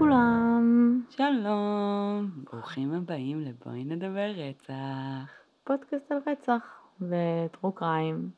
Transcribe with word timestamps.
לכולם, 0.00 1.02
שלום, 1.10 2.30
ברוכים 2.52 2.92
הבאים 2.92 3.40
לבואי 3.40 3.84
נדבר 3.84 4.30
רצח. 4.36 5.32
פודקאסט 5.64 6.12
על 6.12 6.18
רצח 6.26 6.80
וטרו 7.00 7.72
קריים. 7.72 8.30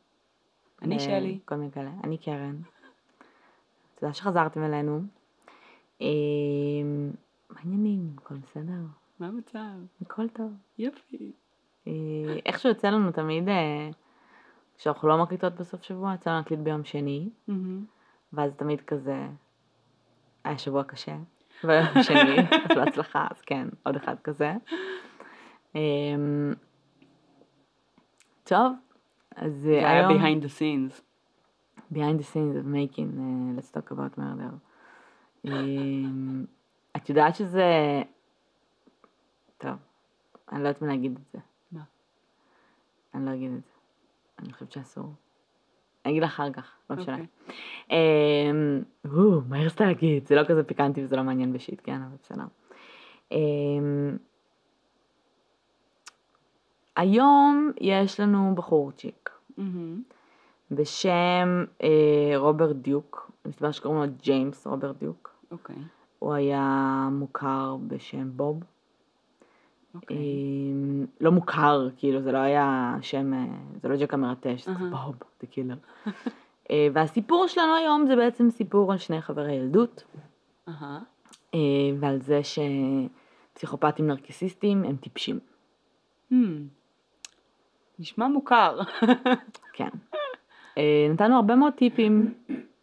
אני 0.82 1.00
שלי. 1.00 1.38
כל 1.44 1.54
מיני 1.54 1.72
כאלה. 1.72 1.90
אני 2.04 2.18
קרן. 2.18 2.56
תודה 3.94 4.12
שחזרתם 4.12 4.62
אלינו. 4.62 5.00
אמ, 6.00 7.10
מה 7.50 7.60
העניינים? 7.60 8.16
הכל 8.18 8.34
בסדר? 8.34 8.82
מה 9.18 9.26
המצב? 9.26 9.58
הכל 10.00 10.28
טוב. 10.28 10.52
יופי. 10.78 11.32
אה, 11.86 11.92
איכשהו 12.46 12.68
יוצא 12.68 12.88
לנו 12.88 13.12
תמיד, 13.12 13.48
אה, 13.48 13.90
כשאנחנו 14.78 15.08
לא 15.08 15.22
מקליטות 15.22 15.54
בסוף 15.54 15.82
שבוע, 15.82 16.14
יצא 16.14 16.30
לנו 16.30 16.38
להקליט 16.38 16.60
ביום 16.60 16.84
שני. 16.84 17.28
ואז 18.32 18.52
תמיד 18.56 18.80
כזה, 18.80 19.26
היה 20.44 20.58
שבוע 20.58 20.84
קשה, 20.84 21.16
ביום 21.64 22.02
שני, 22.02 22.40
אז 22.40 22.76
בהצלחה, 22.76 23.26
אז 23.30 23.40
כן, 23.40 23.68
עוד 23.82 23.96
אחד 23.96 24.14
כזה. 24.24 24.52
אמ, 25.74 26.52
טוב, 28.44 28.72
אז 29.36 29.52
זה 29.52 29.70
אה, 29.70 29.90
היה 29.90 30.08
היום, 30.08 30.22
behind 30.22 30.44
the 30.44 30.48
scenes. 30.48 31.02
behind 31.92 32.18
the 32.20 32.24
scenes 32.24 32.56
of 32.56 32.64
making, 32.64 33.10
uh, 33.18 33.56
let's 33.56 33.70
talk 33.70 33.90
about 33.90 34.18
murder. 34.18 34.54
אמ, 35.44 36.44
את 36.96 37.08
יודעת 37.08 37.34
שזה, 37.34 38.02
טוב, 39.58 39.72
אני 40.52 40.62
לא 40.62 40.68
יודעת 40.68 40.82
מה 40.82 40.88
להגיד 40.88 41.12
את 41.12 41.32
זה. 41.32 41.38
מה? 41.72 41.82
אני 43.14 43.26
לא 43.26 43.34
אגיד 43.34 43.52
את 43.52 43.64
זה. 43.64 43.72
אני 44.38 44.52
חושבת 44.52 44.72
שאסור. 44.72 45.14
אני 46.04 46.12
אגיד 46.12 46.22
לך 46.22 46.30
אחר 46.30 46.52
כך, 46.52 46.72
לא 46.90 46.96
משנה. 46.96 47.16
אוקיי. 47.16 47.26
אמ, 47.90 48.82
מה 49.48 49.58
הרסת 49.58 49.80
להגיד? 49.80 50.26
זה 50.26 50.34
לא 50.34 50.44
כזה 50.44 50.64
פיקנטי 50.64 51.04
וזה 51.04 51.16
לא 51.16 51.22
מעניין 51.22 51.52
בשיט, 51.52 51.80
כן, 51.84 52.00
אבל 52.02 52.16
בסדר. 52.22 52.44
אמ, 53.32 54.16
היום 56.96 57.72
יש 57.80 58.20
לנו 58.20 58.54
בחורצ'יק 58.54 59.30
מהמם. 59.56 60.02
בשם 60.70 61.64
אה, 61.82 62.32
רוברט 62.36 62.76
דיוק, 62.76 63.30
מסתבר 63.46 63.70
שקוראים 63.72 64.00
לו 64.00 64.06
ג'יימס 64.22 64.66
רוברט 64.66 64.96
דיוק. 64.98 65.34
אוקיי. 65.50 65.76
הוא 66.18 66.34
היה 66.34 67.08
מוכר 67.12 67.76
בשם 67.86 68.30
בוב. 68.36 68.60
אוקיי. 69.94 70.16
אמ, 70.16 71.06
לא 71.20 71.32
מוכר, 71.32 71.88
כאילו, 71.96 72.22
זה 72.22 72.32
לא 72.32 72.38
היה 72.38 72.96
שם, 73.02 73.34
אה, 73.34 73.44
זה 73.82 73.88
לא 73.88 73.96
ג'ק 73.96 74.14
המרטש, 74.14 74.64
זה. 74.64 74.72
בוב, 74.90 75.14
זה 75.40 75.46
קילר. 75.46 75.74
אה, 76.70 76.88
והסיפור 76.92 77.46
שלנו 77.46 77.74
היום 77.74 78.06
זה 78.06 78.16
בעצם 78.16 78.50
סיפור 78.50 78.92
על 78.92 78.98
שני 78.98 79.20
חברי 79.20 79.52
ילדות. 79.52 80.04
אה, 81.54 81.60
ועל 82.00 82.20
זה 82.22 82.40
שפסיכופטים 83.54 84.06
נרקיסיסטים 84.06 84.84
הם 84.84 84.96
טיפשים. 84.96 85.38
Hmm. 86.32 86.34
נשמע 87.98 88.28
מוכר. 88.28 88.80
כן. 89.76 89.88
נתנו 91.10 91.36
הרבה 91.36 91.56
מאוד 91.56 91.72
טיפים 91.72 92.34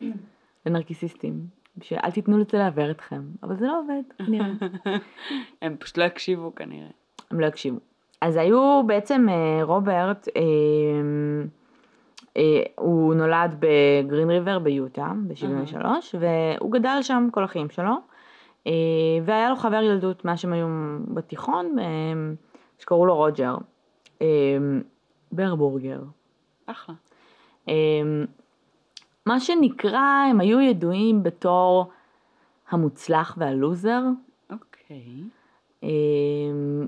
לנרקיסיסטים, 0.66 1.48
שאל 1.82 2.12
תיתנו 2.12 2.38
לזה 2.38 2.58
לעוור 2.58 2.92
אתכם, 2.92 3.22
אבל 3.44 3.58
זה 3.58 3.66
לא 3.66 3.80
עובד, 3.80 4.02
כנראה. 4.18 4.48
הם 5.62 5.78
פשוט 5.78 5.98
לא 5.98 6.04
הקשיבו 6.04 6.56
כנראה. 6.56 6.90
הם 7.32 7.40
לא 7.40 7.46
הקשיבו. 7.46 7.80
אז 8.22 8.36
היו 8.36 8.82
בעצם 8.86 9.28
אה, 9.30 9.64
רוברט, 9.64 10.28
אה, 10.36 10.42
אה, 12.38 12.64
הוא 12.76 13.14
נולד 13.16 13.56
בגרין 13.60 14.30
ריבר 14.30 14.60
ביוטה 14.60 15.12
ב-73, 15.28 15.86
והוא 16.20 16.72
גדל 16.72 16.98
שם 17.02 17.28
כל 17.32 17.44
החיים 17.44 17.70
שלו, 17.70 17.94
אה, 18.68 18.72
והיה 19.26 19.50
לו 19.50 19.56
חבר 19.56 19.82
ילדות 19.84 20.26
מאז 20.26 20.40
שהם 20.40 20.54
היו 20.54 20.68
בתיכון, 21.08 21.80
אה, 21.80 21.86
שקראו 22.80 23.06
לו 23.06 23.16
רוג'ר, 23.16 23.56
אה, 24.22 24.28
ברבורגר. 25.32 26.00
אחלה. 26.66 26.96
אה, 27.70 27.74
מה 29.26 29.40
שנקרא, 29.40 30.26
הם 30.30 30.40
היו 30.40 30.62
ידועים 30.62 31.24
בתור 31.24 31.90
המוצלח 32.70 33.36
והלוזר. 33.38 34.02
אוקיי. 34.52 35.24
אמ, 35.84 36.88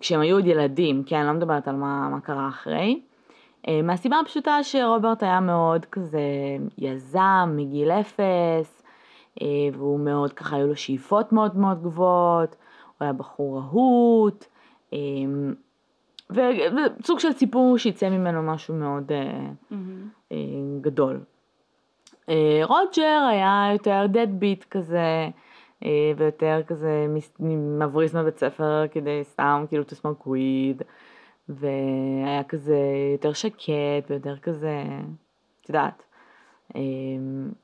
כשהם 0.00 0.20
היו 0.20 0.36
עוד 0.36 0.46
ילדים, 0.46 1.02
כן, 1.06 1.16
אני 1.16 1.26
לא 1.26 1.32
מדברת 1.32 1.68
על 1.68 1.76
מה, 1.76 2.08
מה 2.08 2.20
קרה 2.20 2.48
אחרי. 2.48 3.00
אה, 3.68 3.82
מהסיבה 3.82 4.20
הפשוטה 4.20 4.62
שרוברט 4.62 5.22
היה 5.22 5.40
מאוד 5.40 5.84
כזה 5.84 6.20
יזם 6.78 7.52
מגיל 7.56 7.90
אפס, 7.90 8.82
אה, 9.42 9.46
והוא 9.72 10.00
מאוד 10.00 10.32
ככה, 10.32 10.56
היו 10.56 10.66
לו 10.66 10.76
שאיפות 10.76 11.32
מאוד 11.32 11.56
מאוד 11.56 11.82
גבוהות, 11.82 12.56
הוא 12.86 13.04
היה 13.04 13.12
בחור 13.12 13.58
רהוט, 13.58 14.44
אמ, 14.92 15.54
וסוג 16.30 17.18
של 17.18 17.32
סיפור 17.32 17.78
שיצא 17.78 18.08
ממנו 18.08 18.42
משהו 18.42 18.74
מאוד 18.74 19.12
אה. 19.12 19.50
אה, 20.32 20.36
גדול. 20.80 21.20
אה, 22.28 22.60
רוג'ר 22.64 23.26
היה 23.30 23.68
יותר 23.72 24.06
deadbeat 24.12 24.64
כזה, 24.70 24.98
אה, 24.98 25.28
ויותר 26.16 26.60
כזה 26.66 27.06
מבריז 27.78 28.16
מבית 28.16 28.38
ספר 28.38 28.84
כדי 28.90 29.20
סתם 29.24 29.64
כאילו 29.68 29.84
to 29.84 29.94
smoke 29.94 30.26
weed, 30.26 30.84
והיה 31.48 32.44
כזה 32.48 32.78
יותר 33.12 33.32
שקט 33.32 34.10
ויותר 34.10 34.38
כזה, 34.38 34.84
את 35.60 35.68
יודעת, 35.68 36.02
אה, 36.76 36.80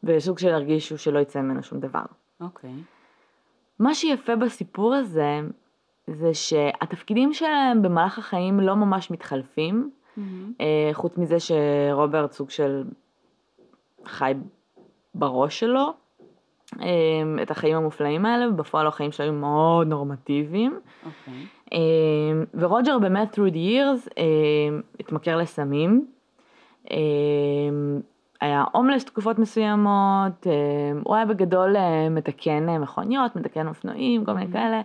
וסוג 0.05 0.39
של 0.39 0.55
הרגישו 0.55 0.99
שלא 0.99 1.19
יצא 1.19 1.41
ממנו 1.41 1.63
שום 1.63 1.81
דבר. 1.81 2.05
אוקיי. 2.41 2.75
מה 3.79 3.95
שיפה 3.95 4.37
בסיפור 4.37 4.95
הזה, 4.95 5.41
זה 6.07 6.35
שהתפקידים 6.35 7.33
שלהם 7.33 7.83
במהלך 7.83 8.19
החיים 8.19 8.61
לא 8.61 8.75
ממש 8.75 9.11
מתחלפים, 9.11 9.91
מהמם. 10.17 10.53
אה, 10.61 10.91
חוץ 10.93 11.19
מזה 11.19 11.37
שרוברט 11.41 12.33
סוג 12.33 12.51
של 12.51 12.85
חי 14.05 14.35
בראש 15.15 15.61
שלו 15.61 15.81
אה, 15.81 15.93
את 17.43 17.51
החיים 17.51 17.77
המופלאים 17.77 18.27
האלה, 18.27 18.49
ובפועל 18.49 18.87
החיים 18.87 19.13
שלו 19.13 19.25
היו 19.25 19.33
מאוד 19.33 19.87
נורמטיביים. 19.87 20.81
אוקיי. 21.07 21.47
אה, 21.73 21.79
ורוג'ר 22.55 22.99
באמת 22.99 23.35
through 23.35 23.53
the 23.53 23.55
years 23.55 24.09
אה, 24.19 24.25
התמכר 25.01 25.37
לסמים. 25.37 26.07
היה 28.41 28.65
הומלס 28.73 29.05
תקופות 29.05 29.39
מסוימות, 29.39 30.47
הוא 31.05 31.17
היה 31.17 31.27
בגדול 31.27 31.77
אה, 31.77 32.09
מתקן 32.09 32.69
אה, 32.69 32.79
מכוניות, 32.79 33.37
מתקן 33.37 33.69
אופנועים, 33.69 34.25
כל 34.25 34.33
מיני 34.33 34.53
כאלה, 34.53 34.83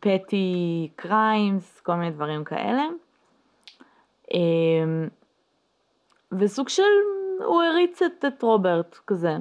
petty 0.00 0.88
crimes, 0.96 1.80
כל 1.80 1.94
מיני 1.94 2.10
דברים 2.10 2.44
כאלה. 2.44 2.82
וסוג 6.32 6.68
של, 6.68 6.82
הוא 7.44 7.62
הריץ 7.62 8.02
את, 8.02 8.24
את 8.24 8.42
רוברט 8.42 8.98
כזה, 9.06 9.36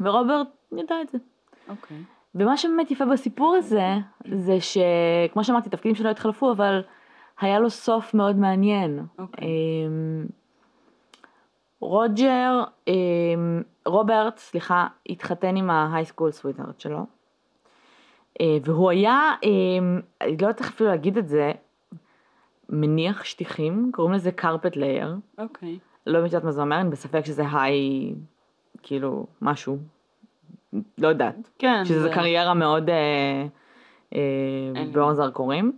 ורוברט 0.00 0.48
ידע 0.72 0.94
את 1.02 1.08
זה. 1.08 1.18
אוקיי. 1.68 1.96
ומה 2.34 2.56
שבאמת 2.56 2.90
יפה 2.90 3.04
בסיפור 3.04 3.54
הזה, 3.54 3.88
זה 4.34 4.56
שכמו 4.60 5.44
שאמרתי, 5.44 5.70
תפקידים 5.70 5.94
שלו 5.94 6.10
התחלפו, 6.10 6.52
אבל 6.52 6.82
היה 7.40 7.60
לו 7.60 7.70
סוף 7.70 8.14
מאוד 8.14 8.36
מעניין. 8.36 9.06
אוקיי. 9.18 9.48
אמ, 9.48 10.26
רוג'ר, 11.80 12.64
אמ, 12.88 13.62
רוברט, 13.86 14.38
סליחה, 14.38 14.86
התחתן 15.08 15.56
עם 15.56 15.70
ה 15.70 15.75
high 15.75 15.97
school 15.97 16.30
sweetheart 16.30 16.80
שלו. 16.80 17.06
אה, 18.40 18.58
והוא 18.64 18.90
היה, 18.90 19.32
אמ, 19.42 20.00
אני 20.20 20.30
לא 20.30 20.46
יודעת 20.46 20.60
איך 20.60 20.68
אפילו 20.68 20.90
להגיד 20.90 21.18
את 21.18 21.28
זה, 21.28 21.52
מניח 22.68 23.24
שטיחים, 23.24 23.90
קוראים 23.94 24.14
לזה 24.14 24.30
carpet 24.40 24.74
layer. 24.74 25.38
אוקיי. 25.38 25.78
לא 26.06 26.18
יודעת 26.18 26.44
מה 26.44 26.52
זה 26.52 26.60
אומר, 26.60 26.80
אני 26.80 26.90
בספק 26.90 27.24
שזה 27.24 27.42
היי, 27.52 28.14
כאילו, 28.82 29.26
משהו. 29.42 29.78
לא 30.98 31.08
יודעת. 31.08 31.34
כן. 31.58 31.84
שזו 31.84 32.00
זה- 32.00 32.10
קריירה 32.14 32.54
מאוד 32.54 32.90
אה, 32.90 33.46
אה. 34.14 34.18
באור 34.92 35.14
זרקורים. 35.14 35.72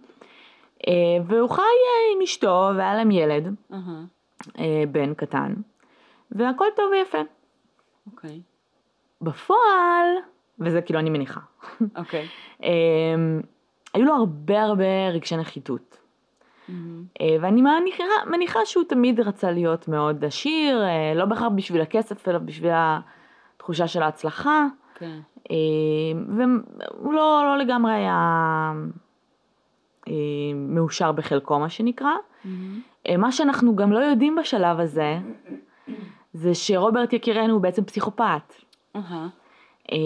אה, 0.88 0.92
והוא 1.26 1.50
חי 1.50 1.62
אה, 1.62 2.16
עם 2.16 2.22
אשתו 2.22 2.70
והיה 2.76 2.94
להם 2.94 3.10
ילד, 3.10 3.54
אהה. 3.72 3.80
אה, 4.58 4.82
בן 4.92 5.14
קטן, 5.14 5.54
והכל 6.32 6.64
טוב 6.76 6.84
ויפה. 6.92 7.18
אוקיי. 8.12 8.40
בפועל, 9.20 10.06
וזה 10.60 10.82
כאילו 10.82 10.98
אני 11.00 11.10
מניחה, 11.10 11.40
אוקיי. 11.96 12.26
אה, 12.64 12.68
היו 13.94 14.04
לו 14.04 14.14
הרבה 14.14 14.62
הרבה 14.62 15.08
רגשי 15.12 15.36
נחיתות. 15.36 15.98
אה, 17.20 17.36
ואני 17.40 17.62
מניחה, 17.62 18.04
מניחה 18.26 18.58
שהוא 18.64 18.84
תמיד 18.88 19.20
רצה 19.20 19.50
להיות 19.50 19.88
מאוד 19.88 20.24
עשיר, 20.24 20.82
אה, 20.84 21.12
לא 21.14 21.24
בהכרח 21.24 21.48
בשביל 21.54 21.80
הכסף, 21.80 22.28
אלא 22.28 22.38
בשביל 22.38 22.70
התחושה 22.74 23.86
של 23.86 24.02
ההצלחה. 24.02 24.66
כן. 24.98 25.18
אה, 25.50 25.56
והוא 26.36 27.12
לא, 27.12 27.42
לא 27.44 27.58
לגמרי 27.58 27.92
היה 27.92 28.72
אה, 30.08 30.12
מאושר 30.54 31.12
בחלקו, 31.12 31.58
מה 31.58 31.68
שנקרא. 31.68 32.12
מהמם. 32.44 32.80
אה, 33.08 33.16
מה 33.16 33.32
שאנחנו 33.32 33.76
גם 33.76 33.92
לא 33.92 33.98
יודעים 33.98 34.36
בשלב 34.36 34.80
הזה, 34.80 35.18
זה 36.32 36.54
שרוברט 36.54 37.12
יקירנו 37.12 37.52
הוא 37.52 37.60
בעצם 37.60 37.84
פסיכופת. 37.84 38.54
אה, 39.92 39.96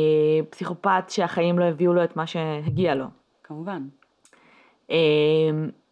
פסיכופת 0.51 1.05
שהחיים 1.09 1.59
לא 1.59 1.65
הביאו 1.65 1.93
לו 1.93 2.05
את 2.05 2.17
מה 2.17 2.27
שהגיע 2.27 2.95
לו. 2.95 3.07
כמובן. 3.45 3.83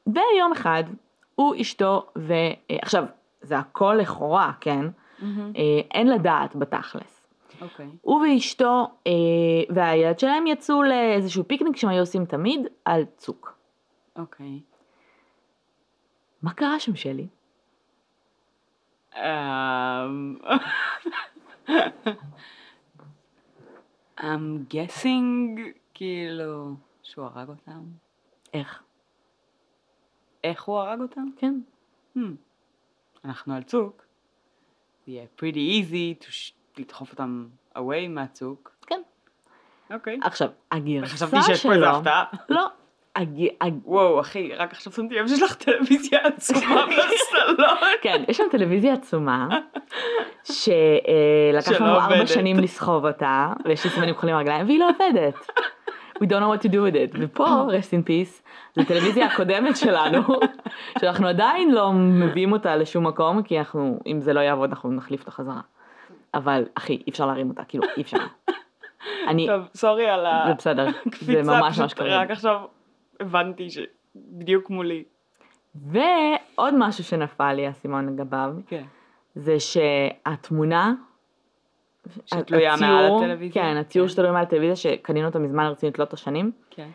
ויום 0.06 0.52
אחד 0.52 0.85
הוא 1.35 1.55
אשתו, 1.61 2.06
ועכשיו 2.17 3.05
זה 3.43 3.58
הכל 3.58 3.97
לכאורה, 4.00 4.52
כן? 4.61 4.87
אה, 5.56 5.81
אין 5.91 6.08
לדעת 6.11 6.56
בתכלס. 6.56 7.20
אוקיי. 7.61 7.89
הוא 8.01 8.21
ואשתו 8.27 8.87
אה, 9.07 9.12
והילד 9.75 10.19
שלהם 10.19 10.47
יצאו 10.47 10.83
לאיזשהו 10.83 11.45
פיקניק 11.49 11.77
שהם 11.77 11.91
היו 11.91 12.01
עושים 12.01 12.25
תמיד 12.25 12.61
על 12.85 13.05
צוק. 13.17 13.59
אוקיי. 14.17 14.61
מה 16.43 16.55
קרה 16.55 16.81
שם 16.81 16.97
שלי? 16.97 17.27
אמ, 19.17 20.37
I'm 24.21 24.73
guessing, 24.75 25.61
כאילו, 25.95 26.75
שהוא 27.03 27.25
הרג 27.25 27.49
אותם. 27.49 27.85
איך? 28.55 28.83
איך 30.45 30.62
הוא 30.62 30.79
הרג 30.79 31.01
אותם? 31.01 31.27
כן. 31.37 31.61
Hmm. 32.17 32.21
אנחנו 33.25 33.55
על 33.55 33.62
צוק. 33.62 34.05
זה 35.07 35.12
יהיה 35.12 35.27
pretty 35.39 35.83
easy 35.83 36.25
to 36.25 36.29
sh- 36.29 36.60
לדחוף 36.79 37.13
אותם 37.13 37.47
away 37.77 38.09
מהצוק. 38.09 38.71
כן. 38.87 39.01
אוקיי. 39.91 40.19
עכשיו, 40.23 40.49
הגרסה 40.73 41.17
שלו... 41.17 41.29
חשבתי 41.29 41.43
שיש 41.43 41.67
פה 41.67 41.73
איזה 41.73 41.91
הפתעה. 41.91 42.25
לא. 42.49 42.67
הג... 43.17 43.47
הג... 43.61 43.75
וואו, 43.85 44.21
אחי, 44.21 44.55
רק 44.55 44.73
עכשיו 44.73 44.93
שמתי 44.93 45.15
לב 45.15 45.29
שיש 45.29 45.43
לך 45.43 45.55
טלוויזיה 45.55 46.19
עצומה 46.27 46.87
בסלון. 46.87 47.77
כן, 48.03 48.25
יש 48.29 48.37
שם 48.37 48.45
טלוויזיה 48.51 48.95
עצומה, 48.95 49.49
שלקח 50.45 51.81
לנו 51.81 51.95
ארבע. 51.95 52.27
שנים 52.27 52.59
לסחוב 52.59 53.07
אותה, 53.07 53.53
ויש 53.65 53.85
לי 53.85 53.91
סימנים 53.91 54.15
כחולים 54.15 54.37
ברגליים, 54.37 54.67
והיא 54.67 54.79
לא 54.79 54.89
עובדת. 54.89 55.35
We 56.23 56.27
don't 56.27 56.41
know 56.43 56.51
what 56.55 56.63
to 56.63 56.69
do 56.69 56.81
with 56.87 56.95
it. 56.95 57.19
ופה, 57.21 57.67
rest 57.69 57.91
in 57.91 58.09
peace, 58.09 58.43
זו 58.77 58.85
טלוויזיה 58.89 59.27
הקודמת 59.27 59.77
שלנו, 59.77 60.23
שאנחנו 61.01 61.29
עדיין 61.29 61.75
לא 61.75 61.93
מביאים 61.93 62.53
אותה 62.53 62.77
לשום 62.77 63.07
מקום, 63.07 63.43
כי 63.43 63.59
אנחנו, 63.59 63.99
אם 64.07 64.21
זה 64.21 64.33
לא 64.33 64.41
יעבוד, 64.41 64.71
אנחנו 64.71 64.93
נחליף 64.93 65.21
אותה 65.21 65.31
חזרה. 65.31 65.61
אבל, 66.35 66.65
אחי, 66.75 67.03
אי 67.06 67.11
אפשר 67.11 67.27
להרים 67.27 67.49
אותה, 67.50 67.65
כאילו, 67.65 67.85
אי 67.97 68.03
אפשר. 68.03 68.19
אני, 69.29 69.47
טוב, 69.47 69.62
סורי 69.75 70.06
על 70.06 70.27
זה 70.47 70.55
בסדר, 70.55 70.87
זה 71.21 71.43
ממש 71.53 71.79
ממש 71.79 71.94
קרוב. 71.94 72.09
רק 72.11 72.31
עכשיו 72.31 72.61
הבנתי 73.21 73.69
שבדיוק 73.71 74.71
מולי. 74.71 75.05
ועוד 75.75 76.75
משהו 76.79 77.05
שנפל 77.05 77.53
לי 77.53 77.67
האסימון 77.67 78.09
לגביו, 78.09 78.53
כן. 78.67 78.85
זה 79.35 79.61
שהתמונה, 79.61 80.94
שתלויה 82.27 82.75
מעל 82.81 83.05
הטלוויזיה? 83.17 83.62
כן, 83.62 83.76
הציור 83.76 84.06
כן. 84.06 84.12
שתלוי 84.12 84.31
מעל 84.31 84.43
הטלוויזיה, 84.43 84.76
שקנינו 84.76 85.26
אותו 85.26 85.41
מזמן 85.41 85.65
רצינו 85.65 85.91
לתלות 85.91 86.09
את 86.09 86.12
השנים, 86.12 86.53
כן. 86.71 86.88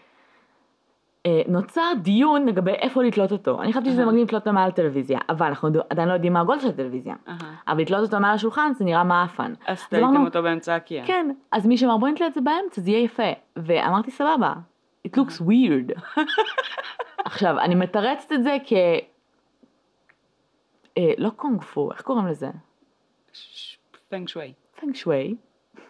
אה, 1.26 1.42
נוצר 1.48 1.92
דיון 2.02 2.46
לגבי 2.46 2.72
איפה 2.72 3.04
לתלות 3.04 3.32
אותו. 3.32 3.62
אני 3.62 3.74
חשבתי 3.74 3.90
שזה. 3.92 4.06
מגניב 4.06 4.24
לתלות 4.24 4.42
אותו 4.42 4.54
מעל 4.54 4.70
הטלוויזיה, 4.70 5.20
אבל 5.30 5.48
אנחנו 5.48 5.70
עדיין 5.90 6.08
לא 6.08 6.14
יודעים 6.14 6.34
מה 6.34 6.42
הגודל 6.42 6.60
של 6.60 6.70
הטלוויזיה. 6.70 7.16
אבל 7.68 7.82
לתלות 7.82 8.04
אותו 8.04 8.20
מעל 8.20 8.36
השולחן 8.36 8.72
זה 8.76 8.86
נראה 8.86 9.04
מעפן. 9.04 9.54
אז 9.68 9.88
תליתם 9.88 10.26
אותו 10.26 10.44
באמצע 10.44 10.76
הקיה. 10.76 11.06
כן, 11.06 11.32
אז 11.52 11.66
מי 11.68 11.78
שאמר 11.78 11.98
בוא 11.98 12.10
נתלה 12.10 12.28
את 12.28 12.34
זה 12.34 12.42
באמצע, 12.42 12.82
זה 12.82 12.92
יהיה 12.92 13.04
יפה. 13.04 13.32
ואמרתי 13.56 14.12
סבבה, 14.12 14.54
it 15.08 15.12
looks 15.12 15.42
weird. 15.42 16.00
עכשיו, 17.26 17.60
אני 17.60 17.76
מתרצת 17.76 18.32
את 18.32 18.44
זה 18.44 18.58
כ... 18.66 18.74
אה, 20.98 21.12
לא 21.18 21.30
קונג 21.30 21.62
פו, 21.62 21.92
איך 21.92 22.02
קוראים 22.02 22.28
לזה? 22.28 22.50
פנג 24.10 24.28
שווי. 24.28 24.54
פנג 24.80 24.96
שווי. 24.96 25.36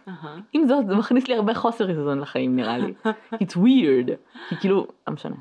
אהה. 0.07 0.37
עם 0.53 0.67
זאת, 0.67 0.87
זה 0.87 0.95
מכניס 0.95 1.27
לי 1.27 1.35
הרבה 1.35 1.53
חוסר 1.53 1.89
איזון 1.89 2.19
לחיים 2.19 2.55
נראה 2.55 2.77
לי. 2.77 2.93
It's 3.43 3.55
weird. 3.55 4.11
כי 4.49 4.55
כאילו, 4.59 4.87
לא 5.07 5.13
משנה. 5.13 5.35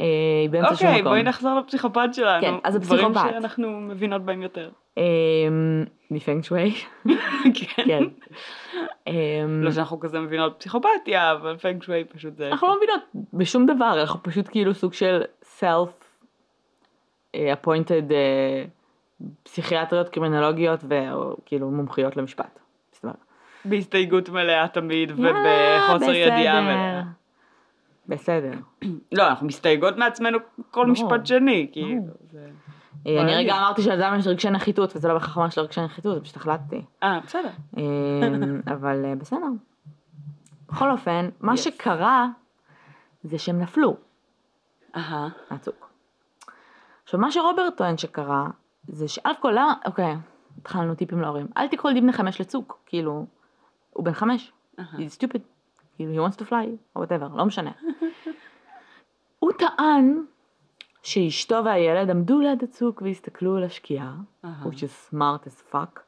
אה, 0.00 0.04
היא 0.42 0.50
באמצע 0.50 0.76
שום 0.76 0.86
אוקיי, 0.86 1.00
מקום. 1.00 1.12
בואי 1.12 1.22
נחזור 1.22 1.58
לפסיכופת 1.58 2.08
שלנו. 2.12 2.40
כן, 2.40 2.54
אז 2.64 2.76
דברים 2.76 3.06
הפסיכופת. 3.06 3.30
שאנחנו 3.30 3.80
מבינות 3.80 4.22
בהם 4.22 4.42
יותר. 4.42 4.70
אה, 4.98 5.02
מפנג 6.10 6.44
שווי. 6.44 6.74
כן. 7.54 7.82
כן. 7.86 8.02
אה, 9.08 9.44
לא 9.48 9.70
שאנחנו 9.70 10.00
כזה 10.00 10.20
מבינות 10.20 10.56
פסיכופתיה, 10.58 11.32
אבל 11.32 11.56
פנג 11.56 11.82
שווי 11.82 12.04
פשוט 12.04 12.36
זה... 12.36 12.48
אנחנו 12.48 12.68
לא 12.68 12.76
מבינות 12.76 13.00
בשום 13.32 13.66
דבר, 13.66 14.00
אנחנו 14.00 14.22
פשוט 14.22 14.48
כאילו 14.48 14.74
סוג 14.74 14.92
של 14.92 15.22
self 15.60 16.04
appointed 17.34 18.12
אה, 18.12 18.64
פסיכיאטריות, 19.42 20.08
קרימינולוגיות 20.08 20.80
וכאילו 20.84 21.70
מומחיות 21.70 22.16
למשפט. 22.16 22.58
בהסתייגות 23.64 24.28
מלאה 24.28 24.68
תמיד, 24.68 25.10
יאללה, 25.10 25.88
ובחוסר 25.88 26.12
ידיעה. 26.12 26.60
מלאה. 26.60 27.02
בסדר. 28.08 28.52
לא, 29.18 29.28
אנחנו 29.28 29.46
מסתייגות 29.46 29.96
מעצמנו 29.96 30.38
כל. 30.70 30.86
משפט 30.86 31.26
שני, 31.26 31.68
כאילו. 31.72 32.02
אה, 33.06 33.22
אני. 33.22 33.36
רגע 33.36 33.58
אמרתי 33.58 33.82
שלאדם 33.82 34.16
יש 34.18 34.26
רגשי 34.26 34.50
נחיתות 34.50 34.96
וזה 34.96 35.08
לא 35.08 35.14
בהכרח 35.14 35.36
אומר 35.36 35.48
שלו 35.48 35.64
רגשי 35.64 35.80
נחיתות, 35.80 36.14
זה 36.14 36.20
פשוט 36.20 36.36
החלטתי. 36.36 36.84
אה, 37.02 37.20
בסדר. 37.24 37.50
אה, 37.78 37.82
אבל 38.66 39.04
אה, 39.04 39.14
בסדר. 39.14 39.46
בכל 40.68 40.90
אופן, 40.90 41.28
מה. 41.40 41.56
שקרה 41.56 42.26
זה 43.22 43.38
שהם 43.38 43.60
נפלו 43.60 43.96
אהה. 44.96 45.28
מהצוק. 45.50 45.90
עכשיו 47.04 47.20
מה 47.20 47.30
שרוברט 47.30 47.76
טוען 47.76 47.98
שקרה 47.98 48.46
זה 48.88 49.08
שאלף 49.08 49.36
כל 49.40 49.50
למה, 49.50 49.74
אוקיי, 49.86 50.16
התחלנו 50.58 50.94
טיפים 50.94 51.20
להורים, 51.20 51.46
אל 51.56 51.68
תיקחו 51.68 51.88
ילדים 51.88 52.02
בני 52.02 52.12
חמש 52.12 52.40
לצוק, 52.40 52.78
כאילו, 52.86 53.26
הוא 53.90 54.04
בן 54.04 54.12
חמש, 54.12 54.52
אהה. 54.78 54.86
he's 54.98 55.18
stupid, 55.18 55.40
כאילו 55.96 56.12
he 56.12 56.30
wants 56.30 56.36
to 56.36 56.44
fly, 56.50 56.66
או 56.96 57.04
whatever, 57.04 57.36
לא 57.36 57.44
משנה. 57.44 57.70
הוא 59.40 59.52
טען 59.52 60.24
שאשתו 61.02 61.62
והילד 61.64 62.10
עמדו 62.10 62.40
ליד 62.40 62.62
הצוק 62.62 63.02
והסתכלו 63.02 63.56
על 63.56 63.64
השקיעה, 63.64 64.14
אהה. 64.44 64.64
which 64.64 64.76
is 64.76 65.14
smart 65.14 65.46
as 65.46 65.74
fuck, 65.74 66.00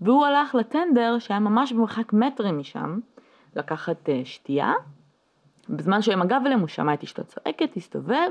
והוא 0.00 0.26
הלך 0.26 0.54
לטנדר 0.54 1.18
שהיה 1.18 1.40
ממש 1.40 1.72
במרחק 1.72 2.12
מטרים 2.12 2.58
משם, 2.58 2.98
לקחת 3.56 4.08
uh, 4.08 4.24
שתייה, 4.24 4.72
בזמן 5.68 6.02
שהוא 6.02 6.12
עם 6.12 6.22
הגב 6.22 6.42
אליהם 6.46 6.60
הוא 6.60 6.68
שמע 6.68 6.94
את 6.94 7.02
אשתו 7.02 7.24
צועקת, 7.24 7.76
הסתובב, 7.76 8.30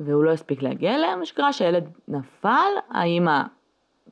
והוא 0.00 0.24
לא 0.24 0.30
הספיק 0.30 0.62
להגיע 0.62 0.94
אליהם, 0.94 1.18
מה 1.18 1.26
שקרה 1.26 1.52
שהילד 1.52 1.84
נפל, 2.08 2.70
האמא 2.90 3.42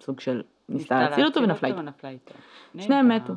סוג 0.00 0.20
של 0.20 0.42
ניסתה 0.68 1.00
להציל 1.00 1.24
אותו 1.24 1.42
ונפלה 1.42 1.68
איתו. 1.68 2.34
שניהם. 2.78 3.08
מתו. 3.08 3.32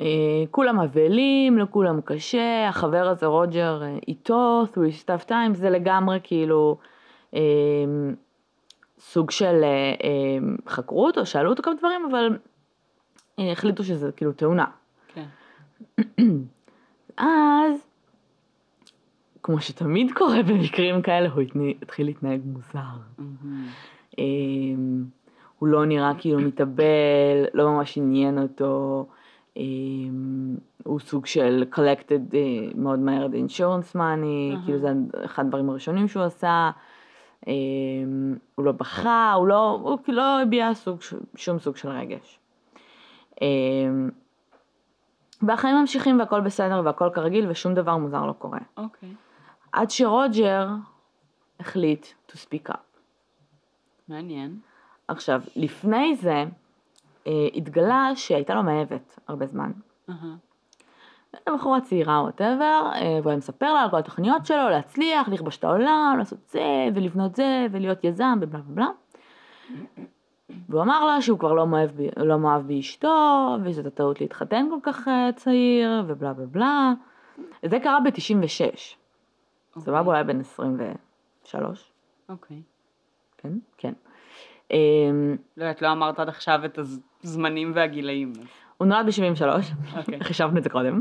אה, 0.00 0.44
כולם 0.50 0.80
אבלים, 0.80 1.58
לכולם 1.58 2.00
קשה, 2.00 2.68
החבר 2.68 3.08
הזה 3.08 3.26
רוג'ר 3.26 3.82
אה, 3.82 3.98
איתו, 4.08 4.64
through 4.72 4.76
his 4.76 5.04
tough 5.04 5.28
times, 5.28 5.54
זה 5.54 5.70
לגמרי 5.70 6.20
כאילו 6.22 6.78
אה, 7.34 7.40
סוג 8.98 9.30
של, 9.30 9.60
אה, 9.62 9.94
אה, 10.04 10.38
חקרו 10.66 11.06
אותו, 11.06 11.26
שאלו 11.26 11.50
אותו 11.50 11.62
כמה 11.62 11.74
דברים, 11.74 12.00
אבל 12.10 12.38
אה, 13.38 13.52
החליטו 13.52 13.84
שזה 13.84 14.12
כאילו 14.12 14.32
תאונה. 14.32 14.64
כן. 15.14 15.26
אז, 17.16 17.86
כמו 19.42 19.60
שתמיד 19.60 20.12
קורה 20.14 20.42
במקרים 20.42 21.02
כאלה, 21.02 21.28
הוא 21.28 21.42
התחיל 21.82 22.06
להתנהג 22.06 22.40
מוזר. 22.44 22.78
אמ, 24.18 25.04
הוא 25.58 25.68
לא 25.68 25.86
נראה 25.86 26.12
כאילו 26.18 26.40
מתאבל, 26.40 27.44
לא 27.54 27.72
ממש 27.72 27.98
עניין 27.98 28.38
אותו, 28.38 29.06
הוא 30.84 31.00
סוג 31.00 31.26
של 31.26 31.64
collected 31.74 32.34
אה, 32.34 32.72
מאוד 32.74 32.98
מהר 32.98 33.26
את 33.26 33.30
insurance 33.30 33.94
money, 33.94 33.98
אהה. 33.98 34.64
כאילו 34.64 34.78
זה 34.78 34.92
אחד 35.24 35.44
הדברים 35.44 35.70
הראשונים 35.70 36.08
שהוא 36.08 36.22
עשה, 36.22 36.70
אמ, 37.46 37.52
הוא 38.54 38.64
לא 38.64 38.72
בכה, 38.72 39.32
הוא 39.32 39.48
לא, 39.48 39.80
הוא 39.82 39.98
כאילו 40.04 40.18
לא 40.18 40.42
הביע 40.42 40.74
סוג, 40.74 41.00
שום 41.34 41.58
סוג 41.58 41.76
של 41.76 41.88
רגש. 41.88 42.38
והחיים 45.42 45.76
ממשיכים 45.76 46.18
והכל 46.18 46.40
בסדר 46.40 46.82
והכל 46.84 47.10
כרגיל 47.14 47.50
ושום 47.50 47.74
דבר 47.74 47.96
מוזר 47.96 48.26
לא 48.26 48.32
קורה. 48.32 48.58
אוקיי. 48.76 49.08
עד 49.72 49.90
שרוג'ר 49.90 50.68
החליט 51.60 52.06
to 52.28 52.32
speak 52.34 52.70
up. 52.70 53.00
מעניין. 54.08 54.58
עכשיו, 55.08 55.42
לפני 55.56 56.16
זה 56.16 56.32
אה, 56.32 56.44
התגלה 57.54 58.10
שהייתה 58.14 58.54
לו 58.54 58.62
מאהבת 58.62 59.18
הרבה 59.28 59.46
זמן. 59.46 59.72
אהה. 60.10 60.36
בחורה 61.54 61.80
צעירה 61.80 62.18
או 62.18 62.22
וואטאבר, 62.22 62.90
והוא 62.92 63.30
היה 63.30 63.36
מספר 63.36 63.72
לה 63.72 63.80
על 63.80 63.90
כל 63.90 63.96
התוכניות 63.96 64.46
שלו, 64.46 64.68
להצליח, 64.70 65.28
לכבוש 65.28 65.56
את 65.58 65.64
העולם, 65.64 66.14
לעשות 66.18 66.38
זה, 66.48 66.88
ולבנות 66.94 67.36
זה, 67.36 67.66
ולהיות 67.70 68.04
יזם, 68.04 68.38
ובלה 68.40 68.60
ובלה. 68.68 68.88
והוא 70.68 70.82
אמר 70.82 71.04
לה 71.04 71.22
שהוא 71.22 71.38
כבר 71.38 71.52
לא 71.52 71.66
מאוהב, 71.66 71.90
לא 72.16 72.38
מאוהב 72.38 72.66
באשתו, 72.66 73.56
וזאת 73.64 73.86
הטעות 73.86 74.20
להתחתן 74.20 74.66
כל 74.70 74.78
כך 74.82 75.08
אה, 75.08 75.30
צעיר, 75.36 76.04
ובלה 76.06 76.32
ובלה. 76.36 76.92
זה 77.64 77.80
קרה 77.80 78.00
ב-96. 78.00 78.96
סבבה, 79.78 79.98
הוא 79.98 80.12
היה 80.12 80.24
בן 80.24 80.40
23. 80.40 81.92
אוקיי. 82.28 82.62
כן, 83.38 83.52
כן. 83.76 83.92
אמ, 84.70 85.36
לא 85.56 85.64
יודעת, 85.64 85.82
לא 85.82 85.92
אמרת 85.92 86.20
עד 86.20 86.28
עכשיו 86.28 86.64
את 86.64 86.78
הזמנים 87.24 87.72
והגילאים. 87.74 88.32
הוא 88.76 88.86
נולד 88.86 89.06
ב-73, 89.06 89.44
אוקיי. 89.98 90.20
חישבנו 90.24 90.58
את 90.58 90.62
זה 90.62 90.70
קודם. 90.70 91.00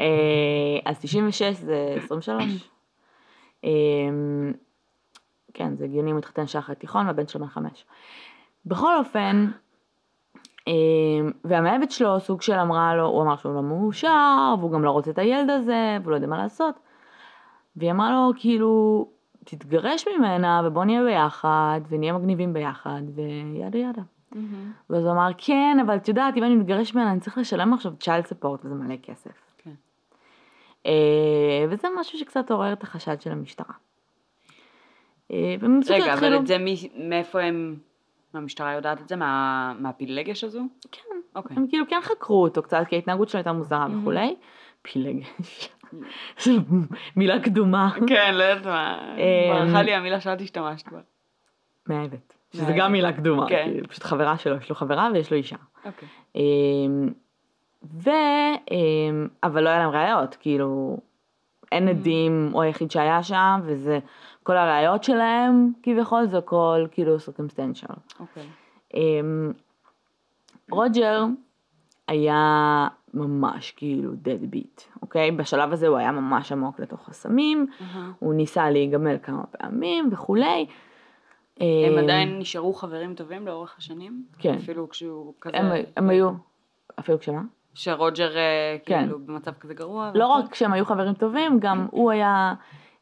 אה, 0.00 0.78
אז 0.84 0.98
96 1.00 1.56
זה 1.56 1.94
23. 1.96 2.70
אמ, 3.64 4.52
כן, 5.54 5.76
זה 5.76 5.84
הגיוני, 5.84 6.10
הוא 6.10 6.18
התחתן 6.18 6.46
שחר 6.46 6.74
תיכון 6.74 7.06
והבן 7.06 7.28
שלו 7.28 7.40
בן 7.40 7.50
חמש. 7.50 7.84
בכל 8.66 8.96
אופן, 8.96 9.46
אמ, 10.66 11.30
והמאהבת 11.44 11.90
שלו 11.90 12.20
סוג 12.20 12.42
של 12.42 12.58
אמרה 12.58 12.94
לו, 12.94 13.06
הוא 13.06 13.22
אמר 13.22 13.36
שהוא 13.36 13.54
לא 13.54 13.62
מאושר, 13.62 14.54
והוא 14.58 14.72
גם 14.72 14.84
לא 14.84 14.90
רוצה 14.90 15.10
את 15.10 15.18
הילד 15.18 15.50
הזה, 15.50 15.98
והוא 16.00 16.10
לא 16.10 16.16
יודע 16.16 16.26
מה 16.26 16.38
לעשות. 16.38 16.74
והיא 17.76 17.90
אמרה 17.90 18.10
לו, 18.10 18.32
כאילו, 18.36 19.06
תתגרש 19.44 20.08
ממנה 20.08 20.62
ובוא 20.64 20.84
נהיה 20.84 21.04
ביחד, 21.04 21.80
ונהיה 21.88 22.12
מגניבים 22.12 22.52
ביחד, 22.52 23.02
וידה 23.14 23.78
ידה. 23.78 24.02
ואז 24.90 25.04
הוא 25.04 25.12
אמר, 25.12 25.30
כן, 25.38 25.76
אבל 25.86 25.96
את 25.96 26.08
יודעת, 26.08 26.36
אם 26.36 26.44
אני 26.44 26.54
מתגרש 26.54 26.94
ממנה, 26.94 27.12
אני 27.12 27.20
צריך 27.20 27.38
לשלם 27.38 27.74
עכשיו 27.74 27.92
child 28.04 28.26
support, 28.32 28.58
וזה 28.64 28.74
מלא 28.74 28.96
כסף. 29.02 29.30
כן. 29.58 29.70
אה, 30.86 30.92
וזה 31.70 31.88
משהו 32.00 32.18
שקצת 32.18 32.50
עורר 32.50 32.72
את 32.72 32.82
החשד 32.82 33.20
של 33.20 33.32
המשטרה. 33.32 33.74
אה, 35.32 35.54
רגע, 35.90 36.14
אבל 36.14 36.36
את 36.36 36.46
זה 36.46 36.56
מאיפה 36.96 37.40
הם... 37.40 37.76
המשטרה 38.34 38.72
יודעת 38.72 39.00
את 39.00 39.08
זה? 39.08 39.16
מה- 39.16 39.74
מהפילגש 39.80 40.44
הזו? 40.44 40.60
כן, 40.92 41.16
אוקיי. 41.34 41.56
הם 41.56 41.66
כאילו 41.68 41.84
כן 41.88 42.00
חקרו 42.02 42.42
אותו 42.42 42.62
קצת, 42.62 42.82
כי 42.88 42.96
ההתנהגות 42.96 43.28
שלו 43.28 43.38
הייתה 43.38 43.52
מוזרה 43.52 43.78
מהמם. 43.78 44.00
וכולי. 44.02 44.36
פילגש. 44.82 45.68
זו 46.38 46.52
מילה 47.16 47.40
קדומה. 47.40 47.90
כן, 48.06 48.34
לא 48.34 48.44
יודעת 48.44 48.66
מה. 48.66 49.14
אמ, 49.16 49.66
ברכה 49.66 49.82
לי 49.82 49.94
המילה 49.94 50.20
שאת 50.20 50.40
השתמשת 50.40 50.88
בה. 50.92 51.00
מאהבת. 51.86 52.39
שזה. 52.52 52.72
גם 52.76 52.92
מילה 52.92 53.12
קדומה. 53.12 53.48
כן. 53.48 53.64
כאילו, 53.64 53.88
פשוט 53.88 54.02
חברה 54.02 54.38
שלו, 54.38 54.56
יש 54.56 54.70
לו 54.70 54.76
חברה 54.76 55.08
ויש 55.14 55.30
לו 55.30 55.36
אישה. 55.36 55.56
אוקיי. 55.84 56.08
אמ, 56.36 57.08
ו... 57.84 58.10
אמ, 58.70 59.28
אבל 59.42 59.64
לא 59.64 59.68
היה 59.68 59.78
להם 59.78 59.90
ראיות, 59.90 60.36
כאילו, 60.40 60.98
אין 61.72 61.88
Mm. 61.88 61.90
עדים, 61.90 62.50
הוא 62.52 62.62
היחיד 62.62 62.90
שהיה 62.90 63.22
שם, 63.22 63.60
וזה, 63.64 63.98
כל 64.42 64.56
הראיות 64.56 65.04
שלהם, 65.04 65.72
כביכול, 65.82 66.26
זה 66.26 66.38
הכל 66.38 66.86
כאילו 66.90 67.20
סרקמסטנציאל. 67.20 67.94
אוקיי. 68.20 68.42
אמ, 68.94 69.52
רוג'ר 70.70 71.24
היה 72.08 72.88
ממש 73.14 73.70
כאילו 73.76 74.12
dead 74.12 74.54
beat, 74.54 74.82
אוקיי? 75.02 75.30
בשלב 75.30 75.72
הזה 75.72 75.86
הוא 75.88 75.96
היה 75.96 76.12
ממש 76.12 76.52
עמוק 76.52 76.80
לתוך 76.80 77.08
הסמים, 77.08 77.66
אהה. 77.80 78.10
הוא 78.18 78.34
ניסה 78.34 78.70
להיגמל 78.70 79.16
כמה 79.22 79.42
פעמים 79.46 80.08
וכולי. 80.12 80.66
הם 81.60 81.92
אמ, 81.92 81.98
עדיין 81.98 82.38
נשארו 82.38 82.72
חברים 82.72 83.14
טובים 83.14 83.46
לאורך 83.46 83.74
השנים? 83.78 84.24
כן. 84.38 84.54
אפילו 84.54 84.88
כשהוא 84.88 85.34
כזה... 85.40 85.56
הם, 85.56 85.66
הם 85.96 86.10
היו, 86.10 86.30
אפילו 86.98 87.18
כשמה? 87.18 87.42
שרוג'ר 87.74 88.36
אה, 88.36 88.76
כן. 88.86 89.04
כאילו 89.04 89.18
במצב 89.18 89.52
כזה 89.60 89.74
גרוע? 89.74 90.10
לא 90.14 90.24
והכל? 90.24 90.40
רק 90.44 90.52
כשהם 90.52 90.72
היו 90.72 90.84
חברים 90.84 91.14
טובים, 91.14 91.58
גם 91.60 91.86
הוא 91.90 92.10
היה, 92.10 92.54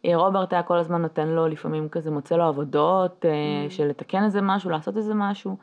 אה, 0.04 0.16
רוברט 0.16 0.52
היה 0.52 0.62
כל 0.62 0.76
הזמן 0.78 1.02
נותן 1.02 1.28
לו 1.28 1.46
לפעמים 1.48 1.88
כזה 1.88 2.10
מוצא 2.10 2.36
לו 2.36 2.44
עבודות, 2.44 3.24
אה, 3.24 3.30
Mm. 3.30 3.70
של 3.70 3.86
לתקן 3.86 4.24
איזה 4.24 4.40
משהו, 4.42 4.70
לעשות 4.70 4.96
איזה 4.96 5.14
משהו. 5.14 5.56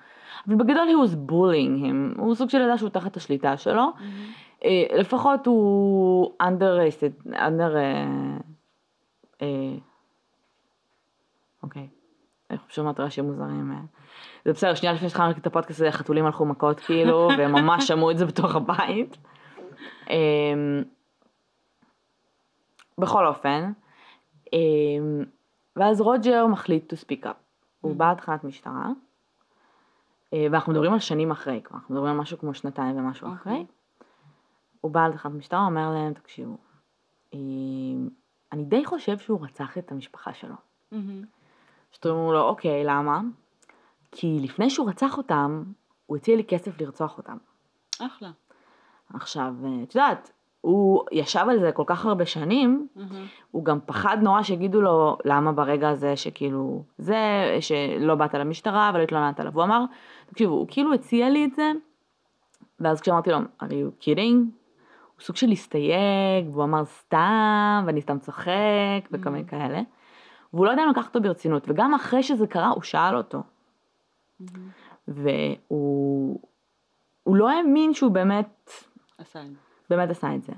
אבל 0.48 0.56
בגדול 0.56 0.88
he 0.90 1.08
was 1.10 1.14
bullying 1.32 1.84
him, 1.84 2.22
הוא 2.22 2.36
סוג 2.36 2.50
של 2.50 2.62
ידע 2.62 2.78
שהוא 2.78 2.90
תחת 2.90 3.18
השליטה 3.18 3.58
שלו. 3.58 3.88
אה, 4.66 4.84
לפחות 4.98 5.46
הוא 5.46 6.32
under, 6.44 7.02
under, 7.34 7.76
אה, 9.42 9.48
איך 12.50 12.62
שומעת 12.70 13.00
רעשים 13.00 13.26
מוזרים. 13.26 13.72
אה. 13.72 13.78
זה 14.46 14.54
בסדר, 14.54 14.76
שנייה 14.76 14.96
לפני 14.96 15.10
שהתחלנו 15.10 15.32
את 15.32 15.48
הפודקאסט 15.48 15.80
הזה, 15.80 15.92
חתולים 15.92 16.26
הלכו 16.26 16.46
מכות 16.46 16.80
כאילו, 16.80 17.28
והם 17.38 17.52
ממש 17.52 17.88
שמעו 17.88 18.12
את 18.12 18.18
זה 18.18 18.26
בתוך 18.26 18.56
הבית. 18.56 19.18
אה, 20.10 20.16
בכל 22.98 23.28
אופן, 23.28 23.72
אה, 24.54 24.60
ואז 25.76 26.02
רוג'ר 26.02 26.48
מחליט 26.48 26.94
to 26.94 26.96
speak 26.96 27.26
up. 27.26 27.38
הוא 27.82 27.96
בא 27.96 28.12
לתחנת 28.12 28.44
משטרה, 28.44 28.90
אה, 30.34 30.48
ואנחנו 30.52 30.72
מדברים 30.72 30.94
על 30.94 31.00
שנים 31.00 31.32
אחרי 31.32 31.62
כבר, 31.64 31.78
אנחנו 31.78 31.96
מדברים 31.96 32.14
על 32.14 32.20
משהו 32.20 32.38
כמו 32.38 32.54
שנתיים 32.54 32.98
ומשהו 32.98 33.28
אוקיי. 33.28 33.42
אחרי. 33.42 33.66
הוא 34.82 34.92
בא 34.92 35.08
לתחנת 35.08 35.34
משטרה, 35.34 35.66
אומר 35.66 35.92
להם, 35.92 36.14
תקשיבו, 36.14 36.58
אה, 37.34 37.40
אני 38.52 38.64
די 38.64 38.86
חושב 38.86 39.18
שהוא 39.18 39.44
רצח 39.44 39.78
את 39.78 39.92
המשפחה 39.92 40.34
שלו. 40.34 40.56
שאתם 41.96 42.10
אומרים 42.10 42.34
לו, 42.34 42.42
אוקיי, 42.42 42.84
למה? 42.84 43.22
כי 44.12 44.40
לפני 44.42 44.70
שהוא 44.70 44.90
רצח 44.90 45.18
אותם, 45.18 45.64
הוא 46.06 46.18
הציע 46.18 46.36
לי 46.36 46.44
כסף 46.44 46.82
לרצוח 46.82 47.18
אותם. 47.18 47.38
אחלה. 48.02 48.30
עכשיו, 49.14 49.54
אה, 49.64 49.84
את 49.84 49.96
יודעת, 49.96 50.32
הוא 50.62 51.04
ישב 51.12 51.46
על 51.50 51.60
זה 51.60 51.72
כל 51.72 51.84
כך 51.86 52.06
הרבה 52.06 52.26
שנים, 52.26 52.88
מהמם. 52.96 53.26
הוא 53.52 53.66
גם 53.66 53.80
פחד 53.86 54.18
נורא 54.22 54.44
שיגידו 54.44 54.82
לו 54.82 55.18
למה 55.26 55.52
ברגע 55.52 55.90
הזה 55.90 56.16
שכאילו 56.16 56.84
זה, 56.98 57.18
שלא 57.60 58.16
באת 58.16 58.34
למשטרה 58.34 58.92
ולא 58.94 59.04
התלוננת 59.04 59.40
עליו. 59.40 59.54
הוא 59.54 59.64
אמר, 59.64 59.84
תקשיבו, 60.26 60.54
הוא 60.54 60.68
כאילו 60.70 60.94
הציע 60.94 61.30
לי 61.30 61.46
את 61.46 61.56
זה, 61.56 61.72
ואז 62.80 63.02
כשאמרתי 63.02 63.32
לו, 63.32 63.38
are 63.38 63.64
you 63.64 64.04
kidding? 64.04 64.36
הוא 65.16 65.22
סוג 65.22 65.36
של 65.36 65.50
הסתייג, 65.50 66.50
והוא 66.52 66.64
אמר 66.64 66.86
סתם, 66.86 67.84
ואני 67.88 68.02
סתם 68.02 68.20
צוחק, 68.20 69.10
וכל 69.12 69.30
מיני 69.30 69.48
כאלה. 69.48 69.82
והוא 70.56 70.66
לא 70.66 70.72
יודע 70.72 70.84
אם 70.84 70.90
לקח 70.90 71.08
אותו 71.08 71.22
ברצינות, 71.22 71.64
וגם 71.68 71.94
אחרי 71.94 72.24
שזה 72.24 72.48
קרה, 72.48 72.70
הוא 72.70 72.84
שאל 72.84 73.18
אותו. 73.18 73.44
מהמם. 74.40 74.70
והוא 75.08 76.40
הוא 77.24 77.36
לא 77.36 77.50
האמין 77.50 77.94
שהוא 77.94 78.12
באמת, 78.12 78.72
עשה 79.18 79.42
את 79.42 79.50
זה. 79.50 79.56
באמת 79.90 80.10
עשה 80.10 80.36
את 80.36 80.44
זה. 80.44 80.54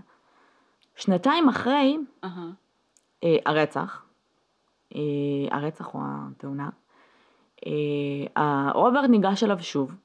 שנתיים 0.95 1.49
אחרי, 1.49 1.97
אהה. 2.23 2.49
אה, 3.23 3.37
הרצח, 3.45 4.05
אה, 4.95 4.99
הרצח 5.51 5.93
או 5.93 5.99
התאונה, 6.03 6.69
אה, 8.37 8.71
רוברט 8.73 9.09
ניגש 9.09 9.43
אליו 9.43 9.59
שוב 9.59 9.95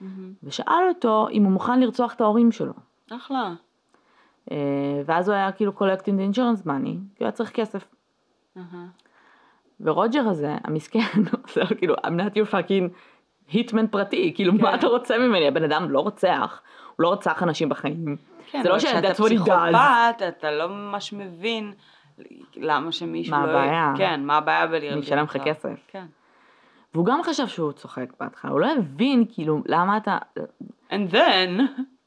מהמם. 0.00 0.32
ושאל 0.42 0.88
אותו 0.88 1.28
אם 1.32 1.44
הוא 1.44 1.52
מוכן 1.52 1.80
לרצוח 1.80 2.14
את 2.14 2.20
ההורים 2.20 2.52
שלו. 2.52 2.72
אחלה. 3.10 3.54
אה, 4.50 5.02
ואז 5.06 5.28
הוא 5.28 5.36
היה 5.36 5.52
כאילו 5.52 5.72
collecting 5.72 6.04
the 6.04 6.34
insurance 6.34 6.66
money, 6.66 6.84
כי 6.84 7.24
הוא 7.24 7.24
היה 7.24 7.32
צריך 7.32 7.50
כסף. 7.50 7.94
אהה. 8.56 8.86
ורוג'ר 9.80 10.28
הזה, 10.28 10.56
המסכן, 10.64 11.00
לו 11.56 11.66
כאילו, 11.78 11.94
I'm 11.94 12.20
not 12.20 12.34
your 12.36 12.52
fucking 12.52 12.94
hitman 13.54 13.86
פרטי, 13.90 14.32
כאילו 14.34 14.52
מה 14.52 14.70
כן. 14.70 14.78
אתה 14.78 14.86
רוצה 14.86 15.18
ממני? 15.18 15.48
הבן 15.48 15.64
אדם 15.64 15.90
לא 15.90 16.00
רוצח, 16.00 16.60
הוא 16.96 17.02
לא 17.04 17.08
רוצח 17.08 17.42
אנשים 17.42 17.68
בחיים. 17.68 18.16
כן, 18.50 18.62
זה 18.62 18.68
לא 18.68 18.74
אבל 18.74 18.80
ש- 18.80 18.84
כשאתה 18.86 19.08
that's 19.10 19.16
what 19.16 19.30
he 19.30 19.38
does. 19.38 19.42
פסיכופת, 19.42 20.22
אתה 20.28 20.50
לא 20.50 20.68
ממש 20.68 21.12
מבין 21.12 21.72
למה 22.56 22.92
שמישהו 22.92 23.36
מה 23.36 23.46
לא... 23.46 23.50
הבעיה? 23.50 23.92
כן, 23.96 24.20
מה 24.24 24.36
הבעיה 24.36 24.66
בלהרגיע 24.66 24.92
אני 24.92 25.00
אשלם 25.00 25.24
לך 25.24 25.36
אותך? 25.36 25.46
כסף. 25.48 25.78
כן. 25.88 26.04
והוא 26.94 27.06
גם 27.06 27.22
חשב 27.22 27.46
שהוא 27.46 27.72
צוחק 27.72 28.06
בהתחלה, 28.20 28.50
הוא 28.50 28.60
לא 28.60 28.66
הבין 28.78 29.24
כאילו 29.32 29.62
למה 29.66 29.96
אתה, 29.96 30.18
And 30.90 31.12
then, 31.12 31.60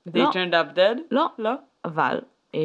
they 0.09 0.17
לא. 0.19 0.29
turned 0.29 0.51
up 0.53 0.75
dead? 0.77 0.99
לא, 1.11 1.25
לא? 1.39 1.51
אבל 1.85 2.19
אה, 2.55 2.59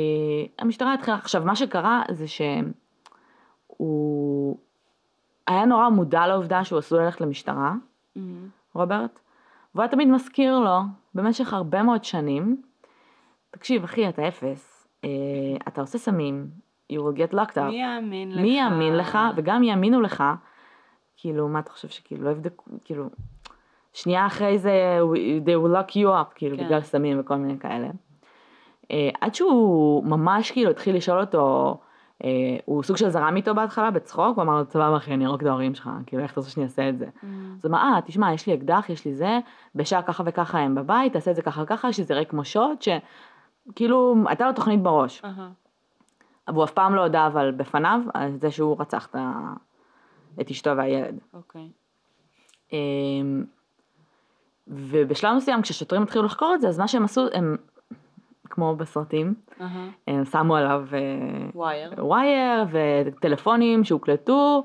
המשטרה 0.59 0.95
התחילה, 0.95 1.17
עכשיו 1.17 1.43
מה 1.45 1.57
שקרה 1.57 2.03
זה 2.11 2.25
שהוא 2.29 2.73
היה 5.49 5.65
נורא 5.65 5.89
מודע 5.89 6.27
לעובדה 6.27 6.65
שהוא 6.65 6.79
עשוי 6.79 6.99
ללכת 7.05 7.21
למשטרה, 7.21 7.75
מהמם. 8.17 8.49
רוברט, 8.75 9.21
והוא 9.75 9.83
היה 9.83 9.91
תמיד 9.91 10.09
מזכיר 10.09 10.59
לו 10.59 10.79
במשך 11.15 11.53
הרבה 11.53 11.83
מאוד 11.83 12.05
שנים, 12.05 12.63
תקשיב 13.51 13.85
אחי 13.85 14.09
אתה 14.09 14.29
אפס, 14.29 14.89
אה, 15.05 15.09
אתה 15.69 15.81
עושה 15.81 15.99
סמים, 15.99 16.47
you 16.93 16.97
will 16.97 17.19
get 17.19 17.35
locked 17.35 17.57
up, 17.57 17.61
מי 17.61 17.81
יאמין 17.81 18.33
לך? 18.33 18.41
מי 18.41 18.59
יאמין 18.59 18.97
לך 18.97 19.19
וגם 19.37 19.63
יאמינו 19.63 20.01
לך, 20.01 20.25
כאילו 21.17 21.49
מה 21.49 21.59
אתה 21.59 21.71
חושב 21.71 21.89
שכאילו 21.89 22.25
לא 22.25 22.31
יבדקו, 22.31 22.65
כאילו 22.85 23.11
שנייה 23.93 24.27
אחרי 24.27 24.59
זה 24.59 24.99
they 25.45 25.65
will 25.65 25.77
lock 25.77 25.91
you 25.91 26.07
up, 26.07 26.35
כאילו 26.35 26.57
כן. 26.57 26.65
בגלל 26.65 26.81
סמים 26.81 27.21
וכל 27.21 27.37
מיני 27.37 27.59
כאלה. 27.59 27.89
אה, 28.91 29.11
עד 29.21 29.35
שהוא 29.35 30.05
ממש 30.05 30.51
כאילו 30.51 30.71
התחיל 30.71 30.97
לשאול 30.97 31.21
אותו, 31.21 31.77
הוא 32.65 32.83
סוג 32.83 32.97
של 32.97 33.09
זרם 33.09 33.37
איתו 33.37 33.55
בהתחלה 33.55 33.91
בצחוק, 33.91 34.37
הוא 34.37 34.43
אמר 34.43 34.59
לו 34.59 34.65
סבבה 34.71 34.97
אחי 34.97 35.15
אני 35.15 35.27
ארוג 35.27 35.41
את 35.41 35.47
ההורים 35.47 35.75
שלך, 35.75 35.91
כאילו 36.07 36.23
איך 36.23 36.33
אתה 36.33 36.41
רוצה 36.41 36.53
שאני 36.53 36.65
אעשה 36.65 36.89
את 36.89 36.99
זה? 36.99 37.07
מהמם. 37.23 37.57
אז 37.59 37.65
הוא 37.65 37.71
אמר, 37.71 37.79
אה, 37.79 38.01
תשמע, 38.07 38.33
יש 38.33 38.47
לי 38.47 38.55
אקדח, 38.55 38.87
יש 38.89 39.05
לי 39.05 39.15
זה, 39.15 39.39
בשעה 39.75 40.03
ככה 40.03 40.23
וככה 40.27 40.59
הם 40.59 40.75
בבית, 40.75 41.13
תעשה 41.13 41.31
את 41.31 41.37
זה 41.37 41.43
ככה 41.43 41.63
וככה, 41.63 41.93
שזה 41.93 42.15
ריק 42.15 42.31
כמו 42.31 42.45
שוט, 42.45 42.83
שכאילו, 42.83 44.17
הייתה 44.27 44.47
לו 44.47 44.53
תוכנית 44.53 44.83
בראש. 44.83 45.25
אהה. 45.25 45.51
אבל 46.49 46.57
הוא 46.57 46.65
אף 46.65 46.71
פעם 46.71 46.95
לא 46.95 47.03
הודה 47.03 47.27
אבל 47.27 47.51
בפניו, 47.51 48.01
על 48.15 48.37
זה 48.41 48.51
שהוא 48.51 48.77
רצח 48.81 49.07
את, 49.07 49.15
ה... 49.15 49.53
את 50.41 50.51
אשתו 50.51 50.77
והילד. 50.77 51.19
אוקיי. 51.35 51.69
אמ, 52.73 53.45
ובשלב 54.69 55.37
מסוים, 55.37 55.63
כששוטרים 55.63 56.03
התחילו 56.03 56.25
לחקור 56.25 56.55
את 56.55 56.61
זה, 56.61 56.69
אז 56.69 56.79
מה 56.79 56.89
שהם 56.89 57.05
עשו, 57.05 57.27
הם, 57.33 57.57
כמו 58.59 58.77
בסרטים, 58.77 59.35
אהה. 59.61 59.89
הם 60.07 60.25
שמו 60.25 60.57
עליו 60.57 60.85
אה, 60.93 60.99
ווייר. 61.55 61.91
ווייר 61.99 62.65
וטלפונים 62.71 63.85
שהוקלטו, 63.85 64.65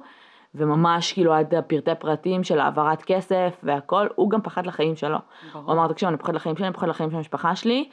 וממש 0.55 1.13
כאילו 1.13 1.33
עד 1.33 1.55
הפרטי 1.55 1.91
פרטים 2.00 2.43
של 2.43 2.59
העברת 2.59 3.01
כסף 3.01 3.59
והכל, 3.63 4.07
הוא 4.15 4.29
גם 4.29 4.41
פחד 4.41 4.65
לחיים 4.65 4.95
שלו. 4.95 5.17
ברור. 5.53 5.65
הוא 5.65 5.73
אמר, 5.73 5.88
תקשיב, 5.88 6.09
אני 6.09 6.17
פוחד 6.17 6.35
לחיים 6.35 6.55
שלי, 6.55 6.65
אני 6.65 6.73
פוחד 6.73 6.88
לחיים 6.88 7.09
של 7.09 7.17
המשפחה 7.17 7.55
שלי. 7.55 7.89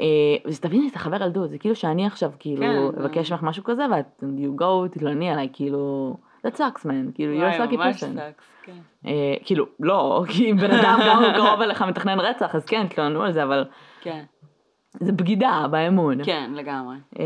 אה, 0.00 0.06
וזה 0.46 0.60
תביני, 0.60 0.90
זה 0.90 0.98
חבר 0.98 1.22
ילדות, 1.22 1.50
זה 1.50 1.58
כאילו 1.58 1.74
שאני 1.74 2.06
עכשיו 2.06 2.30
כאילו 2.38 2.62
כן, 2.62 3.00
אבקש 3.00 3.32
ממך 3.32 3.42
משהו 3.42 3.64
כזה, 3.64 3.86
ואת 3.90 4.22
you 4.22 4.60
go, 4.60 4.88
תתלונני 4.90 5.30
עליי, 5.30 5.48
כאילו, 5.52 6.16
that 6.46 6.54
sucks 6.54 6.84
man, 6.84 7.14
כאילו, 7.14 7.34
you're 7.34 7.54
a 7.54 7.58
sucky 7.58 7.76
person. 7.76 8.18
אה, 9.06 9.34
כאילו, 9.44 9.66
לא, 9.80 10.22
כי 10.32 10.52
בן 10.52 10.70
אדם 10.70 11.00
גם 11.06 11.22
קרוב 11.36 11.60
אליך 11.60 11.82
מתכנן 11.82 12.20
רצח, 12.20 12.54
אז 12.54 12.64
כן, 12.64 12.86
תתלוננו 12.86 13.22
על 13.22 13.32
זה, 13.32 13.42
אבל 13.42 13.64
כן, 14.00 14.24
זה 15.00 15.12
בגידה 15.12 15.66
באמון. 15.70 16.24
כן, 16.24 16.52
לגמרי. 16.54 16.96
אה, 17.18 17.24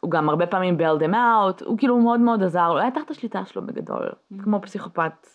הוא 0.00 0.10
גם 0.10 0.28
הרבה 0.28 0.46
פעמים 0.46 0.76
bailed 0.78 1.00
them 1.02 1.12
out, 1.12 1.64
הוא 1.64 1.78
כאילו 1.78 1.98
מאוד 1.98 2.20
מאוד 2.20 2.42
עזר 2.42 2.72
לו, 2.72 2.78
היה 2.78 2.90
תחת 2.90 3.10
השליטה 3.10 3.44
שלו 3.44 3.66
בגדול, 3.66 4.08
Mm-hmm. 4.08 4.42
כמו 4.42 4.60
פסיכופת 4.62 5.26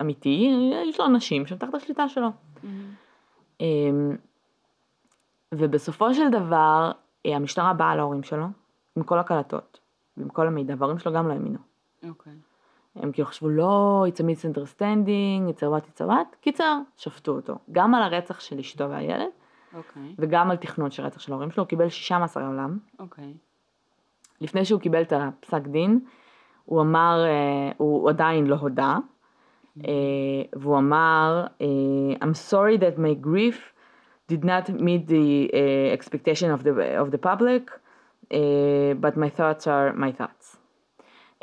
אמיתי, 0.00 0.52
יש 0.88 1.00
לו 1.00 1.06
אנשים 1.06 1.46
שהם 1.46 1.58
תחת 1.58 1.74
השליטה 1.74 2.08
שלו. 2.08 2.28
Mm-hmm. 2.28 2.66
אמ, 3.60 4.16
ובסופו 5.54 6.14
של 6.14 6.30
דבר, 6.30 6.92
אה, 7.26 7.36
המשטרה 7.36 7.72
באה 7.72 7.96
להורים 7.96 8.22
שלו, 8.22 8.46
עם 8.96 9.02
כל 9.02 9.18
הקלטות, 9.18 9.80
ועם 10.16 10.28
כל 10.28 10.46
המידע, 10.46 10.74
וההורים 10.78 10.98
שלו 10.98 11.12
גם 11.12 11.28
לא 11.28 11.32
האמינו. 11.32 11.58
אוקיי. 12.08 12.32
הם 12.96 13.12
כאילו 13.12 13.28
חשבו, 13.28 13.48
לא, 13.48 14.04
it's 14.08 14.18
a 14.18 14.22
misunderstanding, 14.22 15.50
it's 15.50 15.60
a 15.60 15.66
what, 15.66 15.84
it's 15.88 16.00
a 16.00 16.08
what. 16.08 16.36
קיצר, 16.40 16.78
שפטו 16.96 17.32
אותו. 17.32 17.54
גם 17.72 17.94
על 17.94 18.02
הרצח 18.02 18.40
של 18.40 18.58
אשתו 18.58 18.90
והילד, 18.90 19.30
אוקיי. 19.74 20.14
וגם 20.18 20.50
על 20.50 20.56
תכנון 20.56 20.90
של 20.90 21.02
רצח 21.02 21.20
של 21.20 21.32
ההורים 21.32 21.50
שלו, 21.50 21.62
הוא 21.62 21.68
קיבל 21.68 21.88
שישה 21.88 22.18
מאסרי 22.18 22.44
עולם. 22.44 22.78
אוקיי. 22.98 23.34
לפני 24.40 24.64
שהוא 24.64 24.80
קיבל 24.80 25.02
את 25.02 25.12
הפסק 25.12 25.62
דין, 25.62 26.00
הוא 26.64 26.80
אמר, 26.80 27.24
אה, 27.24 27.72
הוא 27.76 28.10
עדיין 28.10 28.46
לא 28.46 28.54
הודה, 28.54 28.96
אה, 29.84 29.92
והוא 30.52 30.78
אמר, 30.78 31.46
אה, 31.60 31.66
I'm 32.20 32.52
sorry 32.52 32.80
that 32.80 32.98
my 32.98 33.26
grief 33.26 33.56
did 34.32 34.44
not 34.44 34.70
meet 34.70 35.08
the 35.08 35.52
expectation 35.96 36.50
of 36.56 36.62
the, 36.62 36.72
of 37.02 37.10
the 37.10 37.18
public, 37.18 37.70
but 39.00 39.16
my 39.16 39.30
thoughts 39.38 39.66
are 39.66 39.92
my 39.96 40.20
thoughts. 40.20 40.56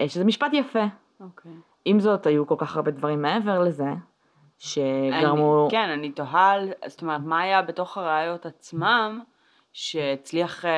שזה 0.08 0.26
משפט 0.26 0.54
יפה. 0.54 0.84
אוקיי. 1.20 1.52
עם 1.86 2.00
זאת, 2.00 2.26
היו 2.26 2.48
כל 2.48 2.56
כך 2.58 2.76
הרבה 2.76 2.92
דברים 2.92 3.22
מעבר 3.22 3.60
לזה, 3.60 3.94
שגרמו... 4.58 5.64
אני, 5.64 5.72
כן, 5.72 5.90
אני 5.90 6.12
תוהה, 6.12 6.56
זאת 6.88 7.02
אומרת, 7.02 7.22
מה 7.22 7.40
היה 7.40 7.62
בתוך 7.62 7.98
הראיות 7.98 8.46
עצמם, 8.46 9.22
שהצליח 9.74 10.66
אה, 10.66 10.72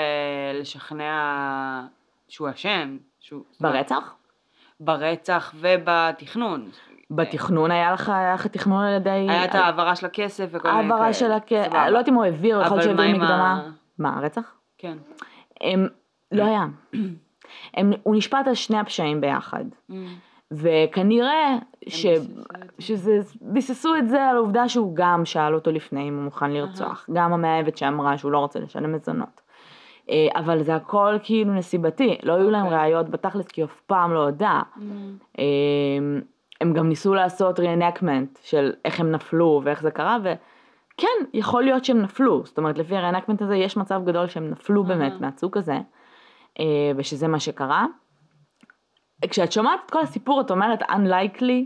לשכנע 0.54 1.82
שהוא 2.28 2.50
אשם, 2.50 2.98
שהוא... 3.20 3.44
ברצח? 3.62 4.16
ברצח 4.80 5.54
ובתכנון. 5.56 6.70
בתכנון 7.12 7.72
היה 7.72 7.92
לך, 7.92 8.10
היה 8.10 8.34
לך 8.34 8.48
תכנון 8.48 8.84
על 8.84 8.96
ידי... 8.96 9.10
היה 9.10 9.46
את 9.46 9.56
ההעברה 9.56 9.96
של 9.96 10.06
הכסף 10.06 10.48
וכל 10.52 10.72
מיני 10.72 10.84
כאלה. 10.84 10.96
העברה 10.96 11.14
של 11.14 11.32
הכ... 11.32 11.50
סבבה. 11.50 11.90
לא 11.90 11.98
יודעת 11.98 12.10
אם 12.10 12.14
הוא 12.14 12.24
העביר, 12.24 12.62
יכול 12.62 12.78
להיות 12.78 12.98
שהעביר 12.98 13.16
מקדמה. 13.16 13.70
מה, 14.00 14.18
הרצח? 14.18 14.54
כן. 14.78 14.98
לא 16.32 16.44
היה. 16.44 16.66
הוא 18.04 18.16
נשפט 18.16 18.48
על 18.48 18.54
שני 18.54 18.80
הפשעים 18.80 19.22
ביחד. 19.22 19.66
וכנראה 20.52 21.58
ש... 21.88 22.06
שזה... 22.80 23.20
ביססו 23.42 23.96
את 23.96 24.10
זה 24.10 24.24
על 24.24 24.36
העובדה 24.36 24.70
שהוא 24.70 24.96
גם 24.96 25.26
שאל 25.26 25.56
אותו 25.56 25.72
לפני 25.72 26.10
אם 26.10 26.16
הוא 26.16 26.24
מוכן 26.24 26.52
לרצוח. 26.52 27.10
גם 27.14 27.34
המאהבת 27.34 27.78
שאמרה 27.78 28.18
שהוא 28.18 28.32
לא 28.32 28.38
רוצה 28.38 28.60
לשלם 28.60 28.94
מזונות. 28.94 29.42
אה, 30.10 30.28
אבל 30.36 30.64
זה 30.64 30.76
הכל 30.76 31.18
כאילו 31.24 31.54
נסיבתי, 31.54 32.18
לא 32.24 32.34
היו 32.34 32.52
להם 32.52 32.66
אוקיי. 32.66 32.78
ראיות 32.78 33.10
בתכלס 33.10 33.48
כי 33.48 33.64
אף 33.64 33.82
פעם 33.88 34.14
לא 34.14 34.24
הודה. 34.24 34.62
Mm. 34.76 34.82
אה, 35.40 35.46
הם 36.62 36.74
גם 36.74 36.90
ניסו 36.90 37.14
לעשות 37.14 37.60
reenactment 37.60 38.40
של 38.42 38.74
איך 38.86 39.00
הם 39.00 39.12
נפלו 39.12 39.62
ואיך 39.64 39.82
זה 39.82 39.92
קרה, 39.92 40.18
וכן, 40.22 41.08
יכול 41.34 41.64
להיות 41.64 41.86
שהם 41.86 42.02
נפלו, 42.02 42.46
זאת 42.46 42.58
אומרת 42.58 42.78
לפי 42.78 42.96
ה-reenactment 42.96 43.44
הזה 43.44 43.56
יש 43.56 43.78
מצב 43.78 44.02
גדול 44.06 44.28
שהם 44.28 44.50
נפלו 44.50 44.84
באמת 44.84 45.12
אהה. 45.12 45.22
מהצוק 45.22 45.58
הזה, 45.58 45.80
אה, 46.60 46.92
ושזה 46.96 47.28
מה 47.28 47.40
שקרה. 47.40 47.86
כשאת 49.28 49.52
שומעת 49.52 49.80
את 49.86 49.92
כל 49.92 50.02
הסיפור 50.02 50.42
את 50.42 50.52
אומרת 50.52 50.82
unlikely, 50.82 51.66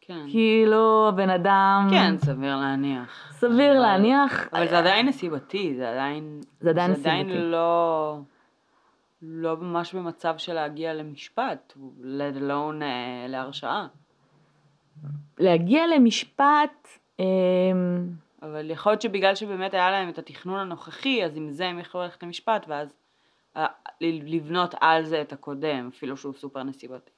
כן. 0.00 0.26
כאילו 0.30 1.08
הבן 1.08 1.30
אדם, 1.30 1.86
כן, 1.90 2.18
סביר 2.18 2.56
להניח. 2.56 3.32
סביר 3.32 3.72
אבל- 3.72 3.80
להניח, 3.80 4.48
אבל 4.52 4.68
זה 4.68 4.78
עדיין 4.78 5.06
נסיבתי, 5.08 5.74
זה 5.76 5.90
עדיין... 5.90 6.40
זה 6.60 6.70
עדיין 6.70 6.94
זה 6.94 7.00
עדיין 7.00 7.26
נסיבתי. 7.26 7.44
לא... 7.50 8.18
לא 9.22 9.56
ממש 9.56 9.94
במצב 9.94 10.34
של 10.38 10.52
להגיע 10.52 10.94
למשפט, 10.94 11.72
let 12.02 12.36
alone 12.40 12.82
אה, 12.82 13.26
להרשעה. 13.28 13.86
להגיע 15.38 15.82
למשפט, 15.96 16.88
אה, 17.20 17.24
אבל 18.42 18.70
יכול 18.70 18.92
להיות 18.92 19.02
שבגלל 19.02 19.34
שבאמת 19.34 19.74
היה 19.74 19.90
להם 19.90 20.08
את 20.08 20.18
התכנון 20.18 20.60
הנוכחי, 20.60 21.24
אז 21.24 21.36
עם 21.36 21.50
זה 21.50 21.66
הם 21.66 21.78
יכלו 21.78 22.02
ללכת 22.02 22.22
למשפט, 22.22 22.64
ואז 22.68 22.94
לבנות 24.00 24.74
על 24.80 25.04
זה 25.04 25.20
את 25.20 25.32
הקודם, 25.32 25.90
אפילו 25.94 26.16
שהוא 26.16 26.34
סופר 26.34 26.62
נסיבתי. 26.62 27.10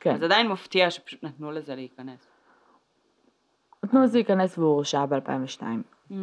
כן, 0.00 0.14
אז 0.14 0.22
עדיין 0.22 0.48
מפתיע 0.48 0.90
שפשוט 0.90 1.24
נתנו 1.24 1.50
לזה 1.52 1.74
להיכנס. 1.74 2.26
נתנו 3.84 4.02
לזה 4.02 4.18
להיכנס 4.18 4.58
והוא 4.58 4.70
הורשע 4.70 5.06
ב-2002. 5.06 5.62
Mm. 6.10 6.14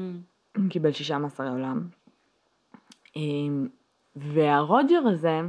קיבל 0.69 0.91
שישה 0.91 1.17
מאסרי 1.17 1.49
עולם. 1.49 1.87
אמ, 3.15 3.67
והרוג'ר 4.15 5.01
הזה 5.07 5.41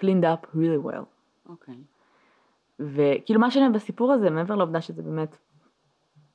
cleaned 0.00 0.24
up 0.24 0.46
really 0.54 0.86
well. 0.86 1.04
אוקיי. 1.48 1.74
וכאילו 2.80 3.40
מה 3.40 3.50
שאני 3.50 3.72
בסיפור 3.72 4.12
הזה, 4.12 4.30
מעבר 4.30 4.54
לעובדה 4.54 4.80
שזה 4.80 5.02
באמת 5.02 5.36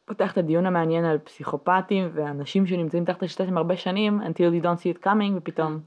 פותח 0.06 0.32
את 0.32 0.38
הדיון 0.38 0.65
המעניין 0.65 1.06
על 1.06 1.17
פסיכופטים 1.17 2.10
ואנשים 2.13 2.67
שנמצאים 2.67 3.06
תחת 3.06 3.24
השיטה 3.24 3.43
שלהם 3.43 3.58
הרבה 3.58 3.78
שנים, 3.78 4.22
until 4.22 4.62
you 4.62 4.63
don't 4.63 4.80
see 4.82 4.98
it 4.98 5.06
coming, 5.06 5.34
ופתאום 5.36 5.80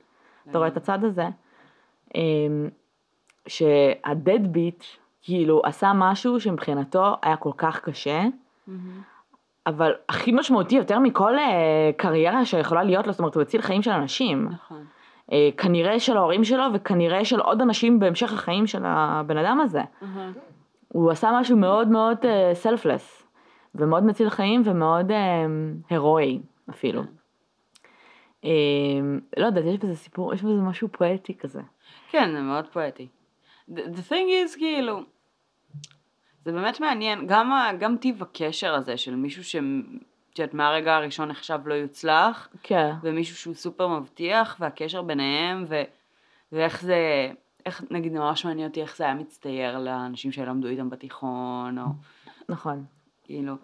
אתה 0.50 0.58
רואה 0.58 0.68
את 0.68 0.76
הצד 0.76 1.04
הזה, 1.04 1.28
אמ, 2.14 2.68
שהדדביט 3.46 4.84
כאילו 5.22 5.62
עשה 5.64 5.92
משהו 5.94 6.40
שמבחינתו 6.40 7.16
היה 7.22 7.36
כל 7.36 7.52
כך 7.56 7.80
קשה, 7.80 8.22
מהמם. 8.66 9.02
אבל 9.66 9.92
הכי 10.08 10.32
משמעותי 10.32 10.74
יותר 10.74 10.98
מכל 10.98 11.38
אה, 11.38 11.90
קריירה 11.96 12.44
שיכולה 12.44 12.82
להיות 12.82 13.06
לו, 13.06 13.12
זאת 13.12 13.18
אומרת 13.18 13.34
הוא 13.34 13.42
הציל 13.42 13.62
חיים 13.62 13.82
של 13.82 13.90
אנשים. 13.90 14.48
נכון. 14.50 14.84
אה, 15.32 15.48
כנראה 15.56 16.00
של 16.00 16.16
ההורים 16.16 16.44
שלו 16.44 16.64
וכנראה 16.74 17.24
של 17.24 17.40
עוד 17.40 17.60
אנשים 17.60 17.98
בהמשך 17.98 18.32
החיים 18.32 18.66
של 18.66 18.82
הבן 18.84 19.36
אדם 19.36 19.60
הזה. 19.60 19.82
אהה. 20.02 20.30
הוא 20.88 21.10
עשה 21.10 21.30
משהו 21.40 21.56
מאוד 21.56 21.88
מאוד 21.88 22.18
סלפלס, 22.54 23.26
ומאוד 23.74 24.04
מציל 24.04 24.30
חיים 24.30 24.62
ומאוד 24.64 25.10
אה, 25.10 25.46
הירואי 25.90 26.40
אפילו. 26.70 27.02
אה, 28.44 28.50
לא 29.36 29.46
יודעת, 29.46 29.64
יש 29.64 29.78
בזה 29.78 29.96
סיפור, 29.96 30.34
יש 30.34 30.42
בזה 30.42 30.62
משהו 30.62 30.88
פואטי 30.88 31.34
כזה. 31.34 31.60
כן, 32.10 32.32
זה 32.32 32.40
מאוד 32.40 32.68
פואטי. 32.68 33.08
The, 33.70 33.78
the 33.78 34.10
thing 34.10 34.28
is, 34.52 34.58
כאילו, 34.58 35.02
זה 36.44 36.52
באמת 36.52 36.80
מעניין, 36.80 37.26
גם, 37.26 37.52
גם 37.78 37.96
טיב 37.96 38.22
הקשר 38.22 38.74
הזה 38.74 38.96
של 38.96 39.14
מישהו 39.14 39.44
ש... 39.44 39.56
את 40.32 40.38
יודעת, 40.38 40.54
מהרגע 40.54 40.96
הראשון 40.96 41.28
נחשב 41.28 41.58
לא 41.64 41.74
יוצלח, 41.74 42.48
כן. 42.62 42.92
ומישהו 43.02 43.36
שהוא 43.36 43.54
סופר 43.54 43.88
מבטיח, 43.88 44.56
והקשר 44.60 45.02
ביניהם, 45.02 45.64
ו... 45.68 45.82
ואיך 46.52 46.82
זה, 46.82 47.30
איך, 47.66 47.84
נגיד, 47.90 48.12
ממש 48.12 48.44
מעניין 48.44 48.68
אותי 48.68 48.82
איך 48.82 48.96
זה 48.96 49.04
היה 49.04 49.14
מצטייר 49.14 49.78
לאנשים 49.78 50.32
שלמדו 50.32 50.68
איתם 50.68 50.90
בתיכון, 50.90 51.78
או 51.78 51.84
נכון. 52.48 52.84
כאילו, 53.24 53.54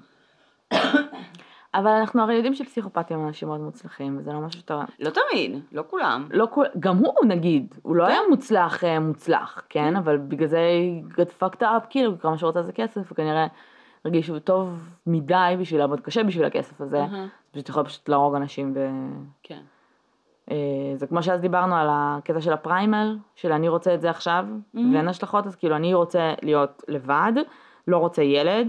אבל 1.74 1.90
אנחנו 1.90 2.22
הרי 2.22 2.34
יודעים 2.34 2.54
שפסיכופטים 2.54 3.18
הם 3.18 3.26
אנשים 3.26 3.48
מאוד 3.48 3.60
מוצלחים, 3.60 4.18
וזה 4.18 4.32
לא 4.32 4.40
משהו 4.40 4.60
שאתה... 4.60 4.84
לא 5.00 5.10
תמיד, 5.10 5.62
לא 5.72 5.84
כולם. 5.90 6.28
לא 6.30 6.46
כל... 6.50 6.64
גם 6.78 6.96
הוא 6.96 7.24
נגיד, 7.26 7.74
הוא 7.82 7.96
לא 7.96 8.06
היה 8.06 8.20
מוצלח 8.30 8.84
אה, 8.84 9.00
מוצלח, 9.00 9.62
כן? 9.68 9.96
אבל 9.96 10.16
בגלל 10.16 10.48
זה 10.48 10.60
got 11.10 11.42
fucked 11.42 11.60
up, 11.60 11.86
כאילו, 11.90 12.18
כמה 12.20 12.38
שהוא 12.38 12.48
רוצה 12.48 12.62
זה 12.62 12.72
כסף, 12.72 13.12
וכנראה 13.12 13.46
הרגיש 14.04 14.26
שהוא 14.26 14.38
טוב 14.38 14.96
מדי 15.06 15.56
בשביל 15.60 15.80
לעבוד 15.80 16.00
קשה 16.00 16.24
בשביל 16.24 16.44
הכסף 16.44 16.80
הזה. 16.80 17.04
פשוט 17.50 17.68
יכול 17.68 17.84
פשוט 17.84 18.08
להרוג 18.08 18.34
אנשים 18.34 18.72
ו... 18.74 18.88
כן. 19.42 19.60
אה, 20.50 20.56
זה 20.94 21.06
כמו 21.06 21.22
שאז 21.22 21.40
דיברנו 21.40 21.76
על 21.76 21.86
הקטע 21.90 22.40
של 22.40 22.52
הפריימל, 22.52 23.18
של 23.34 23.52
אני 23.52 23.68
רוצה 23.68 23.94
את 23.94 24.00
זה 24.00 24.10
עכשיו, 24.10 24.44
ואין 24.74 25.08
השלכות, 25.08 25.46
אז 25.46 25.56
כאילו 25.56 25.76
אני 25.76 25.94
רוצה 25.94 26.34
להיות 26.42 26.82
לבד, 26.88 27.32
לא 27.88 27.96
רוצה 27.96 28.22
ילד, 28.22 28.68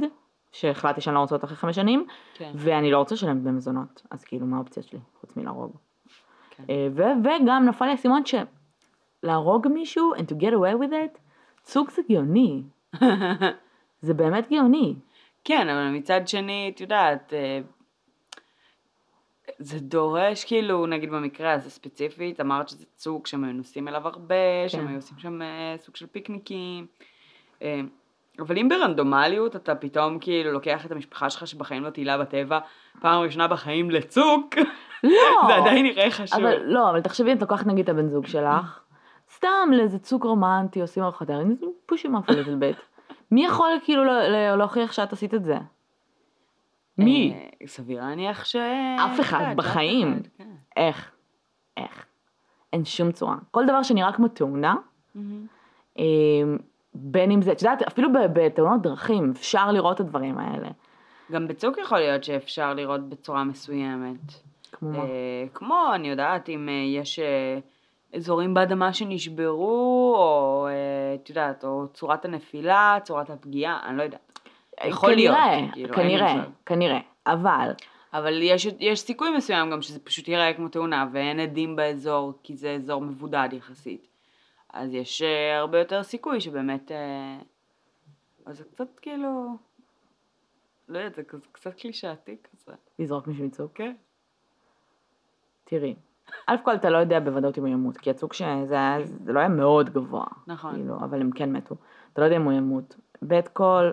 שהחלטתי 0.51 1.01
שאני 1.01 1.15
לא 1.15 1.19
רוצה 1.19 1.35
אותו 1.35 1.45
אחרי 1.45 1.57
חמש 1.57 1.75
שנים, 1.75 2.05
כן. 2.33 2.51
ואני 2.55 2.91
לא 2.91 2.97
רוצה 2.97 3.15
לשלם 3.15 3.39
דמי 3.39 3.51
מזונות, 3.51 4.01
אז 4.11 4.23
כאילו 4.23 4.45
מה 4.45 4.57
האופציה 4.57 4.83
שלי, 4.83 4.99
חוץ 5.19 5.37
מלהרוג. 5.37 5.75
כן. 6.49 6.63
אה, 6.69 6.87
ו- 6.91 7.29
וגם 7.43 7.65
נפל 7.65 7.85
לי 7.85 7.91
האסימון 7.91 8.23
שלהרוג 8.25 9.67
מישהו 9.67 10.13
and 10.15 10.31
to 10.31 10.35
get 10.35 10.51
away 10.51 10.81
with 10.81 10.91
it, 10.91 11.19
סוג 11.63 11.89
זה 11.89 12.01
גאוני. 12.11 12.63
זה 14.01 14.13
באמת 14.13 14.49
גאוני. 14.49 14.95
כן, 15.43 15.69
אבל 15.69 15.89
מצד 15.89 16.27
שני, 16.27 16.71
את 16.75 16.81
יודעת, 16.81 17.33
אה, 17.33 17.59
זה 19.59 19.79
דורש, 19.79 20.45
כאילו, 20.45 20.85
נגיד 20.85 21.09
במקרה 21.09 21.53
הזה 21.53 21.69
ספציפית, 21.69 22.41
אמרת 22.41 22.69
שזה 22.69 22.85
צוג 22.95 23.27
שהם 23.27 23.43
היו 23.43 23.53
נוסעים 23.53 23.87
אליו 23.87 24.07
הרבה, 24.07 24.69
שהם 24.69 24.87
היו 24.87 24.95
עושים 24.95 25.17
שם 25.17 25.41
אה, 25.41 25.75
סוג 25.77 25.95
של 25.95 26.07
פיקניקים. 26.07 26.87
אבל 28.41 28.57
אם 28.57 28.69
ברנדומליות 28.69 29.55
אתה 29.55 29.75
פתאום 29.75 30.19
כאילו 30.19 30.51
לוקח 30.51 30.85
את 30.85 30.91
המשפחה 30.91 31.29
שלך 31.29 31.47
שבחיים 31.47 31.83
לא 31.83 31.89
תהילה 31.89 32.17
בטבע, 32.17 32.59
פעם 32.99 33.21
ראשונה 33.21 33.47
בחיים 33.47 33.91
לצוק, 33.91 34.55
לא. 35.03 35.11
זה 35.47 35.55
עדיין 35.55 35.85
נראה 35.85 36.11
חשוב. 36.11 36.39
אבל 36.39 36.57
לא, 36.63 36.89
אבל 36.89 37.01
תחשבי, 37.01 37.33
את 37.33 37.41
לוקחת 37.41 37.67
נגיד 37.67 37.89
את 37.89 37.95
הבן 37.95 38.07
זוג 38.07 38.27
שלך, 38.27 38.79
סתם 39.35 39.69
לאיזה 39.71 39.99
צוק 39.99 40.23
רומנטי, 40.23 40.81
עושים 40.81 41.03
ארוחת 41.03 41.29
ערב, 41.29 41.47
פושים 41.85 42.15
אף 42.15 42.29
ליטל 42.29 42.55
בית. 42.55 42.77
מי 43.31 43.45
יכול 43.45 43.69
כאילו 43.83 44.03
ל- 44.03 44.09
ל- 44.09 44.55
להוכיח 44.55 44.91
שאת 44.91 45.13
עשית 45.13 45.33
את 45.33 45.43
זה? 45.43 45.57
מי? 46.97 47.33
אה, 47.61 47.67
סביר 47.67 48.01
להניח 48.01 48.45
ש... 48.45 48.55
אף 49.05 49.19
אחד, 49.19 49.41
אף 49.51 49.55
בחיים. 49.55 50.11
אחד, 50.11 50.27
כן. 50.37 50.49
איך? 50.77 51.11
איך? 51.77 52.05
אין 52.73 52.85
שום 52.85 53.11
צורה. 53.11 53.35
כל 53.51 53.65
דבר 53.65 53.83
שנראה 53.83 54.11
כמו 54.13 54.27
תאונה, 54.27 54.75
בין 56.93 57.31
אם 57.31 57.41
זה, 57.41 57.51
את 57.51 57.61
יודעת, 57.61 57.81
אפילו 57.81 58.09
בתאונות 58.33 58.81
דרכים 58.81 59.31
אפשר 59.35 59.71
לראות 59.71 59.95
את 59.95 59.99
הדברים 59.99 60.37
האלה. 60.37 60.69
גם 61.31 61.47
בצוק 61.47 61.77
יכול 61.77 61.97
להיות 61.97 62.23
שאפשר 62.23 62.73
לראות 62.73 63.09
בצורה 63.09 63.43
מסוימת. 63.43 64.33
כמו 64.71 64.89
מה? 64.89 64.97
אה, 64.97 65.45
כמו, 65.53 65.91
אני 65.95 66.09
יודעת, 66.09 66.49
אם 66.49 66.69
אה, 66.69 66.73
יש 66.73 67.19
אה, 67.19 67.59
אזורים 68.15 68.53
באדמה 68.53 68.93
שנשברו, 68.93 70.15
או 70.17 70.67
את 71.15 71.29
יודעת, 71.29 71.63
או 71.63 71.87
צורת 71.93 72.25
הנפילה, 72.25 72.97
צורת 73.03 73.29
הפגיעה, 73.29 73.79
אני 73.85 73.97
לא 73.97 74.03
יודעת. 74.03 74.39
יכול 74.85 75.11
להיות, 75.11 75.35
כנראה, 75.35 75.71
כאילו, 75.73 75.93
אין 75.93 76.07
לי 76.07 76.17
כנראה. 76.17 76.43
כנראה, 76.65 76.99
אבל 77.27 77.71
אבל 78.13 78.41
יש, 78.41 78.67
יש 78.79 78.99
סיכוי 78.99 79.29
מסוים 79.37 79.71
גם 79.71 79.81
שזה 79.81 79.99
פשוט 79.99 80.27
ייראה 80.27 80.53
כמו 80.53 80.67
תאונה, 80.67 81.07
ואין 81.11 81.39
עדים 81.39 81.75
באזור, 81.75 82.33
כי 82.43 82.55
זה 82.55 82.71
אזור 82.71 83.01
מבודד 83.01 83.49
יחסית. 83.51 84.07
אז 84.73 84.93
יש 84.93 85.21
אה, 85.21 85.57
הרבה 85.57 85.79
יותר 85.79 86.03
סיכוי 86.03 86.41
שבאמת... 86.41 86.91
אה, 86.91 87.39
אז 88.45 88.57
זה 88.57 88.63
קצת 88.63 88.99
כאילו... 88.99 89.57
לא 90.89 90.97
יודעת, 90.97 91.15
זה 91.15 91.23
קצת 91.51 91.73
קלישאתי 91.73 92.37
כזה. 92.43 92.71
לזרוק 92.99 93.27
מישהו 93.27 93.45
מצוק. 93.45 93.71
כן. 93.75 93.95
תראי, 95.63 95.95
א' 96.47 96.55
כל 96.63 96.75
אתה 96.75 96.89
לא 96.89 96.97
יודע 96.97 97.19
בוודאות 97.19 97.57
אם 97.57 97.63
הוא 97.63 97.73
ימות, 97.73 97.97
כי 97.97 98.09
הצוק 98.09 98.33
שזה 98.33 98.75
היה, 98.75 99.05
זה 99.05 99.33
לא 99.33 99.39
היה 99.39 99.49
מאוד 99.49 99.89
גבוה. 99.89 100.25
נכון. 100.47 100.73
כאילו, 100.73 100.95
אבל 100.95 101.21
הם 101.21 101.31
כן 101.31 101.51
מתו. 101.51 101.75
אתה 102.13 102.21
לא 102.21 102.25
יודע 102.25 102.37
אם 102.37 102.43
הוא 102.43 102.53
ימות. 102.53 102.95
ב' 103.27 103.41
כל, 103.53 103.91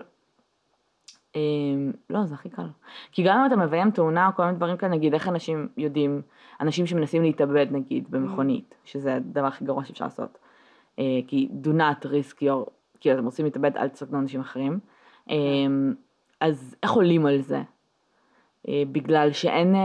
אמ, 1.35 1.91
לא, 2.09 2.25
זה 2.25 2.35
הכי 2.35 2.49
קל. 2.49 2.67
כי 3.11 3.23
גם 3.23 3.39
אם 3.39 3.45
אתה 3.45 3.55
מביים 3.55 3.91
תאונה 3.91 4.27
או 4.27 4.33
כל 4.35 4.45
מיני 4.45 4.57
דברים 4.57 4.77
כאלה, 4.77 4.91
נגיד 4.91 5.13
איך 5.13 5.27
אנשים 5.27 5.67
יודעים, 5.77 6.21
אנשים 6.61 6.85
שמנסים 6.85 7.23
להתאבד 7.23 7.67
נגיד 7.71 8.11
במכונית, 8.11 8.75
שזה 8.85 9.15
הדבר 9.15 9.45
הכי 9.45 9.65
גרוע 9.65 9.85
שאפשר 9.85 10.05
לעשות. 10.05 10.37
אה, 10.99 11.19
כי 11.27 11.49
do 11.63 11.67
not 11.67 12.05
risk 12.05 12.35
your, 12.41 12.69
כאילו 12.99 13.15
אתם 13.15 13.25
רוצים 13.25 13.45
להתאבד, 13.45 13.77
אל 13.77 13.87
תסכנו 13.87 14.19
אנשים 14.19 14.41
אחרים. 14.41 14.79
אמ, 15.29 15.93
אז 16.39 16.75
איך 16.83 16.91
עולים 16.91 17.25
על 17.25 17.41
זה? 17.41 17.61
אה, 18.67 18.83
בגלל 18.91 19.31
שאין 19.31 19.75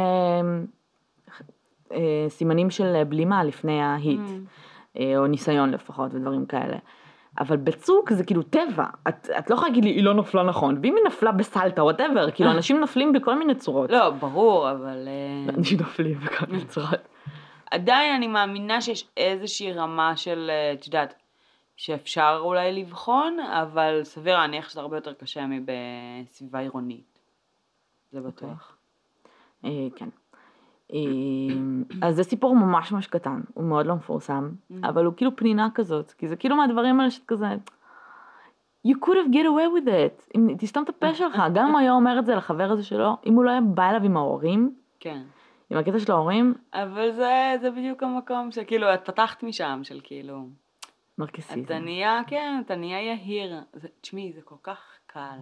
אה, 1.93 2.27
סימנים 2.29 2.71
של 2.71 3.05
בלימה 3.09 3.45
לפני 3.45 3.81
ה 3.81 3.89
hit. 3.89 4.21
Mm. 4.21 4.99
או 5.17 5.27
ניסיון 5.27 5.71
לפחות 5.71 6.15
ודברים 6.15 6.47
כאלה. 6.47 6.77
אבל 7.41 7.57
בצוק 7.57 8.13
זה 8.13 8.25
כאילו 8.25 8.43
טבע, 8.43 8.87
את, 9.09 9.31
את 9.39 9.51
לא 9.51 9.55
יכולה 9.55 9.69
להגיד 9.69 9.85
לי 9.85 9.91
היא 9.91 10.05
לא 10.05 10.15
נפלה 10.15 10.43
נכון, 10.43 10.79
ואם 10.83 10.95
היא 10.97 11.05
נפלה 11.07 11.33
בסלטה 11.33 11.85
whatever, 11.85 12.31
כאילו 12.31 12.51
אנשים 12.51 12.81
נופלים 12.81 13.13
בכל 13.13 13.39
מיני 13.39 13.55
צורות. 13.55 13.91
לא, 13.91 14.11
ברור, 14.11 14.71
אבל... 14.71 15.09
אנשים 15.49 15.79
נופלים 15.79 16.19
בכל 16.19 16.47
מיני 16.51 16.65
צורות. 16.65 17.09
עדיין 17.73 18.15
אני 18.15 18.27
מאמינה 18.27 18.81
שיש 18.81 19.09
איזושהי 19.17 19.73
רמה 19.73 20.17
של, 20.17 20.51
אה, 20.51 20.73
את 20.73 20.87
יודעת, 20.87 21.15
שאפשר 21.77 22.41
אולי 22.45 22.73
לבחון, 22.73 23.41
אבל 23.41 24.01
סביר 24.05 24.39
להניח 24.39 24.69
שזה 24.69 24.81
הרבה 24.81 24.97
יותר 24.97 25.13
קשה 25.13 25.47
מבסביבה 25.49 26.59
עירונית. 26.59 27.19
זה 28.13 28.21
בטוח. 28.21 28.77
אה, 29.65 29.71
כן. 29.97 30.09
אה, 30.93 30.99
אז 32.03 32.17
זה 32.17 32.23
סיפור 32.23 32.57
ממש 32.57 32.93
ממש 32.93 33.07
קטן, 33.07 33.41
הוא 33.55 33.65
מאוד 33.65 33.87
לא 33.87 33.95
מפורסם, 33.95 34.51
אבל 34.85 35.05
הוא 35.05 35.15
כאילו 35.17 35.37
פנינה 35.37 35.69
כזאת, 35.75 36.13
כי 36.13 36.29
זה 36.29 36.37
כאילו 36.37 36.57
מהדברים 36.57 37.01
האלה 37.01 37.11
שאת 37.11 37.25
כזה, 37.27 37.47
you 38.87 38.95
could 39.05 39.17
have 39.17 39.33
get 39.33 39.45
away 39.45 39.87
with 39.87 39.89
it, 39.89 40.31
אם 40.37 40.55
תסתום 40.59 40.85
את 40.85 40.89
הפה 40.89 41.15
שלך, 41.15 41.43
גם 41.55 41.67
אם 41.67 41.73
הוא 41.73 41.81
היה 41.81 41.93
אומר 41.93 42.19
את 42.19 42.27
זה 42.27 42.35
לחבר 42.35 42.71
הזה 42.71 42.85
שלו, 42.85 43.17
אם 43.27 43.35
הוא 43.35 43.45
לא 43.45 43.51
היה 43.51 43.61
בא 43.61 43.91
אליו 43.91 44.03
עם 44.05 44.17
ההורים, 44.17 44.75
כן. 45.01 45.23
עם 45.73 45.79
הקטע 45.79 45.99
של 45.99 46.13
ההורים, 46.13 46.55
אבל 46.75 47.13
זה, 47.13 47.55
זה 47.61 47.71
בדיוק 47.71 48.03
המקום 48.03 48.53
שכאילו, 48.53 48.95
את 48.95 49.05
פתחת 49.05 49.43
משם, 49.43 49.81
של 49.83 50.01
כאילו, 50.05 50.49
נרקסיזם. 51.19 51.65
אתה 51.65 51.79
נהיה, 51.79 52.21
כן, 52.27 52.63
אתה 52.67 52.77
נהיה 52.77 53.01
יהיר. 53.01 53.61
תשמעי, 54.01 54.33
זה 54.33 54.43
כל 54.43 54.55
כך 54.63 54.99
קל. 55.07 55.39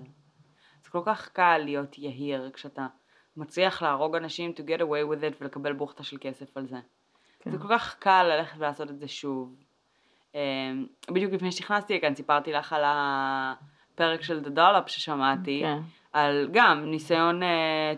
זה 0.85 0.91
כל 0.91 1.03
כך 1.05 1.29
קל 1.29 1.59
להיות 1.59 1.99
יהיר 1.99 2.51
כשאתה 2.55 2.87
מצליח 3.37 3.83
להרוג 3.83 4.17
אנשים 4.17 4.53
to 4.57 4.61
get 4.61 4.81
away 4.81 5.13
with 5.13 5.23
it 5.23 5.37
ולקבל 5.41 5.73
בוכטה 5.73 6.03
של 6.03 6.17
כסף 6.21 6.57
על 6.57 6.67
זה. 6.67 6.79
כן. 7.41 7.51
זה 7.51 7.59
כל 7.59 7.69
כך 7.69 7.97
קל 7.99 8.23
ללכת 8.23 8.59
ולעשות 8.59 8.91
את 8.91 8.99
זה 8.99 9.09
שוב. 9.09 9.57
אמ, 10.35 10.87
בדיוק 11.11 11.33
לפני 11.33 11.53
שנכנסתי 11.53 11.97
לכאן 11.97 12.15
סיפרתי 12.15 12.53
לך 12.53 12.73
על 12.73 12.83
הפרק 12.85 14.23
של 14.23 14.45
The 14.45 14.57
Dollop 14.59 14.89
ששמעתי, 14.89 15.61
כן. 15.65 15.79
על 16.13 16.49
גם 16.53 16.83
ניסיון 16.87 17.43
uh, 17.43 17.47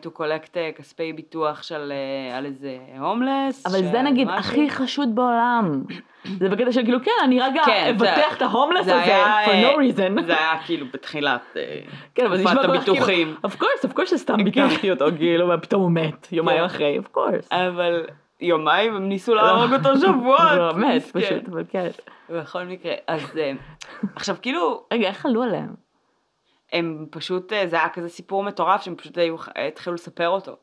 to 0.07 0.19
collect 0.19 0.49
uh, 0.55 0.79
כספי 0.79 1.13
ביטוח 1.13 1.63
של, 1.63 1.93
uh, 2.33 2.37
על 2.37 2.47
איזה 2.47 2.77
הומלס. 2.99 3.67
אבל 3.67 3.83
זה 3.93 4.03
נגיד 4.03 4.29
הכי 4.29 4.71
חשוד 4.71 5.15
בעולם. 5.15 5.83
זה 6.39 6.49
בקטע 6.49 6.73
של 6.73 6.83
כאילו, 6.83 6.99
כן, 7.05 7.11
אני 7.25 7.41
רגע 7.41 7.63
כן, 7.65 7.95
זה- 7.99 8.11
אבטח 8.15 8.37
את 8.37 8.43
ההומלס 8.43 8.85
זה 8.85 8.95
הזה, 9.03 9.03
היה, 9.05 9.47
for 9.47 9.75
no 9.75 9.79
reason. 9.79 10.23
זה 10.27 10.33
היה 10.39 10.59
כאילו 10.67 10.87
בתחילת 10.93 11.57
כן, 12.15 12.37
זה 12.37 12.43
תקופת 12.45 12.59
כאילו, 12.61 12.75
הביטוחים. 12.75 13.35
of 13.47 13.51
course, 13.51 13.89
of 13.89 13.97
course 13.97 14.07
שסתם 14.07 14.45
ביטחתי 14.45 14.91
אותו, 14.91 15.05
כאילו, 15.17 15.49
ופתאום 15.49 15.83
הוא 15.83 15.91
מת, 15.91 16.33
יומיים 16.33 16.59
כן. 16.59 16.65
אחרי, 16.65 16.99
of 16.99 17.17
course. 17.17 17.47
אבל 17.51 18.07
יומיים 18.41 18.95
הם 18.97 19.09
ניסו 19.09 19.35
להרוג 19.35 19.73
אותו 19.73 19.97
שבועות. 20.01 20.41
הוא 20.73 20.81
מת, 20.81 20.97
מסכן. 20.97 21.21
פשוט, 21.21 21.49
אבל 21.49 21.65
כן. 21.71 21.89
בכל 22.31 22.65
מקרה, 22.65 22.93
אז 23.07 23.39
עכשיו 24.17 24.37
כאילו, 24.43 24.83
רגע, 24.93 25.09
איך 25.09 25.27
עלו 25.27 25.43
עליהם? 25.43 25.75
הם 26.73 27.07
פשוט, 27.11 27.53
אה, 27.53 27.67
זה 27.67 27.77
היה 27.77 27.89
כזה 27.89 28.09
סיפור 28.09 28.45
מטורף 28.45 28.83
שהם 28.83 28.97
פשוט 28.97 29.19
היו, 29.19 29.37
התחילו 29.69 29.95
לספר 29.95 30.29
אותו. 30.29 30.57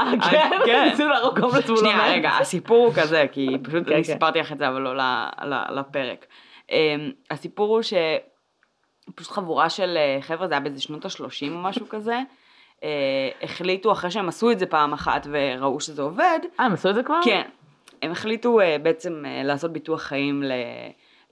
אה, 0.00 0.12
כן? 0.30 0.50
כן. 0.66 0.84
ניסו 0.90 1.08
להרוג 1.08 1.38
הומלס 1.38 1.70
מת. 1.70 1.78
שנייה, 1.78 2.12
רגע, 2.12 2.30
הסיפור 2.30 2.86
הוא 2.86 2.94
כזה, 2.94 3.26
כי 3.32 3.48
פשוט 3.64 3.86
כן, 3.86 3.92
אני 3.92 4.04
כן. 4.04 4.12
סיפרתי 4.12 4.38
לך 4.38 4.52
את 4.52 4.58
זה, 4.58 4.68
אבל 4.68 4.80
לא 4.80 4.94
לפרק. 5.70 6.26
אמ, 6.70 7.10
הסיפור 7.30 7.68
הוא 7.76 7.82
שפשוט 7.82 9.32
חבורה 9.32 9.70
של 9.70 9.96
אה, 9.96 10.22
חבר'ה, 10.22 10.48
זה 10.48 10.54
היה 10.54 10.60
באיזה 10.60 10.80
שנות 10.80 11.04
ה-30 11.04 11.50
או 11.50 11.58
משהו 11.58 11.88
כזה, 11.88 12.20
אה, 12.84 13.28
החליטו 13.42 13.92
אחרי 13.92 14.10
שהם 14.10 14.28
עשו 14.28 14.50
את 14.50 14.58
זה 14.58 14.66
פעם 14.66 14.92
אחת 14.92 15.26
וראו 15.30 15.80
שזה 15.80 16.02
עובד, 16.02 16.38
אה, 16.60 16.64
הם 16.64 16.72
עשו 16.72 16.90
את 16.90 16.94
זה 16.94 17.02
כבר? 17.02 17.20
כן, 17.24 17.48
הם 18.02 18.10
החליטו 18.10 18.58
בעצם 18.82 19.24
לעשות 19.44 19.72
ביטוח 19.72 20.02
חיים. 20.02 20.42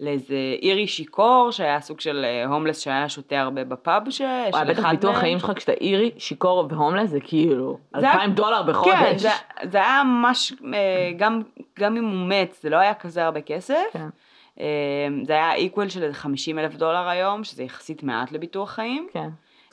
לאיזה 0.00 0.34
אירי 0.62 0.86
שיכור 0.86 1.48
שהיה 1.52 1.80
סוג 1.80 2.00
של 2.00 2.24
אה, 2.24 2.44
הומלס 2.46 2.80
שהיה 2.80 3.08
שותה 3.08 3.40
הרבה 3.40 3.64
בפאב 3.64 4.10
ש... 4.10 4.20
וואי, 4.52 4.64
בטח 4.64 4.90
ביטוח 4.90 5.10
מהם. 5.12 5.20
חיים 5.20 5.38
שלך 5.38 5.52
כשאתה 5.56 5.72
אירי, 5.72 6.10
שיכור 6.18 6.66
והומלס 6.70 7.10
זה 7.10 7.20
כאילו 7.20 7.78
זה 7.96 8.00
היה- 8.00 8.12
אלפיים 8.12 8.32
דולר 8.32 8.62
בחודש. 8.62 8.94
כן, 8.94 9.18
זה, 9.18 9.28
זה 9.62 9.78
היה 9.78 10.02
ממש, 10.04 10.52
אה, 10.74 11.10
גם, 11.16 11.42
גם 11.78 11.96
אם 11.96 12.04
הוא 12.04 12.28
מת, 12.28 12.56
זה 12.60 12.70
לא 12.70 12.76
היה 12.76 12.94
כזה 12.94 13.24
הרבה 13.24 13.40
כסף. 13.40 13.74
כן. 13.92 14.08
אה, 14.60 14.66
זה 15.26 15.32
היה 15.32 15.54
איקוול 15.54 15.88
של 15.88 16.02
איזה 16.02 16.14
50 16.14 16.58
אלף 16.58 16.74
דולר 16.74 17.08
היום, 17.08 17.44
שזה 17.44 17.62
יחסית 17.62 18.02
מעט 18.02 18.32
לביטוח 18.32 18.70
חיים. 18.70 19.08
כן. 19.12 19.28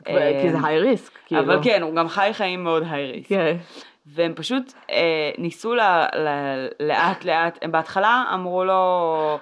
אה, 0.07 0.39
כי 0.41 0.51
זה 0.51 0.57
היי 0.63 0.79
ריסק, 0.79 1.11
כאילו. 1.25 1.41
אבל 1.41 1.59
כן, 1.63 1.81
הוא 1.81 1.95
גם 1.95 2.07
חי 2.07 2.29
חיים 2.33 2.63
מאוד 2.63 2.83
הייריס. 2.89 3.27
כן. 3.27 3.57
והם 4.07 4.33
פשוט 4.35 4.73
אה, 4.91 5.31
ניסו 5.37 5.75
ל, 5.75 5.79
ל, 6.15 6.27
לאט 6.79 7.25
לאט, 7.25 7.59
הם 7.61 7.71
בהתחלה 7.71 8.23
אמרו 8.33 8.63
לו 8.65 8.73
אה, 9.31 9.37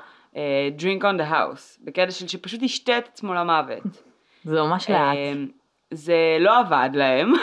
drink 0.77 1.01
on 1.01 1.19
the 1.19 1.31
house, 1.31 1.79
בקטע 1.83 2.11
של 2.11 2.27
שפשוט 2.27 2.61
ישתה 2.61 2.97
את 2.97 3.07
עצמו 3.07 3.33
למוות. 3.33 3.83
זה 4.43 4.61
ממש 4.61 4.89
לאט. 4.89 4.99
אה, 4.99 5.33
זה 5.91 6.37
לא 6.39 6.59
עבד 6.59 6.89
להם. 6.93 7.33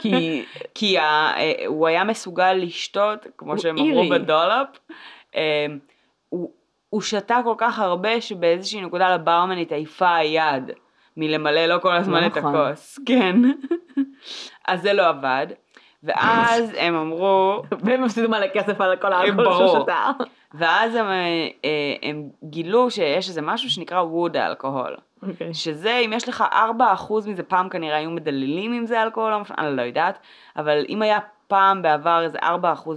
כי 0.00 0.44
כי 0.74 0.98
ה, 0.98 1.02
אה, 1.36 1.52
הוא 1.66 1.86
היה 1.86 2.04
מסוגל 2.04 2.52
לשתות, 2.52 3.26
כמו 3.36 3.58
שהם. 3.58 3.78
אמרו 3.78 4.08
בדולפ, 4.08 4.68
אה, 5.36 5.66
הוא, 6.28 6.50
הוא 6.90 7.00
שתה 7.00 7.40
כל 7.44 7.54
כך 7.58 7.78
הרבה 7.78 8.20
שבאיזושהי 8.20 8.80
נקודה 8.80 9.14
לברמנית 9.14 9.72
עייפה 9.72 10.16
היד 10.16 10.70
מלמלא 11.16 11.66
לו 11.66 11.80
כל 11.80 11.94
הזמן 11.94 12.22
לא 12.22 12.26
את 12.26 12.38
נכון. 12.38 12.54
הכוס, 12.56 12.98
כן. 13.08 13.36
אז 14.68 14.82
זה 14.82 14.92
לא 14.92 15.08
עבד. 15.08 15.46
ואז 16.02 16.72
הם 16.78 16.94
אמרו, 16.94 17.62
והם 17.80 18.04
הפסידו 18.04 18.28
מלא 18.28 18.46
כסף 18.54 18.80
על 18.80 18.96
כל 18.96 19.12
האלכוהול. 19.12 19.68
שהוא 19.68 19.82
שתה. 19.82 20.10
ואז 20.54 20.94
הם, 20.94 21.06
אה, 21.06 21.12
אה, 21.64 21.94
הם 22.02 22.28
גילו 22.44 22.90
שיש 22.90 23.28
איזה 23.28 23.42
משהו 23.42 23.70
שנקרא 23.70 24.00
ווד 24.00 24.36
אלכוהול. 24.36 24.96
אוקיי. 25.22 25.54
שזה, 25.54 25.96
אם 26.04 26.12
יש 26.12 26.28
לך 26.28 26.44
4% 26.52 27.28
מזה, 27.28 27.42
פעם 27.42 27.68
כנראה 27.68 27.96
היו 27.96 28.10
מדללים 28.10 28.72
עם 28.72 28.86
זה 28.86 29.02
אלכוהול, 29.02 29.32
אני 29.58 29.76
לא 29.76 29.82
יודעת, 29.82 30.18
אבל 30.56 30.84
אם 30.88 31.02
היה 31.02 31.18
פעם 31.46 31.82
בעבר 31.82 32.22
איזה 32.22 32.38
4% 32.38 32.44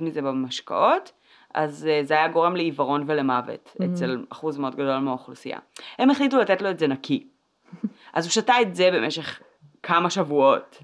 מזה 0.01 0.21
במשקאות, 0.21 1.11
אז 1.53 1.87
אה, 1.91 1.99
זה 2.03 2.13
היה 2.13 2.27
גורם 2.27 2.55
לעיוורון 2.55 3.03
ולמוות 3.07 3.75
Mhm. 3.79 3.83
אצל 3.85 4.25
אחוז 4.29 4.57
מאוד 4.57 4.75
גדול 4.75 4.97
מהאוכלוסייה. 4.97 5.57
הם 5.99 6.09
החליטו 6.09 6.37
לתת 6.39 6.61
לו 6.61 6.69
את 6.69 6.79
זה 6.79 6.87
נקי. 6.87 7.27
אז 8.13 8.25
הוא 8.25 8.31
שתה 8.31 8.53
את 8.61 8.75
זה 8.75 8.89
במשך 8.93 9.39
כמה 9.83 10.09
שבועות, 10.09 10.77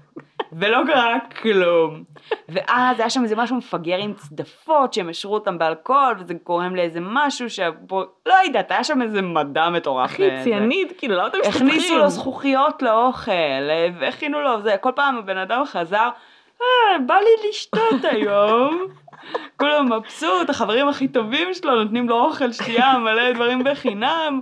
ולא 0.52 0.78
קרה 0.86 1.18
כלום. 1.42 2.04
ואז 2.48 3.00
היה 3.00 3.10
שם 3.10 3.22
איזה 3.22 3.36
משהו 3.36 3.56
מפגר 3.56 3.96
עם 3.98 4.14
צדפות 4.14 4.92
שהם 4.92 5.08
השרו 5.08 5.34
אותם 5.34 5.58
באלכוהול, 5.58 6.14
וזה 6.18 6.34
גורם 6.46 6.76
לאיזה 6.76 6.98
משהו 7.02 7.50
שבו, 7.50 8.04
לא 8.26 8.34
יודעת, 8.46 8.70
היה 8.70 8.84
שם 8.84 9.02
איזה 9.02 9.22
מדע 9.22 9.70
מטורף. 9.70 10.10
אחי, 10.10 10.26
לזה. 10.26 10.44
ציאנית, 10.44 10.92
כאילו, 10.98 11.16
למה 11.16 11.26
אתם 11.26 11.38
מסתבכים? 11.38 11.66
הכניסו 11.66 11.98
לו 11.98 12.08
זכוכיות 12.08 12.82
לאוכל, 12.82 13.32
אה, 13.32 13.88
והכינו 14.00 14.40
לו 14.40 14.62
זה, 14.62 14.76
כל 14.80 14.92
פעם 14.94 15.16
הבן 15.16 15.38
אדם 15.38 15.64
חזר, 15.64 16.08
אה, 16.60 16.98
בא 17.06 17.14
לי 17.14 17.48
לשתות 17.48 18.04
היום. 18.10 18.86
כולו 19.58 19.84
מבסוט, 19.84 20.50
החברים 20.50 20.88
הכי 20.88 21.08
טובים 21.08 21.54
שלו 21.54 21.84
נותנים 21.84 22.08
לו 22.08 22.20
אוכל, 22.20 22.52
שתייה, 22.52 22.98
מלא 22.98 23.32
דברים 23.32 23.64
בחינם. 23.64 24.40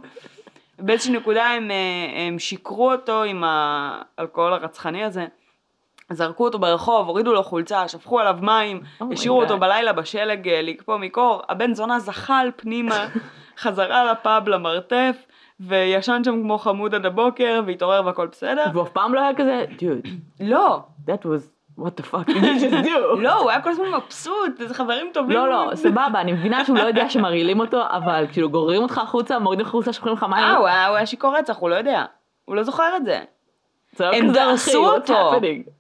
באיזושהי 0.79 1.13
נקודה 1.13 1.47
הם, 1.47 1.71
אה, 1.71 2.27
הם 2.27 2.39
שיקרו 2.39 2.93
אותו 2.93 3.23
עם 3.23 3.45
האלכוהול 3.47 4.53
הרצחני 4.53 5.05
הזה. 5.05 5.27
זרקו 6.13 6.45
אותו 6.45 6.59
ברחוב, 6.59 7.09
הורידו 7.09 7.33
לו 7.33 7.43
חולצה, 7.43 7.89
שפכו 7.89 8.21
עליו 8.21 8.39
מים, 8.43 8.81
Oh 9.03 9.05
השאירו 9.13 9.43
אותו. 9.43 9.59
בלילה 9.59 9.93
בשלג 9.93 10.49
אה, 10.49 10.63
לקפוא 10.63 10.97
מקור, 10.97 11.43
הבן 11.49 11.75
זונה 11.75 11.99
זחל 11.99 12.51
פנימה, 12.57 13.07
חזרה 13.63 14.13
לפאב 14.13 14.49
למרתף, 14.49 15.27
וישן 15.61 16.25
שם 16.25 16.43
כמו 16.43 16.59
חמוד 16.59 16.95
עד 16.95 17.07
הבוקר, 17.07 17.61
והתעורר 17.67 18.07
והכל 18.07 18.27
בסדר. 18.27 18.65
והוא 18.73 18.83
אף 18.83 18.89
פעם 18.89 19.15
לא 19.15 19.21
היה 19.21 19.35
כזה, 19.37 19.65
dude, 19.79 20.09
לא, 20.41 20.81
that 21.07 21.23
was, 21.25 21.81
what 21.81 22.01
the 22.01 22.03
fuck 22.03 22.27
did 22.29 22.35
you 22.35 22.61
just 22.61 22.85
do? 22.85 23.17
לא, 23.27 23.35
הוא 23.35 23.51
היה 23.51 23.63
כל 23.63 23.71
הזמן 23.71 23.87
מבסוט, 23.97 24.61
איזה 24.61 24.75
חברים 24.75 25.11
טובים. 25.13 25.37
לא, 25.37 25.49
לא, 25.49 25.71
סבבה, 25.75 26.21
אני 26.21 26.33
מבינה 26.33 26.65
שהוא 26.65 26.79
לא 26.79 26.83
יודע 26.83 27.09
שמרעילים 27.09 27.61
אותו, 27.61 27.83
אבל 27.91 28.27
כאילו 28.33 28.51
גוררים 28.51 28.83
אותך 28.83 28.99
החוצה, 28.99 29.39
מורידים 29.39 29.67
לך 29.67 29.69
החולצה, 29.69 29.93
שופכים 29.93 30.13
לך 30.13 30.23
מים. 30.23 30.45
אה, 30.45 30.57
הוא 30.57 30.97
היה 30.97 31.07
שיכור 31.07 31.37
רצח, 31.37 31.57
הוא 31.57 31.71
לא 31.71 31.75
יודע. 31.75 32.05
הוא 32.45 32.57
לא 32.57 32.63
זוכר 32.63 32.97
את 32.97 33.05
זה. 33.05 33.21
לא 34.01 34.07
הם 34.13 34.33
דרסו 34.33 34.87
אותו. 34.87 35.33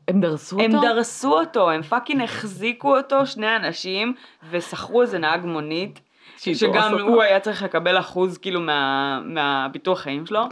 הם 0.08 0.20
דרסו 0.20 0.56
אותו? 0.60 0.64
הם 0.76 0.82
דרסו 0.82 1.38
אותו, 1.40 1.70
הם 1.70 1.82
fucking 1.82 2.22
החזיקו 2.22 2.96
אותו, 2.96 3.26
שני 3.26 3.56
אנשים, 3.56 4.14
ושכרו 4.50 5.02
איזה 5.02 5.18
נהג 5.18 5.44
מונית, 5.44 6.00
שגם. 6.36 6.94
הוא 7.00 7.22
היה 7.22 7.40
צריך 7.40 7.62
לקבל 7.62 7.98
אחוז 7.98 8.38
כאילו 8.38 8.60
מה- 8.60 9.20
מהביטוח 9.24 10.00
חיים 10.00 10.26
שלו. 10.26 10.44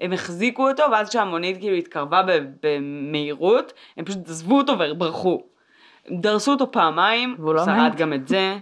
הם 0.00 0.12
החזיקו 0.12 0.68
אותו, 0.68 0.82
ואז 0.92 1.08
כשהמונית 1.08 1.58
כאילו 1.58 1.76
התקרבה 1.76 2.22
במהירות, 2.62 3.72
הם 3.96 4.04
פשוט 4.04 4.28
עזבו 4.28 4.56
אותו 4.58 4.72
וברחו. 4.78 5.42
דרסו 6.10 6.52
אותו 6.52 6.70
פעמיים, 6.72 7.34
והוא 7.38 7.54
לא 7.54 7.64
שרד? 7.64 7.92
גם 7.96 8.12
את 8.12 8.28
זה. 8.28 8.56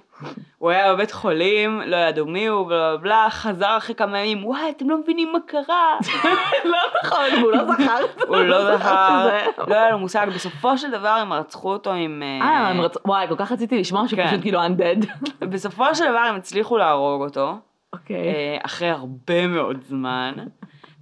הוא 0.58 0.70
היה 0.70 0.94
בבית 0.94 1.12
חולים, 1.12 1.80
לא 1.86 1.96
ידעו 1.96 2.26
מי 2.26 2.46
הוא, 2.46 2.66
בלה 2.66 2.96
בלה 2.96 3.26
חזר 3.30 3.76
אחרי 3.76 3.94
כמה 3.94 4.18
ימים, 4.18 4.44
וואי, 4.46 4.70
אתם 4.76 4.90
לא 4.90 4.98
מבינים 4.98 5.32
מה 5.32 5.38
קרה. 5.46 5.98
לא 6.64 6.78
נכון, 7.04 7.42
הוא 7.42 7.52
לא 7.52 7.64
זכר. 7.64 8.26
הוא 8.26 8.36
לא 8.36 8.64
זכר. 8.76 9.28
לא 9.68 9.74
היה 9.74 9.90
לו 9.90 9.98
מושג, 9.98 10.26
בסופו 10.34 10.78
של 10.78 10.90
דבר 10.90 11.08
הם 11.08 11.32
רצחו 11.32 11.72
אותו 11.72 11.92
עם... 11.92 12.22
אה, 12.22 12.68
הם 12.68 12.80
רצו, 12.80 13.00
וואי, 13.04 13.28
כל 13.28 13.36
כך 13.36 13.52
רציתי 13.52 13.80
לשמוע 13.80 14.08
שהוא 14.08 14.16
כן. 14.16 14.40
כאילו 14.40 14.60
undead. 14.66 15.06
בסופו 15.52 15.94
של 15.94 16.04
דבר 16.10 16.18
הם 16.18 16.36
הצליחו 16.36 16.78
להרוג 16.78 17.22
אותו, 17.22 17.58
אוקיי. 17.92 18.16
אה, 18.16 18.58
אחרי 18.62 18.88
הרבה 18.88 19.46
מאוד 19.46 19.80
זמן, 19.82 20.34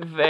ו... 0.00 0.22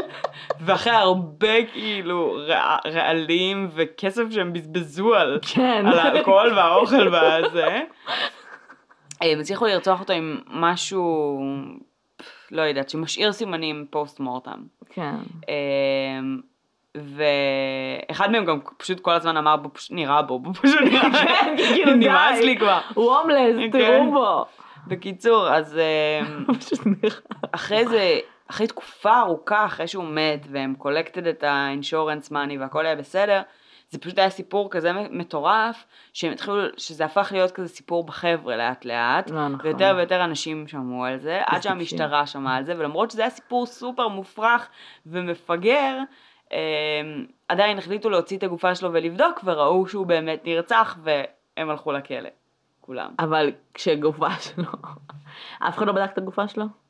ואחרי 0.64 0.92
הרבה 0.92 1.64
כאילו 1.72 2.36
רע- 2.48 2.76
רעלים 2.86 3.68
וכסף 3.74 4.22
שהם 4.30 4.52
בזבזו 4.52 5.14
על, 5.14 5.38
כן. 5.54 5.86
על 5.86 5.98
האלכוהול 5.98 6.52
והאוכל 6.52 7.08
והזה, 7.08 7.66
אה, 9.22 9.32
הם 9.32 9.40
הצליחו 9.40 9.66
לרצוח 9.66 10.00
אותו 10.00 10.12
עם 10.12 10.38
משהו, 10.46 11.38
לא 12.50 12.62
יודעת, 12.62 12.88
שמשאיר 12.88 13.32
סימנים 13.32 13.86
פוסט 13.90 14.20
מורטם. 14.20 14.58
כן. 14.90 15.14
אמ, 15.48 16.40
ואחד 16.94 18.30
מהם 18.32 18.44
גם 18.44 18.58
פשוט 18.76 19.00
כל 19.00 19.12
הזמן 19.12 19.36
אמר 19.36 19.56
בו 19.56 19.68
פשוט 19.74 19.90
נראה 19.90 20.22
בו, 20.22 20.38
בו 20.38 20.54
פשוט 20.54 20.80
נראה, 20.80 21.10
כן, 21.24 21.54
כאילו, 21.56 21.92
נמאס. 22.00 22.40
לי 22.40 22.56
כבר. 22.56 22.80
הוא 22.94 23.14
הומלס, 23.16 23.56
כן. 23.56 23.70
תראו 23.70 24.10
בו. 24.10 24.44
בקיצור, 24.86 25.48
אז 25.48 25.78
אמ. 25.78 26.44
אחרי 27.52 27.86
זה, 27.86 28.18
אחרי 28.50 28.66
תקופה 28.66 29.18
ארוכה 29.20 29.66
אחרי 29.66 29.88
שהוא 29.88 30.04
מת 30.04 30.46
והם 30.50 30.74
קולקטד 30.78 31.26
את 31.26 31.42
האינשורנס 31.42 32.30
מאני 32.30 32.58
והכל 32.58 32.86
היה 32.86 32.96
בסדר, 32.96 33.42
זה 33.90 33.98
פשוט 33.98 34.18
היה 34.18 34.30
סיפור 34.30 34.70
כזה 34.70 34.92
מטורף, 35.10 35.84
שהם 36.12 36.32
התחילו, 36.32 36.56
שזה 36.76 37.04
הפך 37.04 37.28
להיות 37.32 37.50
כזה 37.50 37.68
סיפור 37.68 38.04
בחבר'ה 38.06 38.56
לאט 38.56 38.84
לאט, 38.84 39.30
לא 39.30 39.48
נכון. 39.48 39.66
ויותר 39.66 39.94
ויותר 39.96 40.24
אנשים 40.24 40.68
שמעו 40.68 41.04
על 41.04 41.18
זה, 41.18 41.40
עד. 41.46 41.62
שהמשטרה 41.62 42.26
שמעה 42.26 42.56
על 42.56 42.64
זה, 42.64 42.74
ולמרות 42.78 43.10
שזה 43.10 43.22
היה 43.22 43.30
סיפור 43.30 43.66
סופר 43.66 44.08
מופרך 44.08 44.68
ומפגר, 45.06 45.98
אמ, 46.52 46.58
עדיין 47.48 47.78
החליטו 47.78 48.10
להוציא 48.10 48.38
את 48.38 48.42
הגופה 48.42 48.74
שלו 48.74 48.92
ולבדוק, 48.92 49.40
וראו 49.44 49.86
שהוא 49.88 50.06
באמת 50.06 50.44
נרצח, 50.44 50.98
והם 51.02 51.70
הלכו 51.70 51.92
לכלא, 51.92 52.28
כולם. 52.80 53.14
אבל 53.18 53.52
כשגופה 53.74 54.30
שלו, 54.40 54.64
אף 55.68 55.78
אחד 55.78 55.86
לא 55.86 55.92
בדק 55.92 56.12
את 56.12 56.18
הגופה 56.18 56.48
שלו? 56.48 56.83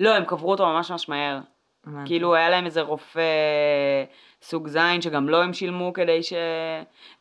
לא, 0.00 0.14
הם 0.14 0.24
קברו 0.24 0.50
אותו 0.50 0.66
ממש 0.66 0.90
ממש 0.90 1.08
מהר. 1.08 1.38
הבנתי. 1.86 2.06
כאילו 2.06 2.34
היה 2.34 2.50
להם 2.50 2.64
איזה 2.64 2.80
רופא 2.80 3.20
סוג 4.42 4.68
זין 4.68 5.02
שגם 5.02 5.28
לו 5.28 5.42
הם 5.42 5.52
שילמו 5.52 5.92
כדי 5.92 6.22
ש... 6.22 6.32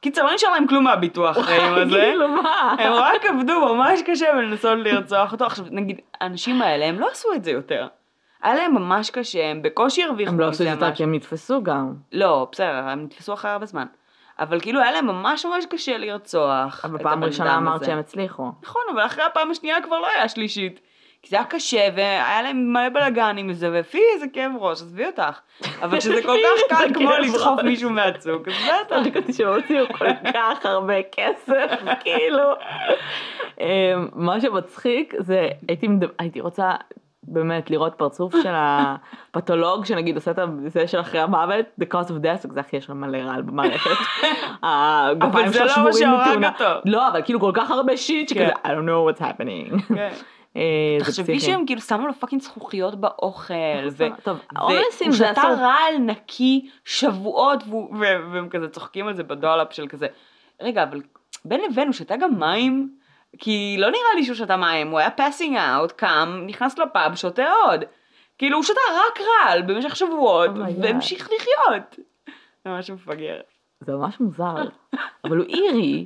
קיצר, 0.01 0.23
לא 0.23 0.33
נשאר 0.33 0.49
להם 0.49 0.67
כלום 0.67 0.83
מהביטוח 0.83 1.37
חיים 1.37 1.73
הזה. 1.73 1.99
כאילו 1.99 2.27
מה? 2.27 2.75
הם 2.79 2.93
רק 2.93 3.25
עבדו 3.25 3.75
ממש 3.75 3.99
קשה 4.05 4.25
בלנסות 4.33 4.79
לרצוח 4.79 5.31
אותו. 5.31 5.45
עכשיו, 5.45 5.65
נגיד, 5.71 6.01
האנשים 6.21 6.61
האלה, 6.61 6.85
הם 6.85 6.99
לא 6.99 7.09
עשו 7.11 7.33
את 7.33 7.43
זה 7.43 7.51
יותר. 7.51 7.87
היה 8.41 8.55
להם 8.55 8.75
ממש 8.75 9.09
קשה, 9.09 9.51
הם 9.51 9.61
בקושי 9.61 10.03
הרוויחו 10.03 10.31
הם 10.31 10.39
לא 10.39 10.45
עשו 10.47 10.63
את 10.63 10.67
מזה 10.67 10.75
זה 10.79 10.85
יותר. 10.85 10.95
כי 10.95 11.03
הם 11.03 11.15
נתפסו 11.15 11.63
גם. 11.63 11.93
לא, 12.11 12.47
בסדר, 12.51 12.87
הם 12.87 13.03
נתפסו 13.03 13.33
אחרי 13.33 13.51
הרבה 13.51 13.65
זמן. 13.65 13.85
אבל 14.39 14.59
כאילו 14.59 14.81
היה 14.81 14.91
להם 14.91 15.07
ממש 15.07 15.45
ממש 15.45 15.65
קשה 15.65 15.97
לרצוח 15.97 16.85
אבל 16.85 17.03
פעם 17.03 17.23
ראשונה 17.23 17.57
אמרת. 17.57 17.85
שהם 17.85 17.99
הצליחו. 17.99 18.51
נכון, 18.63 18.81
אבל 18.93 19.05
אחרי 19.05 19.23
הפעם 19.23 19.51
השנייה 19.51 19.81
כבר 19.81 19.99
לא 19.99 20.07
היה 20.15 20.29
שלישית. 20.29 20.79
כי 21.23 21.29
זה 21.29 21.35
היה 21.35 21.45
קשה, 21.45 21.87
והיה 21.95 22.41
להם 22.41 22.73
מלא 22.73 22.89
בלאגן 22.89 23.35
עם 23.37 23.53
זה, 23.53 23.69
ופי 23.73 23.99
איזה 24.13 24.25
כאב 24.33 24.51
ראש, 24.59 24.81
עזבי 24.81 25.05
אותך. 25.05 25.39
אבל 25.81 25.97
כשזה 25.99 26.21
כל 26.23 26.37
כך 26.69 26.77
קל 26.77 26.93
כמו 26.93 27.09
לדחוף. 27.11 27.61
מישהו 27.63 27.89
מהצוק, 27.89 28.47
אז 28.47 28.53
בטח. 28.53 28.95
חשבתי 29.01 29.33
שהם 29.33 29.47
הוציאו 29.47 29.85
כל 29.97 30.05
כך 30.33 30.65
הרבה 30.65 30.93
כסף, 31.11 31.71
כאילו. 32.03 32.43
אמ, 33.59 33.65
מה 34.13 34.41
שמצחיק 34.41 35.13
זה, 35.19 35.47
הייתי 36.19 36.41
רוצה 36.41 36.71
באמת 37.23 37.69
לראות 37.71 37.93
פרצוף 37.97 38.33
של 38.43 38.53
הפתולוג 38.53 39.85
שנגיד 39.85 40.15
עושה 40.15 40.31
את 40.31 40.37
זה 40.67 40.87
של 40.87 40.99
אחרי 40.99 41.19
המוות, 41.19 41.65
the 41.81 41.85
cause 41.93 42.07
of 42.07 42.23
death, 42.23 42.53
זה 42.53 42.59
הכי 42.59 42.77
יש 42.77 42.89
מלא 42.89 43.17
רעל 43.17 43.41
במערכת. 43.41 43.89
הגפיים 44.63 45.47
זה 45.47 45.63
לא 45.63 45.71
מה 45.77 45.89
מתאונה. 45.89 46.49
אותו. 46.49 46.65
לא, 46.85 47.07
אבל 47.07 47.21
כאילו 47.25 47.39
כל 47.39 47.51
כך 47.53 47.71
הרבה 47.71 47.97
שיט 47.97 48.29
שכזה, 48.29 48.45
כן. 48.63 48.69
I 48.69 48.73
don't 48.73 48.85
know 48.87 49.19
what's 49.19 49.21
happening. 49.21 49.93
אה, 50.55 50.61
תחשבי. 50.99 51.39
שהם 51.39 51.65
כאילו 51.65 51.81
שמו 51.81 52.07
לו 52.07 52.13
fucking 52.13 52.41
זכוכיות 52.41 52.95
באוכל, 52.95 53.53
והוא 53.91 54.37
הומלסים 54.57 55.11
זה 55.11 55.27
שתה. 55.31 55.41
רעל 55.41 55.97
נקי 55.99 56.69
שבועות, 56.85 57.63
והם 57.99 58.49
כזה 58.49 58.69
צוחקים 58.69 59.07
על 59.07 59.13
זה 59.15 59.23
ב 59.23 59.31
Dollop 59.31 59.73
של 59.73 59.87
כזה, 59.87 60.07
רגע, 60.61 60.83
אבל 60.83 61.01
בין 61.45 61.61
לבין 61.69 61.87
הוא 61.87 61.93
שתה 61.93 62.15
גם 62.17 62.39
מים? 62.39 62.95
כי 63.37 63.75
לא 63.79 63.87
נראה 63.87 64.13
לי 64.15 64.23
שהוא 64.23 64.35
שתה 64.35 64.57
מים, 64.57 64.91
הוא 64.91 64.99
היה 64.99 65.11
passing 65.11 65.57
out, 65.57 65.91
קם, 65.91 66.43
נכנס 66.47 66.79
לפאב, 66.79 67.15
שותה 67.15 67.45
עוד. 67.65 67.83
כאילו 68.37 68.55
הוא 68.57 68.63
שתה 68.63 68.79
רק 68.95 69.19
רעל 69.21 69.61
במשך 69.61 69.95
שבועות, 69.95 70.49
Oh. 70.55 70.81
והמשיך 70.81 71.29
לחיות. 71.35 72.05
זה 72.65 72.69
ממש 72.69 72.89
מפגר. 72.89 73.39
זה 73.81 73.93
ממש 73.95 74.19
מוזר, 74.19 74.55
אבל 75.23 75.37
הוא 75.37 75.45
אירי, 75.45 76.05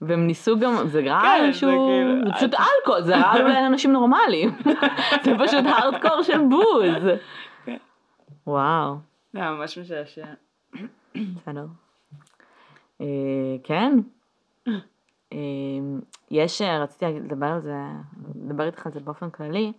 והם 0.00 0.26
ניסו 0.26 0.58
גם, 0.58 0.88
זה 0.88 1.00
רעל 1.00 1.40
כן, 1.40 1.52
זה 1.52 1.58
שהוא, 1.58 1.70
כאילו- 1.70 2.24
זה 2.28 2.34
פשוט 2.34 2.54
אלכוהול, 2.54 3.02
זה 3.02 3.16
רעל 3.16 3.42
לאנשים 3.48 3.92
נורמליים, 3.92 4.50
זה 5.24 5.32
פשוט 5.38 5.64
הארדקור 5.64 6.22
של 6.22 6.38
בוז. 6.48 7.02
כן. 7.64 7.76
וואו, 8.46 8.96
זה 9.32 9.38
היה 9.38 9.50
ממש 9.50 9.78
משעשע. 9.78 10.26
בסדר. 11.14 11.66
אה, 13.00 13.06
כן, 13.64 13.98
אה, 15.32 15.38
יש, 16.30 16.62
אה, 16.62 16.82
רציתי 16.82 17.04
לדבר 17.20 17.46
על 17.46 17.60
זה, 17.60 17.76
לדבר 18.44 18.66
איתך 18.66 18.86
על 18.86 18.92
זה 18.92 19.00
באופן 19.00 19.30
כללי. 19.30 19.72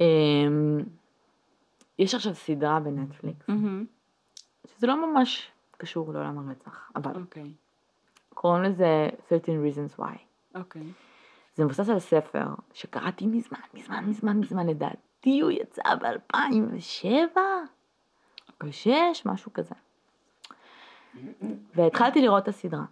אה, 0.00 0.06
יש 1.98 2.14
עכשיו 2.14 2.34
סדרה 2.34 2.80
בנטפליקס, 2.80 3.46
שזה 4.66 4.86
לא 4.86 5.12
ממש 5.12 5.50
קשור 5.76 6.12
לעולם 6.12 6.48
הרצח, 6.48 6.90
אבל 6.96 7.20
אוקיי, 7.20 7.52
קוראים 8.40 8.62
לזה 8.62 9.08
13 9.28 9.54
reasons 9.54 10.00
why. 10.00 10.18
אוקיי. 10.54 10.82
זה 11.54 11.64
מבוסס 11.64 11.88
על 11.88 11.98
ספר 11.98 12.46
שקראתי 12.72 13.26
מזמן, 13.26 13.58
מזמן, 13.74 14.04
מזמן, 14.04 14.36
מזמן 14.36 14.66
לדעת, 14.66 14.96
לדעתי 15.18 15.40
הוא 15.40 15.50
יצא 15.50 15.94
ב-2007 15.94 17.36
או 18.62 18.72
6, 18.72 18.90
משהו 19.24 19.52
כזה. 19.52 19.74
והתחלתי 21.74 22.20
לראות 22.20 22.42
את 22.42 22.48
הסדרה. 22.48 22.84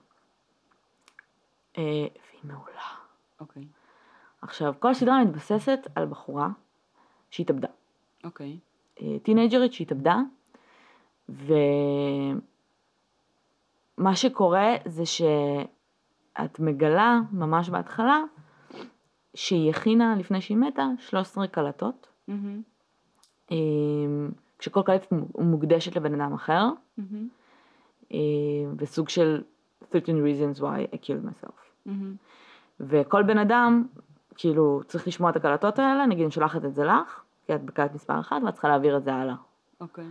אה, 1.79 1.83
והיא 1.83 2.41
מעולה. 2.45 2.83
אוקיי, 3.41 3.65
עכשיו, 4.43 4.75
כל 4.79 4.91
הסדרה 4.91 5.25
מתבססת 5.25 5.79
על 5.95 6.07
בחורה 6.07 6.49
שהתאבדה. 7.31 7.69
אוקיי. 8.25 8.59
אה, 9.03 9.17
טינג'רית 9.23 9.73
שהתאבדה, 9.73 10.17
ומה 13.99 14.17
שקורה 14.17 14.75
זה 14.85 15.07
שאת 15.07 16.61
מגלה 16.61 17.21
ממש 17.33 17.69
בהתחלה 17.69 18.23
שהיא 19.35 19.71
הכינה 19.71 20.17
לפני 20.19 20.41
שהיא 20.41 20.57
מתה 20.57 20.87
13 20.99 21.47
קלטות, 21.47 22.09
מהמם, 22.29 22.63
אה, 23.51 23.57
כשכל 24.59 24.83
קלטת 24.87 25.13
מוקדשת 25.39 25.97
לבן 25.97 26.21
אדם 26.21 26.33
אחר, 26.33 26.65
מהמם, 26.99 27.29
אה, 28.13 28.19
וסוג 28.77 29.09
של 29.09 29.43
13 29.91 30.15
reasons 30.15 30.61
why 30.61 30.95
I 30.95 30.97
killed 30.97 31.27
myself. 31.29 31.55
מהמם. 31.87 32.15
וכל 32.81 33.23
בן 33.23 33.39
אדם, 33.39 33.87
כאילו, 34.37 34.81
צריך 34.87 35.09
לשמוע 35.09 35.31
את 35.31 35.37
הקלטות 35.37 35.79
האלה, 35.79 36.07
נגיד 36.07 36.23
אני 36.23 36.31
שולחת 36.31 36.65
את 36.65 36.75
זה 36.75 36.85
לך, 36.85 37.23
כי 37.47 37.55
את 37.55 37.65
בקלט 37.65 37.95
מספר 37.95 38.21
אחת, 38.21 38.37
ואת 38.45 38.53
צריכה 38.53 38.69
להעביר 38.69 38.97
את 38.97 39.05
זה 39.05 39.15
הלאה. 39.15 39.35
אוקיי. 39.81 40.05
אה, 40.05 40.11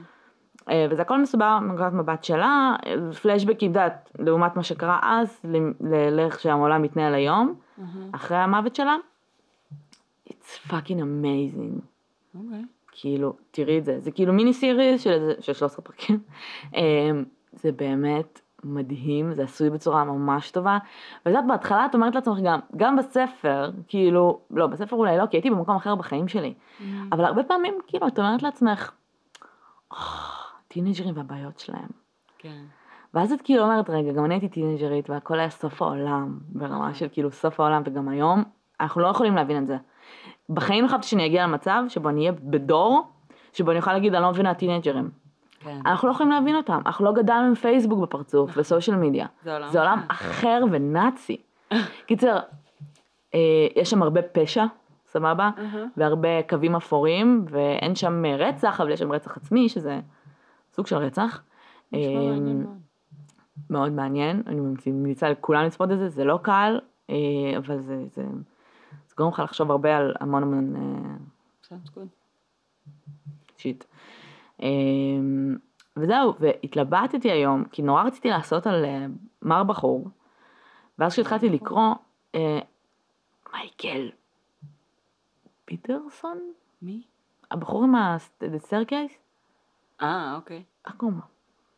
וזה 0.89 1.02
הכל 1.02 1.22
מסובר 1.22 1.60
מנקודת 1.62 1.94
מבט 1.94 2.24
שלה, 2.24 2.76
אה, 2.86 3.12
פלשבקים, 3.22 3.72
את 3.72 3.76
יודעת, 3.76 4.12
לעומת 4.20 4.56
מה 4.56 4.63
שקרה 4.63 5.00
אז, 5.04 5.41
לאיך 6.12 6.39
שהעולם 6.39 6.82
מתנהל 6.82 7.13
היום, 7.13 7.54
מהמם, 7.78 8.10
אחרי 8.15 8.38
המוות 8.38 8.76
שלה. 8.76 8.96
It's 10.30 10.70
fucking 10.70 11.00
amazing. 11.00 11.82
אוקיי. 12.36 12.65
כאילו, 12.91 13.34
תראי 13.52 13.78
את 13.78 13.86
זה, 13.86 14.00
זה 14.00 14.12
כאילו 14.12 14.34
מיני 14.34 14.54
סיריס 14.54 15.02
של, 15.04 15.12
איזה- 15.12 15.34
של 15.41 15.54
13 15.54 15.82
פרקים. 15.86 16.20
אה, 16.76 16.82
זה 17.54 17.72
באמת 17.72 18.41
מדהים, 18.63 19.34
זה 19.34 19.44
עשוי 19.44 19.70
בצורה 19.70 20.04
ממש 20.04 20.52
טובה. 20.52 20.78
ואת 21.26 21.34
יודעת, 21.34 21.48
בהתחלה 21.48 21.86
את 21.86 21.96
אומרת 21.96 22.15
לעצמך 22.15 22.38
גם, 22.44 22.60
גם 22.78 22.96
בספר, 22.96 23.72
כאילו, 23.88 24.39
לא, 24.52 24.68
בספר 24.68 24.96
אולי 24.96 25.18
לא, 25.18 25.26
כי 25.26 25.38
הייתי 25.38 25.50
במקום 25.50 25.76
אחר 25.76 25.96
בחיים 25.96 26.28
שלי. 26.28 26.54
מהמם. 26.80 27.10
אבל 27.12 27.26
הרבה 27.26 27.44
פעמים, 27.44 27.74
כאילו, 27.88 28.08
את 28.08 28.20
אומרת 28.20 28.44
לעצמך, 28.44 28.91
"אה, 29.94 29.98
טינג'רים 30.75 31.17
והבעיות 31.17 31.59
שלהם. 31.59 31.89
כן. 32.38 32.63
ואז 33.13 33.31
את 33.31 33.41
כאילו 33.41 33.63
אומרת, 33.63 33.89
רגע, 33.89 34.11
גם 34.11 34.25
אני 34.25 34.33
הייתי 34.33 34.49
טינג'רית 34.49 35.09
והכל 35.09 35.39
היה 35.39 35.49
סוף 35.49 35.81
העולם, 35.81 36.39
ברמה 36.49 36.93
של 36.93 37.07
כאילו 37.11 37.31
סוף 37.31 37.59
העולם, 37.59 37.81
וגם 37.85 38.09
היום, 38.09 38.43
אנחנו 38.81 39.01
לא 39.01 39.07
יכולים 39.07 39.35
להבין 39.35 39.57
את 39.63 39.67
זה. 39.67 39.77
בחיים 40.49 40.83
לא 40.83 40.89
חשבתי 40.89 41.07
שאני 41.07 41.25
אגיע 41.25 41.43
למצב 41.43 41.83
שבו 41.88 42.09
אני 42.09 42.19
אהיה 42.19 42.31
בדור, 42.31 43.07
שבו 43.53 43.71
אני 43.71 43.79
אוכל 43.79 43.93
להגיד, 43.93 44.13
אני 44.15 44.23
לא 44.23 44.29
מבינה 44.29 44.53
טינג'רים. 44.53 45.09
כן. 45.59 45.79
אנחנו 45.85 46.07
לא 46.07 46.13
יכולים 46.13 46.31
להבין 46.31 46.55
אותם, 46.55 46.81
אנחנו 46.85 47.05
לא 47.05 47.11
גדלנו 47.13 47.47
עם 47.47 47.55
פייסבוק 47.55 47.99
בפרצוף 47.99 48.51
ו 48.58 48.63
social 48.63 48.97
media. 48.97 49.28
זה 49.43 49.53
עולם 49.53 49.69
זה 49.69 49.79
עולם 49.79 50.01
אחר. 50.07 50.63
ונאצי. 50.71 51.38
קיצר, 52.07 52.39
אה, 53.33 53.39
יש 53.75 53.89
שם 53.89 54.03
הרבה 54.03 54.21
פשע, 54.21 54.65
סבבה? 55.07 55.49
והרבה 55.97 56.43
קווים 56.49 56.75
אפורים, 56.75 57.45
ואין 57.49 57.95
שם 57.95 58.23
רצח, 58.38 58.81
אבל 58.81 58.91
יש 58.91 58.99
שם 58.99 59.11
רצח 59.11 59.38
עצמי, 59.38 59.69
שזה 59.69 59.99
סוג 60.75 60.88
של 60.88 60.95
רצח. 60.95 61.41
מעניין 61.91 62.65
מאוד. 63.69 63.91
מעניין, 63.91 64.43
אני 64.47 64.61
ממליצה 64.91 65.29
לכולם 65.29 65.65
לצפות 65.65 65.91
את 65.91 65.99
זה, 65.99 66.09
זה 66.09 66.23
לא 66.23 66.39
קל, 66.41 66.79
אה, 67.09 67.57
אבל 67.57 67.81
זה, 67.81 68.05
זה, 68.07 68.23
זה 69.07 69.13
גורם 69.17 69.31
לך 69.31 69.39
לחשוב 69.39 69.71
הרבה 69.71 69.97
על 69.97 70.15
המון 70.19 70.43
המון. 70.43 70.75
שיט. 73.57 73.83
אה, 74.61 74.67
וזהו, 75.97 76.33
והתלבטתי 76.39 77.31
היום, 77.31 77.63
כי 77.65 77.81
נורא 77.81 78.03
רציתי 78.03 78.29
לעשות 78.29 78.67
על 78.67 78.85
אה, 78.85 79.05
מר 79.41 79.63
בחור, 79.63 80.07
ואז 80.99 81.13
כשהתחלתי 81.13 81.49
לקרוא, 81.49 81.95
מייקל 83.53 84.09
פיטרסון? 85.65 86.38
מי? 86.81 87.01
הבחור 87.51 87.83
עם 87.83 87.95
ה 87.95 88.07
staircase? 88.07 89.24
אה, 90.01 90.34
אוקיי. 90.36 90.63
איך 90.88 90.95
קוראים 90.95 91.17
לו? 91.17 91.23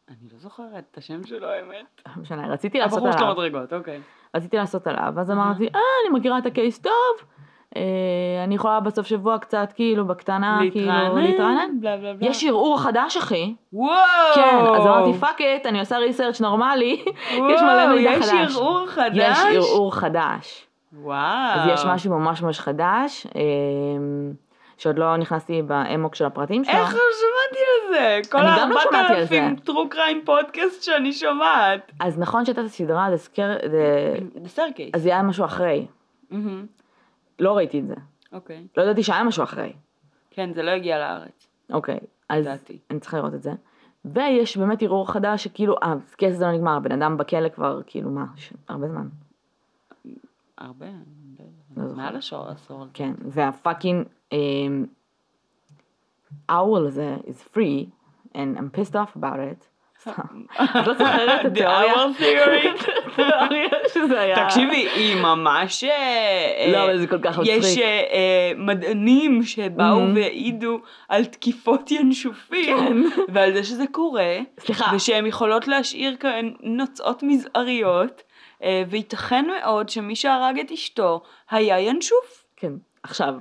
אני 0.10 0.30
לא 0.34 0.40
זוכרת 0.40 0.84
את 0.92 0.98
השם 0.98 1.24
שלו, 1.24 1.48
האמת. 1.48 2.02
לא 2.08 2.22
משנה, 2.22 2.48
רציתי 2.48 2.80
לעשות 2.80 2.98
הבחור 2.98 3.12
של 3.12 3.18
עליו. 3.18 3.44
המדרגות, 3.44 3.74
אוקיי. 3.74 4.02
רציתי 4.36 4.58
לעשות 4.58 4.88
עליו, 4.88 5.14
אז 5.20 5.32
אמרתי, 5.32 5.64
אה, 5.76 5.80
אני 6.06 6.20
מכירה 6.20 6.38
את 6.38 6.46
ה 6.46 6.52
case 6.52 6.80
טוב, 6.80 6.94
אה, 7.76 7.82
אני 8.44 8.56
יכולה 8.56 8.80
בסוף 8.80 9.08
שבוע 9.08 9.38
קצת, 9.40 9.74
כאילו, 9.76 10.06
בקטנה, 10.06 10.60
כאילו, 10.72 11.18
להתרענן. 11.18 11.80
בלה 11.80 11.98
בלה 11.98 12.14
בלה. 12.14 12.30
יש 12.30 12.44
ערעור 12.44 12.80
חדש, 12.82 13.18
אחי. 13.18 13.56
וואו! 13.74 13.98
כן, 14.36 14.58
אז 14.76 14.86
אמרתי, 14.86 15.14
fuck 15.20 15.42
it, 15.42 15.66
אני 15.66 15.80
עושה 15.80 15.98
research 15.98 16.42
נורמלי, 16.42 17.06
יש 17.52 17.62
מלא 17.62 17.96
מידע 17.96 18.12
יש 18.12 18.30
חדש. 18.30 18.56
ערעור 18.56 18.88
חדש? 18.88 19.38
יש 19.52 19.56
ערעור 19.56 19.96
חדש. 19.96 20.68
וואו. 20.94 21.60
אז 21.60 21.68
יש 21.74 21.86
משהו 21.86 22.20
ממש 22.20 22.42
ממש 22.42 22.60
חדש, 22.60 23.28
אה, 23.36 23.42
שעוד 24.78 25.00
לא 25.00 25.18
נכנסתי 25.18 25.62
בעומק 25.62 26.16
של 26.16 26.26
הפרטים 26.26 26.64
שלו. 26.64 26.74
איך 26.74 26.94
לא 26.94 27.00
שמעתי 27.20 27.60
על 27.60 27.94
זה? 27.94 28.30
כל 28.32 28.42
לא 28.42 28.56
שמעתי 28.56 29.14
על 29.14 29.26
זה. 29.26 29.44
ה-4000 29.44 29.62
true 29.66 29.90
crime 29.90 30.22
פודקאסט 30.26 30.84
שאני 30.84 31.14
שומעת. 31.14 31.92
אז 32.00 32.20
נכון 32.20 32.46
שהייתה 32.46 32.62
את 32.62 32.66
הסדרה, 32.66 33.08
זה 33.12 33.18
סקר, 33.18 33.56
זה... 33.72 34.16
ב-staircase. 34.44 34.92
אז 34.94 35.06
היה 35.06 35.22
משהו 35.22 35.46
אחרי. 35.46 35.88
לא 37.40 37.58
ראיתי 37.58 37.80
את 37.80 37.88
זה. 37.88 37.96
אוקיי. 38.34 38.68
לא 38.78 38.84
ידעתי 38.84 39.04
שהיה 39.04 39.24
משהו 39.24 39.44
אחרי. 39.44 39.74
כן, 40.30 40.54
זה 40.54 40.64
לא 40.64 40.72
הגיע 40.72 41.00
לארץ. 41.00 41.48
אוקיי, 41.74 42.00
אז. 42.30 42.48
אני 42.92 43.00
צריכה 43.00 43.18
לראות 43.18 43.34
את 43.34 43.44
זה. 43.44 43.52
ויש 44.06 44.58
באמת 44.58 44.82
ערעור 44.82 45.12
חדש 45.12 45.44
שכאילו, 45.44 45.76
אה, 45.84 45.94
הקייס 46.14 46.36
הזה 46.36 46.46
לא 46.46 46.52
נגמר, 46.52 46.78
הבן 46.78 47.02
אדם 47.02 47.18
בכלא 47.18 47.50
כבר, 47.50 47.82
כאילו 47.88 48.10
מה. 48.10 48.26
הרבה 48.70 48.88
זמן. 48.88 49.08
הרבה. 50.58 50.86
לא 51.78 51.88
זוכרת. 51.88 51.98
מעל 52.06 52.16
השור 52.16 52.48
עשור. 52.50 52.86
כן, 52.94 53.12
והפאקינג 53.26 54.06
אמ, 54.32 54.86
owl 56.52 56.88
הזה 56.88 57.16
is 57.28 57.58
free, 57.58 57.86
and 58.36 58.58
I'm 58.58 58.70
pissed 58.80 58.96
off 58.96 59.16
about 59.20 59.40
it. 59.40 59.68
את 60.08 60.88
לא 60.88 60.94
זוכרת 60.94 61.46
את 61.46 61.46
The 61.46 61.48
התיאוריה? 61.48 61.94
owl 61.94 62.22
theory. 62.22 62.68
התיאוריה 63.08 63.70
שזה 63.94 64.20
היה... 64.22 64.46
תקשיבי, 64.46 64.88
היא 64.96 65.22
ממש... 65.22 65.84
אה, 65.84 66.70
לא, 66.72 66.78
אה, 66.78 66.84
אבל 66.86 66.98
זה 66.98 67.08
כל 67.08 67.20
כך 67.22 67.40
יש 67.44 67.58
מצחיק. 67.66 67.80
אה, 67.84 67.86
אה, 68.14 68.52
מדענים 68.58 69.44
שבאו 69.44 69.98
Mhm. 69.98 70.16
והעידו 70.16 70.80
על 71.10 71.26
תקיפות 71.26 71.92
ינשופים, 71.92 72.78
כן. 72.78 72.98
ועל 73.34 73.54
זה 73.54 73.64
שזה 73.64 73.86
קורה, 73.92 74.38
סליחה. 74.60 74.96
ושהן 74.96 75.26
יכולות 75.26 75.68
להשאיר 75.68 76.16
כאן 76.20 76.50
נוצות 76.64 77.24
מזעריות, 77.24 78.24
וייתכן 78.62 79.46
מאוד 79.60 79.90
שמי 79.90 80.16
שהרג 80.16 80.60
את 80.60 80.72
אשתו 80.72 81.22
היה 81.50 81.80
ינשוף. 81.80 82.46
כן, 82.56 82.74
עכשיו. 83.04 83.34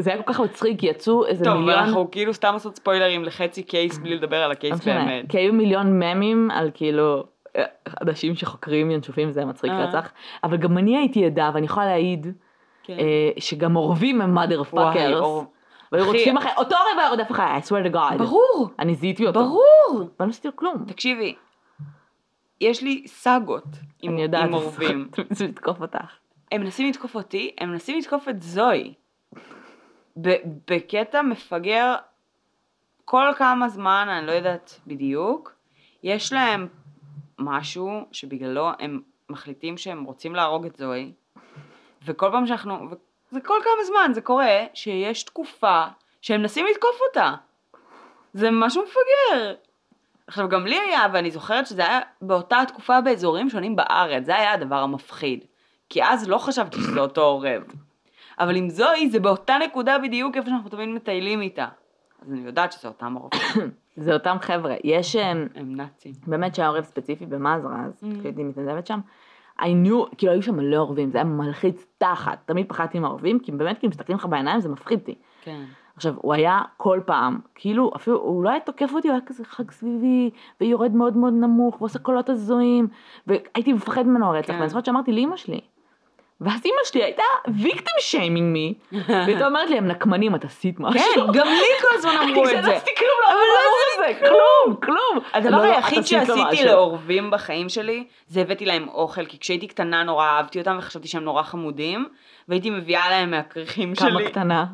זה 0.00 0.12
היה 0.12 0.22
כל 0.22 0.32
כך 0.32 0.40
מצחיק, 0.40 0.82
יצאו 0.82 1.26
איזה 1.26 1.44
טוב, 1.44 1.54
מיליון... 1.54 1.78
אנחנו 1.78 2.10
כאילו 2.10 2.34
סתם 2.34 2.52
לעשות 2.52 2.76
ספוילרים 2.76 3.24
לחצי 3.24 3.62
קייס 3.62 3.98
בלי 3.98 4.14
לדבר 4.14 4.36
על 4.36 4.48
לא 4.48 4.52
הקייס 4.52 4.84
באמת. 4.84 5.30
כי 5.30 5.38
היו 5.38 5.52
מיליון 5.52 5.98
ממים 5.98 6.50
על 6.50 6.70
כאילו 6.74 7.24
אה, 7.56 7.64
אנשים 8.02 8.34
שחוקרים 8.34 8.90
ינשופים, 8.90 9.30
זה 9.30 9.44
מצחיק 9.44 9.70
אה. 9.70 9.84
רצח, 9.84 10.12
אבל 10.44 10.56
גם 10.56 10.78
אני 10.78 10.96
הייתי 10.96 11.26
עדה, 11.26 11.50
ואני 11.54 11.66
יכולה 11.66 11.86
להעיד 11.86 12.26
כן. 12.82 12.96
אה, 12.98 13.30
שגם 13.38 13.74
עורבים 13.74 14.20
הם 14.20 14.38
mother 14.38 14.74
fuckers, 14.74 15.24
והיו 15.92 16.06
רודפים 16.06 16.36
אחרי, 16.36 16.50
אותו 16.56 16.76
הרי 16.76 17.00
היה 17.00 17.10
רודף 17.10 17.30
אחריי, 17.30 17.58
I 17.58 17.62
swear 17.62 17.90
to 17.90 17.94
God, 17.94 18.18
ברור, 18.18 18.68
אני 18.78 18.94
זיהיתי 18.94 19.26
אותו, 19.26 19.40
ברור. 19.40 20.10
ולא 20.20 20.28
עשיתי 20.28 20.48
לו 20.48 20.56
כלום, 20.56 20.84
תקשיבי, 20.86 21.34
יש 22.60 22.82
לי 22.82 23.04
סאגות 23.06 23.64
עם 24.02 24.12
אני 24.12 24.22
יודעת, 24.22 24.44
עם 24.44 24.54
אורבים. 24.54 25.08
זה 25.30 25.46
לתקוף 25.46 25.80
אותך, 25.80 26.18
הם 26.52 26.60
מנסים 26.60 26.88
לתקוף 26.88 27.14
אותי, 27.14 27.54
הם 27.58 27.70
מנסים 27.70 27.98
לתקוף 27.98 28.28
את 28.28 28.42
זוהי. 28.42 28.94
בקטע 30.70 31.22
מפגר 31.22 31.94
כל 33.04 33.32
כמה 33.36 33.68
זמן, 33.68 34.06
אני 34.10 34.26
לא 34.26 34.32
יודעת 34.32 34.80
בדיוק, 34.86 35.52
יש 36.02 36.32
להם 36.32 36.68
משהו 37.38 38.06
שבגללו 38.12 38.70
הם 38.78 39.00
מחליטים 39.28 39.76
שהם 39.76 40.04
רוצים 40.04 40.34
להרוג 40.34 40.66
את 40.66 40.76
זוהי, 40.76 41.12
וכל 42.04 42.28
פעם 42.32 42.46
שאנחנו, 42.46 42.90
זה 43.30 43.40
כל 43.40 43.58
כמה 43.64 43.84
זמן 43.84 44.10
זה 44.14 44.20
קורה, 44.20 44.58
שיש 44.74 45.22
תקופה 45.22 45.84
שהם 46.22 46.40
מנסים 46.40 46.66
לתקוף 46.70 47.00
אותה. 47.08 47.34
זה 48.32 48.50
משהו 48.50 48.82
מפגר. 48.82 49.54
עכשיו 50.30 50.48
גם 50.48 50.66
לי 50.66 50.78
היה, 50.88 51.06
ואני 51.12 51.30
זוכרת 51.30 51.66
שזה 51.66 51.86
היה 51.86 52.00
באותה 52.22 52.58
תקופה 52.68 53.00
באזורים 53.00 53.50
שונים 53.50 53.76
בארץ, 53.76 54.24
זה 54.24 54.36
היה 54.36 54.52
הדבר 54.52 54.76
המפחיד. 54.76 55.44
כי 55.88 56.04
אז 56.04 56.28
לא 56.28 56.38
חשבתי 56.38 56.76
שזה 56.76 57.00
אותו 57.00 57.20
עורב. 57.20 57.62
אבל 58.38 58.56
עם 58.56 58.68
זוהי 58.70 59.10
זה 59.10 59.20
באותה 59.20 59.54
נקודה 59.64 59.98
בדיוק 59.98 60.36
איפה 60.36 60.48
שאנחנו 60.48 60.70
תמיד 60.70 60.88
מטיילים 60.88 61.40
איתה. 61.40 61.66
אז 62.22 62.32
אני 62.32 62.40
יודעת 62.40 62.72
שזה 62.72 62.88
אותם 62.88 63.14
עורבים, 63.14 63.70
זה 64.04 64.14
אותם 64.14 64.36
חבר'ה, 64.40 64.74
יש 64.84 65.16
אה, 65.16 65.30
הם 65.30 65.48
נאצים. 65.56 66.12
באמת 66.26 66.54
שהיה 66.54 66.68
עורב 66.68 66.84
ספציפי 66.84 67.26
במזרע, 67.26 67.76
אז 67.86 68.02
Mm. 68.02 68.18
כשהייתי 68.20 68.42
מתנדבת 68.42 68.86
שם, 68.86 69.00
I 69.60 69.62
knew, 69.62 70.16
כאילו 70.16 70.32
היו 70.32 70.42
שם 70.42 70.56
מלא 70.56 70.76
עורבים, 70.76 71.10
זה 71.10 71.18
היה 71.18 71.24
מלחיץ 71.24 71.86
תחת, 71.98 72.38
תמיד 72.44 72.68
פחדתי 72.68 72.98
מהעורבים, 72.98 73.38
כי 73.38 73.52
באמת 73.52 73.78
כאילו 73.78 73.90
מסתכלים 73.90 74.18
לך 74.18 74.26
בעיניים 74.26 74.60
זה 74.60 74.68
מפחיד 74.68 74.98
אותי. 74.98 75.14
כן. 75.42 75.64
עכשיו, 76.00 76.14
הוא 76.16 76.34
היה 76.34 76.60
כל 76.76 77.00
פעם, 77.06 77.38
כאילו, 77.54 77.90
אפילו, 77.96 78.18
הוא 78.18 78.44
לא 78.44 78.50
היה 78.50 78.60
תוקף 78.60 78.90
אותי, 78.94 79.08
הוא 79.08 79.14
היה 79.14 79.26
כזה 79.26 79.44
חג 79.44 79.70
סביבי, 79.70 80.30
ויורד 80.60 80.94
מאוד 80.94 81.16
מאוד 81.16 81.32
נמוך, 81.32 81.80
ועושה 81.80 81.98
קולות 81.98 82.28
הזויים, 82.28 82.88
והייתי 83.26 83.72
מפחד 83.72 84.06
ממנו 84.06 84.26
הרצח, 84.26 84.52
כן. 84.52 84.58
ואני 84.58 84.68
זוכרת 84.68 84.84
שאמרתי 84.84 85.12
לאמא 85.12 85.36
שלי. 85.36 85.60
ואז 86.40 86.60
אמא 86.66 86.84
שלי 86.84 87.04
הייתה 87.04 87.22
ויקטים 87.48 87.94
שיימינג 87.98 88.52
מי, 88.52 88.74
והייתה 89.08 89.46
אומרת 89.46 89.70
לי, 89.70 89.78
הם 89.78 89.86
נקמנים, 89.86 90.34
את 90.34 90.44
עשית 90.44 90.80
משהו? 90.80 91.00
כן, 91.14 91.20
גם 91.38 91.46
לי 91.46 91.80
כל 91.80 91.88
הזמן 91.92 92.10
אמרו 92.22 92.44
את 92.44 92.50
זה. 92.50 92.58
אני 92.58 92.74
עשיתי 92.76 92.90
כלום, 92.98 93.20
לא 93.26 93.34
לא 93.34 93.42
אמרו 93.66 94.14
את 94.14 94.18
זה, 94.18 94.26
כלום, 94.26 94.76
כלום. 94.76 95.24
הדבר 95.32 95.50
לא, 95.50 95.66
לא, 95.66 95.74
היחיד 95.76 96.06
שעשיתי 96.06 96.40
משהו. 96.52 96.66
לעורבים 96.66 97.30
בחיים 97.30 97.68
שלי, 97.68 98.04
זה 98.26 98.40
הבאתי 98.40 98.66
להם 98.66 98.88
אוכל, 98.88 99.24
כי 99.24 99.38
כשהייתי 99.38 99.66
קטנה 99.66 100.02
נורא 100.02 100.26
אהבתי 100.26 100.58
אותם 100.58 100.76
וחשבתי 100.78 101.08
שהם 101.08 101.24
נורא 101.24 101.42
חמודים, 101.42 102.08
והייתי 102.48 102.70
מביאה 102.70 103.10
להם 103.10 103.30
מהכריכים 103.30 103.94
כמה 103.94 104.10
שלי. 104.10 104.30
קטנה? 104.30 104.64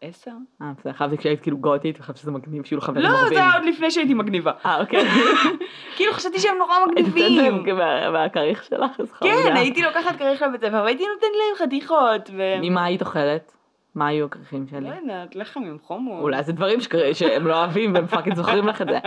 עשר? 0.00 0.30
אה, 0.62 0.72
בסדר, 0.78 0.92
חשבתי 0.92 1.16
כשהיית 1.18 1.40
כאילו 1.40 1.58
גותית, 1.58 2.00
וחשבתי 2.00 2.18
שזה 2.20 2.30
מגניב 2.30 2.64
שיהיו 2.64 2.78
לך 2.78 2.84
חברים 2.84 3.02
לא, 3.04 3.08
ערבים. 3.08 3.34
זה 3.34 3.40
היה 3.40 3.52
עוד 3.54 3.64
לפני 3.64 3.90
שהייתי 3.90 4.14
מגניבה. 4.14 4.52
אה, 4.66 4.80
אוקיי. 4.80 5.04
כאילו 5.96 6.12
חשבתי 6.12 6.38
שהם 6.38 6.58
נורא 6.58 6.74
מגניבים. 6.88 7.64
מהכריך 8.12 8.64
שלך, 8.64 9.00
אז 9.00 9.12
כן, 9.12 9.28
חמודה. 9.42 9.60
הייתי 9.60 9.82
לוקחת 9.82 10.16
כריך 10.16 10.42
לבית 10.42 10.60
ספר 10.60 10.82
והייתי 10.84 11.04
נותנת 11.14 11.30
להם 11.38 11.66
חתיכות. 11.68 12.30
ממה 12.62 12.84
היית 12.84 13.00
אוכלת? 13.00 13.52
מה 13.94 14.06
היו 14.06 14.26
הכריכים 14.26 14.66
לא 14.72 14.78
שלי? 14.80 14.96
יודעת, 14.96 15.36
לחם 15.36 15.60
עם 15.60 15.78
חומוס. 15.82 16.22
אולי 16.22 16.42
זה 16.42 16.52
דברים 16.52 16.78
שהם 17.12 17.46
לא 17.46 17.58
אוהבים 17.58 17.94
והם 17.94 18.06
fucking 18.06 18.36
זוכרים 18.36 18.68
לך 18.68 18.82
את 18.82 18.86
זה. 18.86 18.98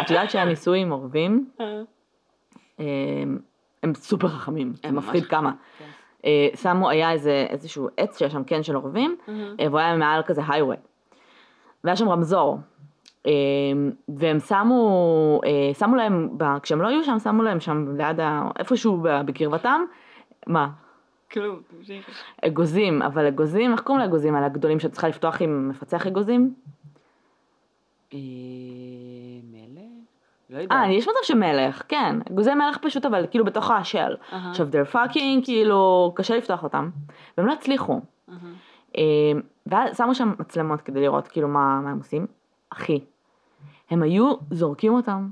את 0.00 0.10
יודעת 0.10 0.30
שהניסוי 0.30 0.78
עם 0.80 0.90
עורבים, 0.90 1.48
אה, 1.60 1.66
הם- 2.78 3.38
הם 3.82 3.94
סופר 3.94 4.28
חכמים, 4.28 4.72
זה 4.82 4.92
מפחיד 4.92 5.26
כמה. 5.26 5.52
אה, 6.24 6.48
שמו, 6.56 6.90
היה 6.90 7.12
איזה, 7.12 7.46
איזשהו 7.48 7.88
עץ 7.96 8.18
שהיה 8.18 8.30
שם 8.30 8.44
קן 8.44 8.62
של 8.62 8.74
עורבים, 8.74 9.16
אה, 9.28 9.66
והוא 9.68 9.78
היה 9.78 9.96
מעל 9.96 10.22
כזה 10.22 10.42
הייווי. 10.48 10.76
והיה 11.84 11.96
שם 11.96 12.08
רמזור. 12.08 12.58
אה, 13.26 13.32
והם 14.08 14.38
שמו, 14.40 15.40
שמו 15.78 15.96
להם, 15.96 16.28
כשהם 16.62 16.82
לא 16.82 16.88
היו 16.88 17.04
שם, 17.04 17.18
שמו 17.18 17.42
להם 17.42 17.60
שם 17.60 17.96
ליד, 17.96 18.20
ה- 18.20 18.48
איפשהו 18.58 18.98
בקרבתם, 19.26 19.80
מה? 20.46 20.68
כלום, 21.32 21.60
תמשיכי. 21.76 22.12
אגוזים, 22.46 23.02
אבל 23.02 23.26
אגוזים, 23.26 23.72
איך 23.72 23.80
קוראים 23.80 24.04
לאגוזים 24.04 24.34
האלה 24.34 24.46
הגדולים 24.46 24.80
שאת 24.80 24.92
צריכה 24.92 25.08
לפתוח 25.08 25.42
עם 25.42 25.68
מפצח 25.68 26.06
אגוזים? 26.06 26.54
אה? 30.50 30.56
לא 30.56 30.62
יודעת. 30.62 30.78
אה, 30.78 30.92
יש 30.92 31.08
מצב 31.08 31.18
שמלך, 31.22 31.82
כן, 31.88 32.16
אגוזי 32.30 32.54
מלך 32.54 32.78
פשוט, 32.78 33.04
אבל 33.04 33.26
כאילו 33.30 33.44
בתוך 33.44 33.70
השל. 33.70 34.16
אהה. 34.32 34.50
עכשיו, 34.50 34.68
they're 34.68 34.94
fucking, 34.94 35.44
כאילו, 35.44 36.12
קשה 36.16 36.36
לפתוח 36.36 36.62
אותם, 36.62 36.90
והם 37.38 37.46
לא 37.46 37.52
הצליחו. 37.52 38.00
אה, 38.96 39.02
ואז 39.66 39.96
שמו 39.96 40.14
שם 40.14 40.34
מצלמות 40.38 40.80
כדי 40.80 41.00
לראות 41.00 41.28
כאילו 41.28 41.48
מה, 41.48 41.80
מה 41.80 41.90
הם 41.90 41.98
עושים. 41.98 42.26
אחי, 42.70 43.00
הם 43.90 44.02
היו 44.02 44.34
זורקים 44.50 44.94
אותם 44.94 45.28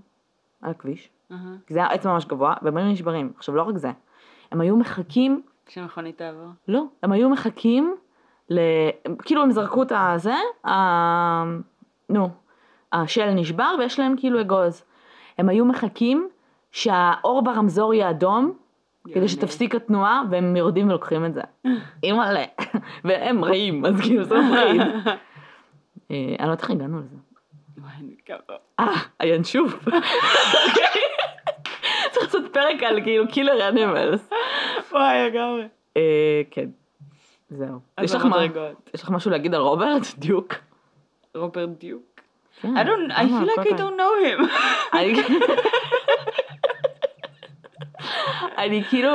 על 0.62 0.70
הכביש. 0.70 1.10
כי 1.66 1.74
זה 1.74 1.78
היה 1.78 1.88
עץ 1.88 2.06
ממש 2.06 2.24
גבוה, 2.24 2.54
והם 2.62 2.76
היו 2.76 2.86
נשברים. 2.86 3.32
עכשיו, 3.36 3.56
לא 3.56 3.62
רק 3.62 3.76
זה, 3.76 3.90
הם 4.52 4.60
היו 4.60 4.76
מחכים, 4.76 5.42
כשמכונית 5.66 6.18
תעבור. 6.18 6.48
לא, 6.68 6.84
הם 7.02 7.12
היו 7.12 7.28
מחכים, 7.28 7.96
ל... 8.50 8.60
כאילו 9.22 9.42
הם 9.42 9.50
זרקו 9.50 9.82
את 9.82 9.92
הזה, 9.94 10.34
ה... 10.66 10.72
נו, 12.08 12.28
השל 12.92 13.30
נשבר 13.30 13.74
ויש 13.78 13.98
להם 13.98 14.14
כאילו 14.18 14.40
אגוז. 14.40 14.84
הם 15.39 15.49
היו 15.49 15.64
מחכים 15.64 16.28
שהאור 16.72 17.45
ברמזור 17.45 17.95
יהיה 17.95 18.11
אדום, 18.11 18.53
כדי. 19.14 19.28
שתפסיק 19.28 19.74
התנועה, 19.74 20.22
והם 20.30 20.57
יורדים 20.57 20.89
ולוקחים 20.89 21.24
את 21.24 21.34
זה. 21.34 21.41
אימא'לה. 22.03 22.45
והם 23.05 23.45
רעים, 23.45 23.87
אז 23.87 24.01
כאילו 24.01 24.24
זה 24.24 24.34
מפחיד. 24.34 24.80
אה, 26.11 26.11
אני 26.11 26.37
לא 26.39 26.43
יודעת 26.43 26.62
איך 26.62 26.70
הגענו 26.70 26.99
לזה. 26.99 27.16
אה, 28.80 28.93
הינשוף. 29.20 29.74
צריך 32.11 32.24
לעשות 32.24 32.53
פרק 32.53 32.82
על 32.82 33.03
כאילו 33.03 33.28
קילר 33.28 33.68
אנימלס. 33.68 34.30
וואי, 34.93 35.30
לגמרי. 35.30 35.68
אה, 35.97 36.43
כן. 36.51 36.68
זהו. 37.51 37.78
יש 38.95 39.03
לך 39.03 39.11
משהו 39.11 39.30
להגיד 39.30 39.55
על 39.55 39.61
רוברט? 39.61 40.03
דיוק. 40.18 40.55
רוברט 41.34 41.68
דיוק. 41.78 42.15
כן, 42.62 42.76
I 42.76 42.80
don't, 42.80 43.12
I 43.12 43.20
feel 43.20 43.46
like 43.46 43.66
I 43.66 43.76
don't 43.76 43.96
know 43.98 44.14
him. 44.24 44.50
אני 44.92 45.14
אני 48.59 48.84
כאילו, 48.84 49.11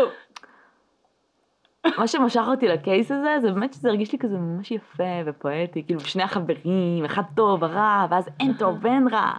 מה 1.97 2.07
שמשך 2.07 2.43
אותי 2.47 2.67
לקייס 2.67 3.11
הזה, 3.11 3.39
זה 3.41 3.51
באמת 3.51 3.73
שזה 3.73 3.89
הרגיש 3.89 4.11
לי 4.11 4.19
כזה 4.19 4.37
ממש 4.37 4.71
יפה 4.71 5.03
ופואטי, 5.25 5.83
כאילו 5.85 5.99
שני 5.99 6.23
החברים, 6.23 7.05
אחד 7.05 7.23
טוב, 7.35 7.63
הרע, 7.63 8.05
ואז 8.09 8.29
אין 8.39 8.53
טוב 8.53 8.77
ואין 8.81 9.07
רע, 9.07 9.31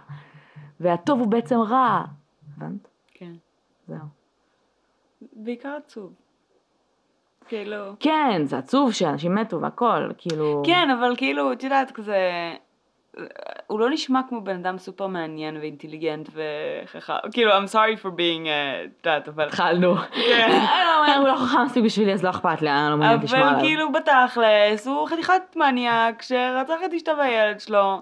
והטוב 0.79 1.19
הוא 1.19 1.27
בעצם 1.27 1.59
רע. 1.59 2.03
הבנת? 2.57 2.87
כן. 3.13 3.31
זהו. 3.87 4.05
בעיקר 5.33 5.77
עצוב. 5.85 6.13
כאילו... 7.47 7.95
כן, 7.99 8.41
זה 8.45 8.57
עצוב 8.57 8.91
שאנשים 8.91 9.35
מתו 9.35 9.61
והכל, 9.61 10.11
כאילו... 10.17 10.63
כן, 10.65 10.89
אבל 10.89 11.15
כאילו, 11.17 11.53
את 11.53 11.63
יודעת, 11.63 11.91
כזה... 11.91 12.17
הוא 13.67 13.79
לא 13.79 13.89
נשמע 13.89 14.21
כמו 14.29 14.41
בן 14.41 14.55
אדם 14.55 14.77
סופר 14.77 15.07
מעניין 15.07 15.57
ואינטליגנט 15.57 16.29
וחכם. 16.33 17.13
כאילו, 17.31 17.51
I'm 17.51 17.71
sorry 17.71 18.03
for 18.03 18.07
being, 18.07 18.47
אה, 18.47 18.83
את 18.83 19.05
יודעת, 19.05 19.27
אבל... 19.27 19.47
התחלנו. 19.47 19.95
כן. 19.97 20.49
אה, 21.07 21.17
הוא 21.17 21.27
לא 21.27 21.35
חכם 21.35 21.63
מספיק 21.65 21.83
בשבילי, 21.83 22.13
אז 22.13 22.23
לא 22.23 22.29
אכפת 22.29 22.61
לי, 22.61 22.69
אני 22.69 22.89
לא 22.89 22.97
מעוניין 22.97 23.19
לשמוע 23.23 23.41
אבל 23.41 23.49
עליו. 23.49 23.61
כאילו 23.61 23.91
בתכלס, 23.91 24.87
הוא 24.87 25.07
חתיכת 25.07 25.55
מניאק 25.55 26.21
שרצח 26.21 26.75
את 26.85 26.93
אשתו 26.93 27.11
והילד 27.17 27.59
שלו, 27.59 28.01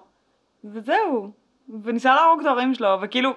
וזהו. 0.65 1.31
וניסה 1.83 2.15
להרוג 2.15 2.39
את 2.39 2.45
ההורים 2.45 2.73
שלו, 2.73 2.97
וכאילו, 3.01 3.31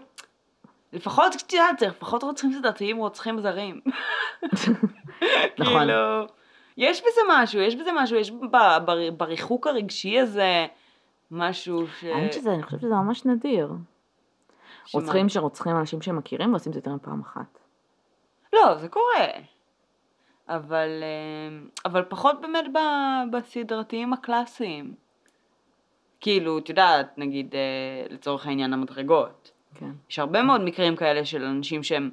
לפחות, 0.92 1.34
את 1.36 1.52
יודעת, 1.52 1.78
זה 1.78 1.86
לפחות 1.86 2.22
רוצחים 2.22 2.52
סדרתיים 2.52 2.96
רוצחים 2.96 3.40
זרים. 3.40 3.80
נכון. 5.58 5.78
כאילו, 5.78 6.26
יש 6.76 7.00
בזה 7.00 7.20
משהו, 7.30 7.60
יש 7.60 7.76
בזה 7.76 7.90
משהו, 7.94 8.16
יש 8.16 8.32
בריחוק 9.16 9.66
הרגשי 9.66 10.20
הזה 10.20 10.66
משהו 11.30 11.86
ש... 11.86 12.04
האמת 12.04 12.32
שזה, 12.32 12.54
אני 12.54 12.62
חושבת 12.62 12.80
שזה 12.80 12.94
ממש 12.94 13.24
נדיר. 13.24 13.72
שמה? 14.84 15.00
רוצחים 15.00 15.28
שרוצחים 15.28 15.76
אנשים 15.76 16.02
שהם 16.02 16.16
מכירים 16.16 16.50
ועושים 16.50 16.70
את 16.70 16.74
זה 16.74 16.78
יותר 16.78 16.94
מפעם 16.94 17.20
אחת. 17.20 17.58
לא, 18.52 18.74
זה 18.78 18.88
קורה. 18.88 19.26
אבל, 20.48 20.88
אה, 21.02 21.58
אבל 21.84 22.04
פחות 22.08 22.40
באמת 22.40 22.64
בסדרתיים 23.30 24.12
הקלאסיים. 24.12 24.94
כאילו, 26.20 26.58
את 26.58 26.68
יודעת, 26.68 27.18
נגיד, 27.18 27.54
אה, 27.54 28.06
לצורך 28.10 28.46
העניין 28.46 28.72
המדרגות. 28.72 29.50
כן. 29.74 29.90
יש 30.10 30.18
הרבה 30.18 30.42
מאוד 30.42 30.60
מקרים 30.60 30.96
כאלה 30.96 31.24
של 31.24 31.44
אנשים 31.44 31.82
שהם 31.82 32.10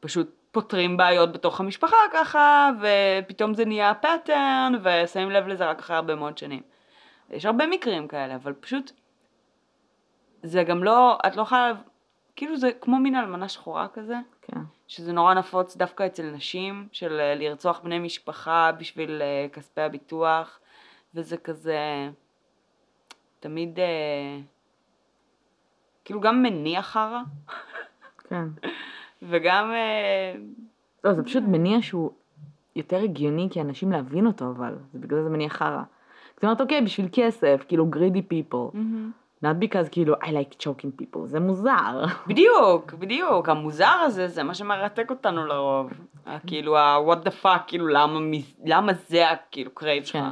פשוט 0.00 0.30
פותרים 0.52 0.96
בעיות 0.96 1.32
בתוך 1.32 1.60
המשפחה 1.60 1.96
ככה, 2.12 2.70
ופתאום 2.80 3.54
זה 3.54 3.64
נהיה 3.64 3.94
pattern, 3.94 4.72
ושמים 4.82 5.30
לב 5.30 5.46
לזה 5.46 5.66
רק 5.66 5.78
אחרי 5.78 5.96
הרבה 5.96 6.14
מאוד 6.14 6.38
שנים. 6.38 6.62
יש 7.30 7.44
הרבה 7.44 7.66
מקרים 7.66 8.08
כאלה, 8.08 8.34
אבל 8.34 8.52
פשוט, 8.52 8.92
זה 10.42 10.64
גם 10.64 10.84
לא, 10.84 11.18
את 11.26 11.36
לא 11.36 11.42
יכולה, 11.42 11.72
כאילו 12.36 12.56
זה 12.56 12.70
כמו 12.80 12.98
מין 12.98 13.16
אלמנה 13.16 13.48
שחורה 13.48 13.88
כזה. 13.88 14.16
כן. 14.42 14.60
שזה 14.88 15.12
נורא 15.12 15.34
נפוץ 15.34 15.76
דווקא 15.76 16.06
אצל 16.06 16.30
נשים, 16.30 16.88
של 16.92 17.20
אה, 17.20 17.34
לרצוח 17.34 17.80
בני 17.80 17.98
משפחה 17.98 18.70
בשביל 18.78 19.22
אה, 19.22 19.46
כספי 19.52 19.80
הביטוח, 19.80 20.60
וזה 21.14 21.36
כזה 21.36 22.08
תמיד 23.40 23.78
אה, 23.78 24.40
כאילו 26.04 26.20
גם 26.20 26.42
מניע 26.42 26.82
חרא, 26.82 27.20
כן. 28.18 28.44
וגם 29.28 29.70
אה, 29.72 30.34
לא, 31.04 31.12
זה 31.12 31.22
פשוט 31.22 31.42
מניע 31.46 31.78
שהוא 31.82 32.10
יותר 32.76 32.96
הגיוני 32.96 33.48
כי 33.50 33.60
אנשים 33.60 33.92
להבין 33.92 34.26
אותו, 34.26 34.50
אבל 34.50 34.78
זה 34.92 34.98
בגלל 34.98 35.22
זה 35.22 35.30
מניע 35.30 35.48
חרא. 35.48 35.82
זאת 36.36 36.44
אומרת, 36.44 36.60
אוקיי, 36.60 36.80
בשביל 36.82 37.08
כסף, 37.12 37.64
כאילו 37.68 37.86
greedy 37.94 38.32
people. 38.32 38.76
not 39.44 39.56
because 39.64 39.88
כאילו 39.90 40.14
I 40.14 40.26
like 40.26 40.54
choking 40.62 41.02
people, 41.02 41.18
זה 41.26 41.40
מוזר. 41.40 42.04
בדיוק, 42.26 42.92
בדיוק, 42.92 43.48
המוזר 43.48 43.86
הזה 44.04 44.28
זה 44.28 44.42
מה 44.42 44.54
שמרתק 44.54 45.10
אותנו 45.10 45.46
לרוב. 45.46 45.90
כאילו 46.46 46.76
ה- 46.78 46.98
what 47.08 47.26
the 47.26 47.44
fuck, 47.44 47.58
כאילו 47.66 47.86
למה, 47.88 48.20
למה 48.64 48.92
זה 49.08 49.30
הכאילו 49.30 49.70
crave 49.74 50.04
שלך. 50.04 50.22
כן. 50.22 50.30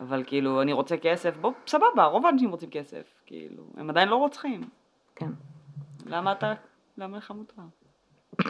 אבל 0.00 0.22
כאילו 0.26 0.62
אני 0.62 0.72
רוצה 0.72 0.96
כסף, 0.96 1.36
בוא 1.36 1.52
סבבה, 1.66 2.04
רוב 2.04 2.26
האנשים 2.26 2.50
רוצים 2.50 2.70
כסף, 2.70 3.02
כאילו, 3.26 3.62
הם 3.76 3.90
עדיין 3.90 4.08
לא 4.08 4.16
רוצחים. 4.16 4.60
כן. 5.16 5.30
למה 6.06 6.32
אתה, 6.32 6.52
למה 6.98 7.16
לך 7.18 7.30
מותר? 7.30 7.62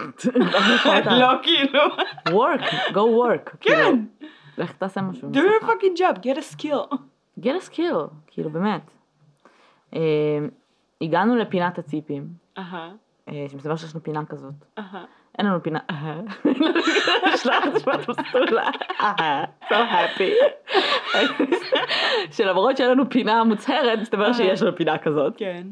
לא, 1.07 1.19
לא 1.19 1.29
כאילו, 1.43 1.81
work, 2.41 2.65
go 2.93 2.97
work. 2.97 3.57
כן. 3.61 4.05
לך 4.59 4.73
תעשה 4.73 5.03
משהו. 5.03 5.31
do 5.33 5.37
your 5.37 5.67
fucking 5.67 5.99
job, 5.99 6.23
get 6.23 6.37
a 6.39 6.57
skill. 6.57 6.97
get 7.41 7.55
a 7.63 7.71
skill, 7.71 8.09
כאילו 8.27 8.51
באמת. 8.51 8.91
אה, 9.95 10.01
הגענו 11.01 11.37
לפינת 11.37 11.79
הציפים. 11.79 12.29
אהה. 12.59 12.91
אה, 13.29 13.47
שמסתבר 13.49 13.77
שיש 13.77 13.95
לנו 13.95 14.05
פינה 14.05 14.25
כזאת. 14.25 14.55
אהה. 14.79 15.05
אין 15.39 15.47
לנו 15.47 15.63
פינה, 15.63 15.79
אהה. 15.91 16.21
שלח 17.37 17.67
את 17.67 17.81
שמת 17.81 18.09
מסטולה, 18.09 18.71
אהה, 19.01 19.45
so 19.69 19.73
happy. 19.73 20.33
שלמרות 22.37 22.77
שאין 22.77 22.91
לנו 22.91 23.11
פינה 23.11 23.45
מוצהרת, 23.45 23.99
מסתבר 23.99 24.33
שיש 24.33 24.63
לנו 24.63 24.77
פינה 24.77 24.99
כזאת. 24.99 25.33
כן. 25.37 25.67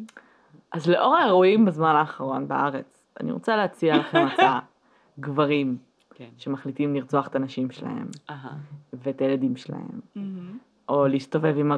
אז 0.72 0.90
לאור 0.90 1.16
האירועים 1.16 1.64
בזמן 1.64 1.96
האחרון 1.96 2.48
בארץ, 2.48 3.04
אני 3.20 3.32
רוצה 3.32 3.56
להציע 3.56 3.96
לכם 3.96 4.26
הצעה. 4.32 4.58
גברים 5.20 5.76
כן. 6.20 6.28
שמחליטים 6.38 6.94
לרצוח 6.94 7.28
את 7.28 7.36
הנשים 7.36 7.70
שלהם 7.70 8.06
אהה. 8.30 8.56
ואת 8.92 9.20
הילדים 9.20 9.56
שלהם, 9.56 10.00
מהמם. 10.14 10.58
או 10.88 11.06
להסתובב 11.06 11.54
עם 11.58 11.72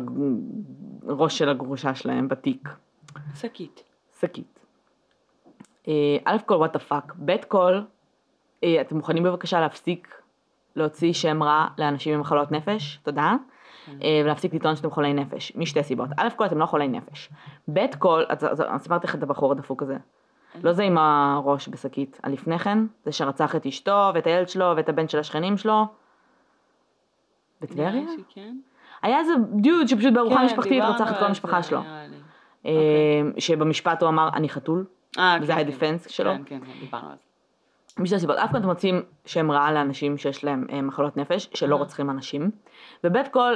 הראש 1.08 1.38
של 1.38 1.48
הגרושה 1.48 1.94
שלהם 1.94 2.28
בתיק. 2.28 2.68
שקית. 3.34 3.82
שקית. 4.20 4.58
אה, 5.88 6.16
א' 6.24 6.36
כל 6.46 6.54
what 6.54 6.72
the 6.72 6.78
fuck, 6.78 7.14
ב' 7.24 7.36
כל, 7.48 7.80
אה, 8.64 8.80
אתם 8.80 8.96
מוכנים 8.96 9.22
בבקשה 9.22 9.60
להפסיק 9.60 10.22
להוציא 10.76 11.12
שם 11.12 11.42
רע 11.42 11.66
לאנשים 11.78 12.14
עם 12.14 12.20
מחלות 12.20 12.52
נפש? 12.52 13.00
תודה. 13.02 13.36
כן. 13.86 13.98
אה, 14.02 14.20
ולהפסיק 14.24 14.54
לטעון 14.54 14.76
שאתם 14.76 14.90
חולי 14.90 15.12
נפש, 15.12 15.52
משתי 15.56 15.82
סיבות. 15.82 16.10
א' 16.16 16.28
כל 16.36 16.46
אתם 16.46 16.58
לא 16.58 16.66
חולי 16.66 16.88
נפש. 16.88 17.30
ב' 17.72 17.86
כל, 17.98 18.24
אז 18.28 18.82
סיפרתי 18.82 19.06
לך 19.06 19.14
את 19.14 19.22
הבחור 19.22 19.52
הדפוק 19.52 19.82
הזה. 19.82 19.96
לא 20.62 20.72
זה 20.72 20.82
עם 20.82 20.98
הראש 20.98 21.68
בשקית, 21.68 22.20
הלפני 22.22 22.58
כן, 22.58 22.78
זה 23.04 23.12
שרצח 23.12 23.56
את 23.56 23.66
אשתו 23.66 24.10
ואת 24.14 24.26
הילד 24.26 24.48
שלו 24.48 24.72
ואת 24.76 24.88
הבן 24.88 25.08
של 25.08 25.18
השכנים 25.18 25.56
שלו. 25.56 25.86
בטבריה? 27.60 28.02
היה 29.02 29.18
איזה 29.18 29.32
דיוד 29.52 29.88
שפשוט 29.88 30.12
בארוחה 30.12 30.36
כן, 30.36 30.44
משפחתית 30.44 30.82
רצח 30.82 31.12
את 31.12 31.18
כל 31.18 31.24
המשפחה 31.24 31.62
זה, 31.62 31.68
שלו. 31.68 31.80
אה, 32.66 32.72
שבמשפט 33.38 34.02
הוא 34.02 34.08
אמר 34.08 34.28
אני 34.34 34.48
חתול, 34.48 34.84
אה, 35.18 35.36
וזה 35.42 35.52
כן, 35.52 35.58
היה 35.58 35.66
כן. 35.66 35.72
דיפנס 35.72 36.08
שלו. 36.08 36.30
כן, 36.30 36.42
כן, 36.46 36.60
כן, 36.64 36.80
דיברנו 36.80 37.10
על 37.10 37.16
זה. 37.16 37.31
משתי 37.98 38.18
סיבות, 38.18 38.36
אף 38.36 38.50
אחד 38.50 38.58
אתם 38.58 38.66
מוצאים 38.68 39.02
שם 39.26 39.50
רע 39.50 39.70
לאנשים 39.72 40.18
שיש 40.18 40.44
להם 40.44 40.66
אה, 40.72 40.82
מחלות 40.82 41.16
נפש, 41.16 41.48
שלא 41.54 41.74
אהה. 41.74 41.82
רוצחים 41.84 42.10
אנשים, 42.10 42.50
ובית 43.04 43.28
כל, 43.28 43.52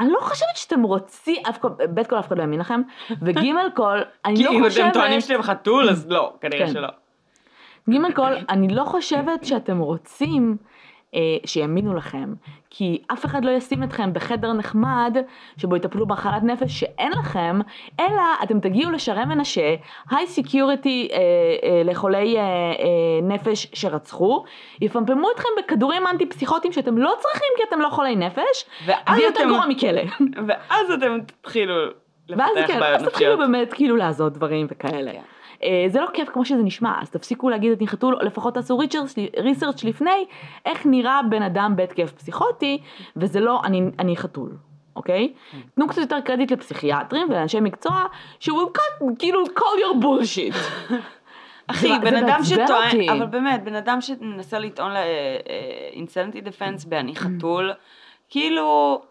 אני 0.00 0.10
לא 0.10 0.18
חושבת 0.20 0.48
שאתם 0.56 0.82
רוצים, 0.82 1.42
אף 1.48 1.58
כל- 1.58 1.68
בית 1.90 2.06
כל 2.06 2.18
אף 2.18 2.26
אחד 2.28 2.36
לא 2.38 2.42
יאמין 2.42 2.60
לכם, 2.60 2.80
וגימל 3.22 3.70
כל, 3.76 3.98
אני 4.24 4.36
כי 4.36 4.44
לא 4.44 4.50
אם 4.50 4.64
חושבת, 4.64 4.84
אתם 4.84 4.92
טוענים 4.94 5.20
שאתם 5.20 5.42
חתול, 5.42 5.88
אז 5.88 6.10
לא, 6.10 6.32
כנראה 6.40 6.66
כן. 6.66 6.72
שלא. 6.72 6.88
גימל 7.90 8.12
כל, 8.12 8.32
אני 8.48 8.68
לא 8.74 8.84
חושבת 8.84 9.44
שאתם 9.44 9.78
רוצים 9.78 10.56
אה, 10.62 10.68
שיאמינו 11.46 11.94
לכם, 11.94 12.34
כי 12.70 13.02
אף 13.12 13.24
אחד 13.24 13.44
לא 13.44 13.50
ישים 13.50 13.82
אתכם 13.82 14.12
בחדר 14.12 14.52
נחמד, 14.52 15.16
שבו 15.56 15.76
יטפלו 15.76 16.06
במחלת 16.06 16.42
נפש 16.42 16.80
שאין 16.80 17.12
לכם, 17.12 17.58
אלא 18.00 18.22
אתם 18.42 18.60
תגיעו 18.60 18.90
לשער 18.90 19.28
מנשה, 19.28 19.74
high 20.10 20.26
security 20.26 21.08
אה, 21.12 21.18
אה, 21.68 21.82
לחולי 21.84 22.36
אה, 22.38 22.42
אה, 22.42 22.74
נפש 23.22 23.66
שרצחו, 23.72 24.44
יפמפמו 24.80 25.28
אתכם 25.34 25.48
בכדורים 25.58 26.06
אנטי 26.06 26.26
פסיכוטיים 26.26 26.72
שאתם 26.72 26.98
לא 26.98 27.14
צריכים 27.20 27.48
כי 27.56 27.62
אתם 27.68 27.80
לא 27.80 27.88
חולי 27.88 28.16
נפש, 28.16 28.64
ואז 28.86 29.18
יותר 29.18 29.40
אתם- 29.40 29.48
גרוע 29.48 29.66
מכלא. 29.68 30.02
ואז 30.48 30.90
אתם 30.94 31.18
תתחילו 31.26 31.74
ואז 32.28 32.50
לפתח 32.56 32.66
כן, 32.66 32.80
בעיות 32.80 33.00
אז 33.00 33.06
תתחילו 33.08 33.30
נפשיות. 33.32 33.50
באמת 33.50 33.72
כאילו 33.72 33.96
לעשות 33.96 34.32
דברים 34.32 34.66
וכאלה. 34.70 35.12
כן. 35.12 35.20
אה, 35.64 35.84
זה 35.88 36.00
לא 36.00 36.06
כיף 36.12 36.28
כמו 36.28 36.44
שזה 36.44 36.62
נשמע, 36.62 36.98
אז 37.02 37.10
תפסיקו 37.10 37.50
להגיד 37.50 37.72
את 37.72 37.82
נחתול, 37.82 38.14
או 38.14 38.20
לפחות 38.26 38.54
תעשו 38.54 38.78
ריסרצ' 39.38 39.84
לפני 39.84 40.26
איך 40.66 40.86
נראה 40.86 41.20
בן 41.30 41.42
אדם 41.42 41.72
בהתקף 41.76 42.12
פסיכוטי, 42.12 42.78
וזה 43.16 43.40
לא 43.40 43.60
אני, 43.64 43.82
אני 43.98 44.16
חתול, 44.16 44.50
אוקיי? 44.96 45.32
כן. 45.52 45.58
תנו 45.74 45.88
קצת 45.88 46.00
יותר 46.00 46.20
קרדיט 46.20 46.52
לפסיכיאטרים 46.52 47.26
ולאנשי 47.30 47.60
מקצוע, 47.60 48.04
cut, 48.42 49.04
כאילו 49.18 49.44
call 49.44 49.78
your 49.80 50.04
bullshit. 50.04 50.56
אחי, 51.70 51.98
בן 52.02 52.16
אדם 52.16 52.40
שטוען. 52.44 53.08
אבל 53.08 53.26
באמת, 53.26 53.64
בן 53.64 53.74
אדם 53.74 54.00
שמנסה 54.00 54.58
לטעון 54.58 54.92
לאינסנטי 55.92 56.40
דפנס 56.40 56.84
באני 56.84 57.16
חתול, 57.16 57.72
כאילו, 58.30 59.02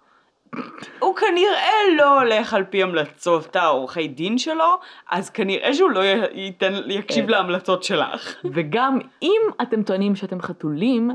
הוא 1.00 1.16
כנראה 1.16 1.96
לא 1.98 2.22
הולך 2.22 2.54
על 2.54 2.64
פי 2.64 2.84
המלצות 2.84 3.56
העורכי 3.56 4.08
דין 4.08 4.38
שלו, 4.38 4.80
אז 5.12 5.30
כנראה 5.30 5.74
שהוא 5.74 5.90
לא 5.90 6.00
ייתן, 6.34 6.74
יקשיב 6.88 7.26
כן. 7.26 7.32
להמלצות 7.32 7.84
שלך. 7.84 8.36
וגם 8.54 9.00
אם 9.22 9.42
אתם 9.62 9.84
טוענים 9.84 10.16
שאתם 10.16 10.42
חתולים. 10.42 11.12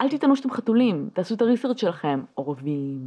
אל 0.00 0.08
תטענו 0.08 0.36
שאתם 0.36 0.50
חתולים, 0.50 1.08
תעשו 1.12 1.34
את 1.34 1.42
הריסרצ' 1.42 1.80
שלכם, 1.80 2.20
עורבים, 2.34 2.98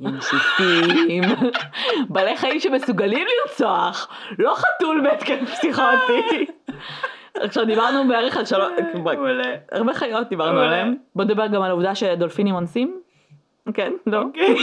ינשופים, 0.00 1.22
בעלי 2.10 2.36
חיים 2.36 2.60
שמסוגלים 2.60 3.26
לרצוח, 3.26 4.08
לא 4.38 4.54
חתול 4.54 5.00
בהתקף 5.04 5.50
פסיכוטי. 5.50 6.46
עכשיו 7.40 7.66
דיברנו 7.66 8.08
בערך 8.08 8.36
על 8.36 8.44
שלוש. 8.44 8.72
הרבה 9.72 9.94
חיות 9.94 10.28
דיברנו. 10.28 10.60
עליהם, 10.60 10.94
בוא 11.16 11.24
נדבר 11.24 11.46
גם 11.46 11.62
על 11.62 11.70
העובדה 11.70 11.94
שדולפינים 11.94 12.54
אונסים. 12.54 13.00
כן, 13.74 13.92
לא, 14.06 14.22
אוקיי. 14.22 14.56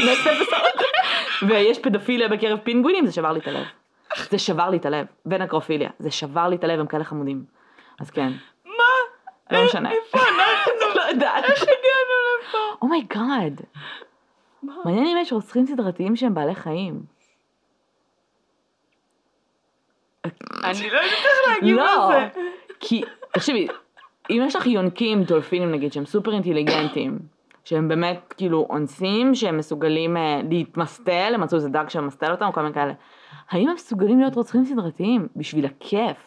ויש 1.47 1.79
פדופיליה 1.79 2.29
בקרב 2.29 2.59
פינגווינים, 2.63 3.05
זה 3.05 3.11
שבר 3.11 3.31
לי 3.31 3.39
את 3.39 3.47
הלב. 3.47 3.65
זה 4.29 4.39
שבר 4.39 4.69
לי 4.69 4.77
את 4.77 4.85
הלב, 4.85 5.05
ונקרופיליה, 5.25 5.89
זה 5.99 6.11
שבר 6.11 6.47
לי 6.47 6.55
את 6.55 6.63
הלב, 6.63 6.79
הם 6.79 6.87
כאלה 6.87 7.03
חמודים. 7.03 7.43
אז 7.99 8.09
כן, 8.09 8.31
מה? 8.65 8.83
לא 9.51 9.65
משנה. 9.65 9.91
איפה 9.91 10.17
אנחנו? 10.17 10.73
לא 10.97 11.01
יודעת. 11.01 11.43
איך 11.43 11.63
הגענו 11.63 12.15
לפה? 12.39 12.57
oh 12.81 13.01
my 13.01 13.21
god. 13.21 13.61
מה? 14.63 14.73
מעניין 14.85 15.07
אם 15.07 15.17
יש 15.21 15.33
רוצחים 15.33 15.65
סדרתיים 15.65 16.15
שהם 16.15 16.33
בעלי 16.33 16.55
חיים. 16.55 17.01
אני 20.63 20.89
לא 20.89 20.97
יודעת 20.97 21.11
איך 21.11 21.47
להגיב 21.47 21.77
לא, 21.77 22.09
לזה. 22.09 22.27
כי, 22.79 23.01
תקשיבי, 23.33 23.67
אם 24.29 24.41
יש 24.45 24.55
לך 24.55 24.65
יונקים, 24.65 25.23
דולפינים 25.23 25.71
נגיד, 25.71 25.93
שהם 25.93 26.05
סופר 26.05 26.33
אינטליגנטים, 26.33 27.19
שהם 27.63 27.87
באמת 27.87 28.33
כאילו 28.37 28.67
אונסים, 28.69 29.35
שהם 29.35 29.57
מסוגלים 29.57 30.17
אה, 30.17 30.41
להתמסטל, 30.49 31.31
הם 31.35 31.41
מצאו 31.41 31.57
איזה 31.57 31.69
דג 31.69 31.85
שמסטל 31.89 32.31
אותם, 32.31 32.49
כל 32.53 32.61
מיני 32.61 32.73
כאלה. 32.73 32.93
האם 33.49 33.67
הם 33.67 33.75
מסוגלים 33.75 34.19
להיות 34.19 34.35
רוצחים 34.35 34.65
סדרתיים 34.65 35.27
בשביל 35.35 35.65
הכיף? 35.65 36.17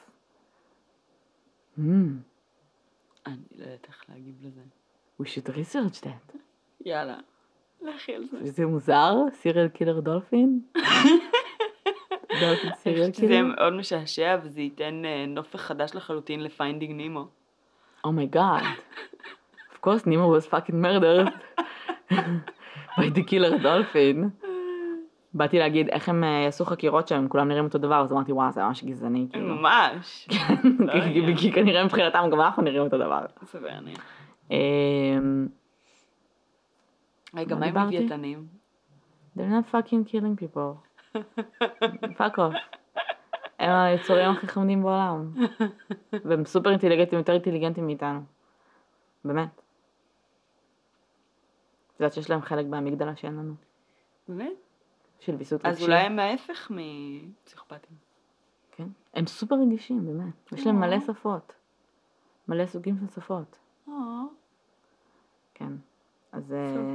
Hmm, 1.79 1.81
אני 3.27 3.37
לא 3.59 3.65
יודעת 3.65 3.87
איך 3.89 4.05
להגיב 4.09 4.35
לזה. 4.43 4.61
we 5.23 5.25
should 5.25 5.49
research 5.49 6.05
that. 6.05 6.37
יאללה, 6.85 7.17
לכי 7.83 8.15
על 8.15 8.25
זה. 8.31 8.39
זה 8.43 8.67
מוזר? 8.67 9.15
סיריאל 9.35 9.69
קילר 9.69 10.01
דולפין? 10.01 10.61
דולפין 12.41 12.75
serial 12.75 13.11
killer? 13.11 13.43
מאוד 13.43 13.73
משעשע 13.73 14.39
וזה 14.43 14.61
ייתן 14.61 15.03
אה, 15.05 15.25
נופך 15.29 15.61
חדש 15.61 15.95
לחלוטין 15.95 16.43
ל 16.43 16.49
Finding 16.49 16.97
Nemo. 16.97 17.29
Of 18.07 18.09
course 19.87 20.07
Nemo 20.07 20.27
was 20.37 20.47
fucking 20.47 20.81
murdered 20.85 21.29
by 22.99 23.09
the 23.15 23.23
killer 23.31 23.59
dolphin. 23.63 24.31
באתי 25.35 25.59
להגיד 25.59 25.89
איך 25.89 26.09
הם 26.09 26.25
אה, 26.25 26.29
יעשו 26.45 26.65
חקירות 26.65 27.09
שהם 27.09 27.29
כולם 27.29 27.49
נראים 27.49 27.65
אותו 27.65 27.79
דבר, 27.79 28.01
אז 28.01 28.13
אמרתי 28.13 28.33
וואו 28.33 28.53
זה 28.53 28.63
ממש 28.63 28.85
גזעני 28.85 29.27
כאילו. 29.33 29.55
ממש. 29.55 30.29
לא 30.79 30.93
כי- 30.93 31.09
יודע. 31.19 31.37
כי 31.37 31.53
כנראה 31.53 31.85
מבחינתם 31.85 32.29
גם 32.33 32.41
אנחנו 32.41 32.63
נראים 32.63 32.83
אותו 32.83 32.99
דבר. 32.99 33.21
סביר. 33.45 33.71
אמ, 34.51 35.47
רגע, 37.35 37.55
מה 37.57 37.67
עם? 37.67 37.77
לוויתנים? 37.77 38.47
They're 39.39 39.41
not 39.41 39.75
fucking 39.75 40.11
killing 40.13 40.43
people. 40.43 41.17
fuck 42.19 42.37
off. 42.39 42.57
הם 43.59 43.71
היצורים 43.71 44.31
הכי 44.31 44.47
חמודים 44.49 44.83
בעולם. 44.83 45.33
והם 46.25 46.45
סופר 46.45 46.71
אינטליגנטים, 46.71 47.19
יותר 47.19 47.33
אינטליגנטים 47.33 47.87
מאיתנו. 47.87 48.21
באמת. 49.25 49.61
את 51.97 52.01
יודעת 52.01 52.13
שיש 52.13 52.31
להם 52.31 52.43
חלק 52.43 52.67
באמיגדלה 52.67 53.17
שאין 53.17 53.37
לנו. 53.37 53.55
באמת? 54.29 54.53
של 55.21 55.35
ויסות 55.35 55.67
אז 55.67 55.83
אולי 55.83 55.99
הם 55.99 56.19
ההפך 56.19 56.71
מפסיכופטים. 56.71 57.97
כן. 58.73 58.89
הם 59.15 59.27
סופר 59.27 59.55
רגישים, 59.55 60.07
באמת. 60.07 60.53
יש 60.53 60.67
להם 60.67 60.81
מלא. 60.81 61.01
שפות. 61.01 61.53
מלא 62.49 62.67
סוגים 62.67 62.97
של 63.01 63.07
שפות. 63.21 63.59
אה, 63.89 63.95
כן. 65.55 65.73
אז 66.33 66.53
אה. 66.53 66.95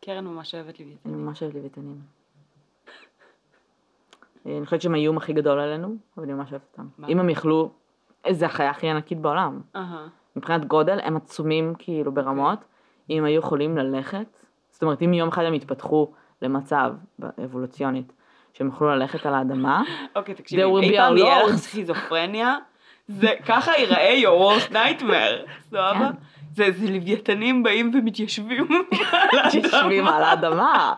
קרן 0.00 0.26
ממש 0.26 0.54
אוהבת 0.54 0.80
אני 0.80 0.84
לוויתנים. 0.86 1.24
ממש 1.24 1.42
אוהבת 1.42 1.54
לוויתנים. 1.54 2.00
אני 4.46 4.64
חושבת 4.64 4.82
שהם 4.82 4.94
האיום 4.94 5.16
הכי 5.16 5.32
גדול 5.32 5.60
עלינו, 5.60 5.96
אבל 6.16 6.24
אני 6.24 6.32
ממש 6.32 6.50
אוהבת 6.50 6.66
אותם. 6.72 6.88
אם 7.08 7.20
הם 7.20 7.30
יכלו, 7.30 7.70
איזה 8.24 8.46
החיה 8.46 8.70
הכי 8.70 8.90
ענקית 8.90 9.18
בעולם. 9.18 9.60
מבחינת 10.36 10.64
גודל, 10.64 11.00
הם 11.02 11.16
עצומים 11.16 11.74
כאילו 11.78 12.12
ברמות. 12.12 12.58
אם 13.10 13.24
היו 13.24 13.38
יכולים 13.38 13.76
ללכת, 13.76 14.26
זאת 14.70 14.82
אומרת, 14.82 15.02
אם 15.02 15.14
יום 15.14 15.28
אחד 15.28 15.44
הם 15.44 15.54
יתפתחו 15.54 16.12
למצב, 16.42 16.92
אבולוציונית, 17.44 18.12
שהם 18.52 18.66
יוכלו 18.66 18.88
ללכת 18.88 19.26
על 19.26 19.34
האדמה, 19.34 19.82
אוקיי, 20.16 20.34
תקשיבי, 20.34 20.62
אי 20.62 20.96
פעם 20.96 21.16
יהיה 21.16 21.42
לך. 21.42 21.56
סכיזופרניה, 21.56 22.56
זה 23.08 23.30
ככה 23.46 23.72
ייראה 23.78 24.14
your 24.22 24.42
worst 24.42 24.72
nightmare, 24.72 25.50
סבבה? 25.60 26.10
זה 26.54 26.64
איזה 26.64 26.90
לוויתנים 26.90 27.62
באים 27.62 27.90
ומתיישבים. 27.94 28.68
שיושבים 29.50 30.06
על 30.06 30.22
האדמה. 30.22 30.94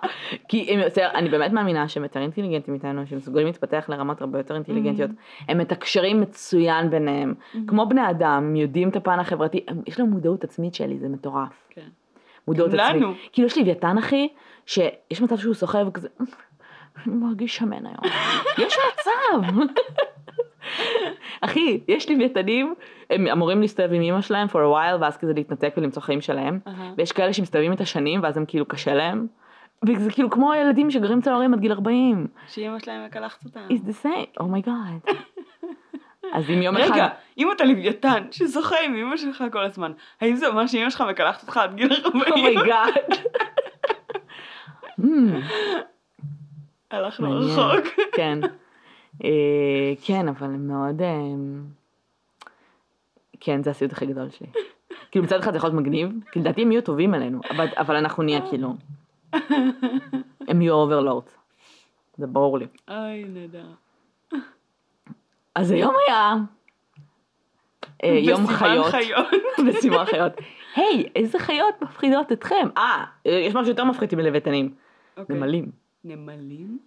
כי 0.48 0.74
הם 0.74 0.80
יותר, 0.80 1.09
אני 1.14 1.28
באמת 1.28 1.52
מאמינה 1.52 1.88
שהם 1.88 2.02
יותר 2.02 2.20
אינטליגנטים 2.20 2.74
מאיתנו, 2.74 3.07
שהם 3.07 3.18
מסוגלים 3.18 3.46
להתפתח 3.46 3.84
לרמות 3.88 4.20
הרבה 4.20 4.38
יותר 4.38 4.55
אינטליגנטיות. 4.55 5.11
הם 5.48 5.59
מתקשרים 5.59 6.20
מצוין 6.20 6.90
ביניהם. 6.90 7.34
כמו 7.66 7.88
בני 7.88 8.11
אדם, 8.11 8.57
יודעים 8.57 8.88
את 8.88 8.96
הפן 8.96 9.20
החברתי, 9.20 9.66
יש 9.86 10.00
להם 10.00 10.11
מודעות 10.11 10.44
עצמית 10.44 10.74
שלי, 10.74 10.98
זה 10.98 11.09
מטורף. 11.09 11.66
כן. 11.70 11.88
מודעות 12.48 12.74
עצמית. 12.74 13.02
לנו. 13.02 13.14
כאילו 13.32 13.46
יש 13.46 13.59
לוויתן 13.59 13.98
אחי, 13.98 14.28
שיש 14.66 15.20
מצב 15.22 15.36
שהוא 15.36 15.55
סוחב 15.55 15.84
וכזה, 15.88 16.09
אני 17.07 17.14
מרגיש 17.16 17.57
שמן 17.57 17.86
היום. 17.86 18.14
יש 18.66 18.76
מצב. 18.92 19.50
אחי, 21.40 21.80
יש 21.88 22.10
לוויתנים, 22.10 22.74
הם 23.10 23.26
אמורים 23.26 23.60
להסתובב 23.60 23.92
עם 23.92 24.02
אמא 24.02 24.20
שלהם 24.20 24.48
for 24.48 24.50
a 24.50 24.74
while, 24.74 25.00
ואז 25.00 25.16
כזה 25.16 25.32
להתנתק 25.32 25.74
ולמצוא 25.76 26.02
חיים 26.02 26.20
שלהם. 26.20 26.58
אהה. 26.66 26.92
ויש 26.96 27.12
כאלה 27.12 27.32
שמסתובבים 27.32 27.72
איתה 27.72 27.80
שנים, 27.80 28.22
ואז 28.22 28.36
הם 28.36 28.44
כאילו 28.48 28.66
קשה 28.66 28.94
להם. 28.94 29.26
וזה 29.86 30.10
כאילו 30.10 30.30
כמו 30.30 30.54
ילדים 30.54 30.90
שגרים 30.90 31.18
אצל 31.18 31.30
ההורים 31.30 31.54
עד 31.54 31.60
גיל 31.60 31.72
40. 31.72 32.26
שאמא 32.48 32.78
שלהם 32.78 33.04
מקלחת 33.06 33.44
אותם. 33.44 33.60
It's 33.70 33.88
the 33.88 34.06
same, 34.06 34.40
oh 34.40 34.44
my 34.44 34.68
god. 34.68 35.12
אז 36.34 36.50
אם 36.50 36.62
יום 36.62 36.76
אחד... 36.76 36.92
רגע, 36.92 37.08
אם 37.38 37.48
אתה 37.56 37.64
לוויתן 37.64 38.26
ששוחה 38.30 38.76
עם 38.84 38.94
אמא 38.94 39.16
שלך 39.16 39.44
כל 39.52 39.64
הזמן, 39.64 39.92
האם 40.20 40.36
זה 40.36 40.48
אומר 40.48 40.66
שאמא 40.66 40.90
שלך 40.90 41.04
מקלחת 41.10 41.42
אותך 41.42 41.56
עד 41.56 41.74
גיל 41.74 41.92
40? 42.04 42.22
oh 42.32 42.48
my 42.48 42.63
god. 42.63 42.95
Hmm, 45.00 45.04
הלכנו. 46.90 47.30
רחוק. 47.30 47.86
כן. 48.12 48.38
אה, 49.24 49.92
כן, 50.06 50.28
אבל 50.28 50.48
מאוד... 50.48 51.02
אה, 51.02 51.22
כן, 53.40 53.62
זה 53.62 53.70
הסיוט 53.70 53.92
הכי 53.92 54.06
גדול 54.06 54.30
שלי. 54.30 54.46
כאילו 55.10 55.24
מצד 55.24 55.38
אחד 55.38 55.52
זה 55.52 55.58
יכול 55.58 55.70
להיות 55.70 55.80
מגניב, 55.80 56.08
כי 56.32 56.40
לדעתי 56.40 56.62
הם 56.62 56.72
יהיו 56.72 56.82
טובים 56.82 57.14
עלינו, 57.14 57.40
אבל, 57.50 57.66
אבל 57.76 57.96
אנחנו 57.96 58.22
נהיה 58.22 58.48
כאילו... 58.48 58.74
הם 60.48 60.62
יהיו 60.62 60.74
overlords. 60.74 61.36
זה 62.16 62.26
ברור 62.26 62.58
לי. 62.58 62.66
אוי, 62.88 63.24
נהדר. 63.24 63.66
אז 65.54 65.70
היום 65.70 65.94
היה... 66.08 66.34
אה, 68.04 68.08
יום 68.08 68.46
חיות. 68.46 68.94
בסימן 69.68 70.04
חיות. 70.04 70.32
היי, 70.76 71.08
איזה 71.16 71.38
חיות 71.38 71.82
מפחידות 71.82 72.32
אתכם? 72.32 72.68
אה, 72.76 73.04
יש 73.24 73.54
משהו 73.54 73.68
יותר 73.68 73.84
מפחיד 73.84 74.14
מלוויתנים. 74.14 74.74
אוקיי. 75.16 75.36
נמלים. 75.36 75.70
נמלים? 76.04 76.78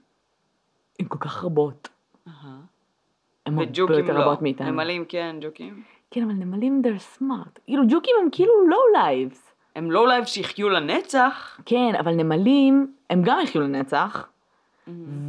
הן 1.00 1.06
כל 1.08 1.18
כך 1.20 1.44
רבות. 1.44 1.90
הן 3.46 3.54
הרבה 3.58 3.98
יותר 3.98 4.18
לא. 4.18 4.24
רבות 4.24 4.42
מאיתנו. 4.42 4.72
נמלים 4.72 5.06
כן, 5.06 5.36
ג'וקים. 5.42 5.84
כן, 6.12 6.24
אבל 6.24 6.34
נמלים 6.34 6.82
they're 6.86 7.20
smart. 7.20 7.60
כאילו 7.66 7.84
ג'וקים 7.90 8.16
הם 8.24 8.30
כאילו 8.32 8.52
low 8.70 8.98
lives. 8.98 9.38
הם 9.76 9.92
low 9.92 10.08
life 10.08 10.26
שיחיו 10.26 10.70
לנצח. 10.70 11.60
כן, 11.66 11.92
אבל 12.00 12.12
נמלים, 12.16 12.94
הם 13.10 13.22
גם 13.26 13.40
יחיו 13.44 13.62
לנצח, 13.62 14.28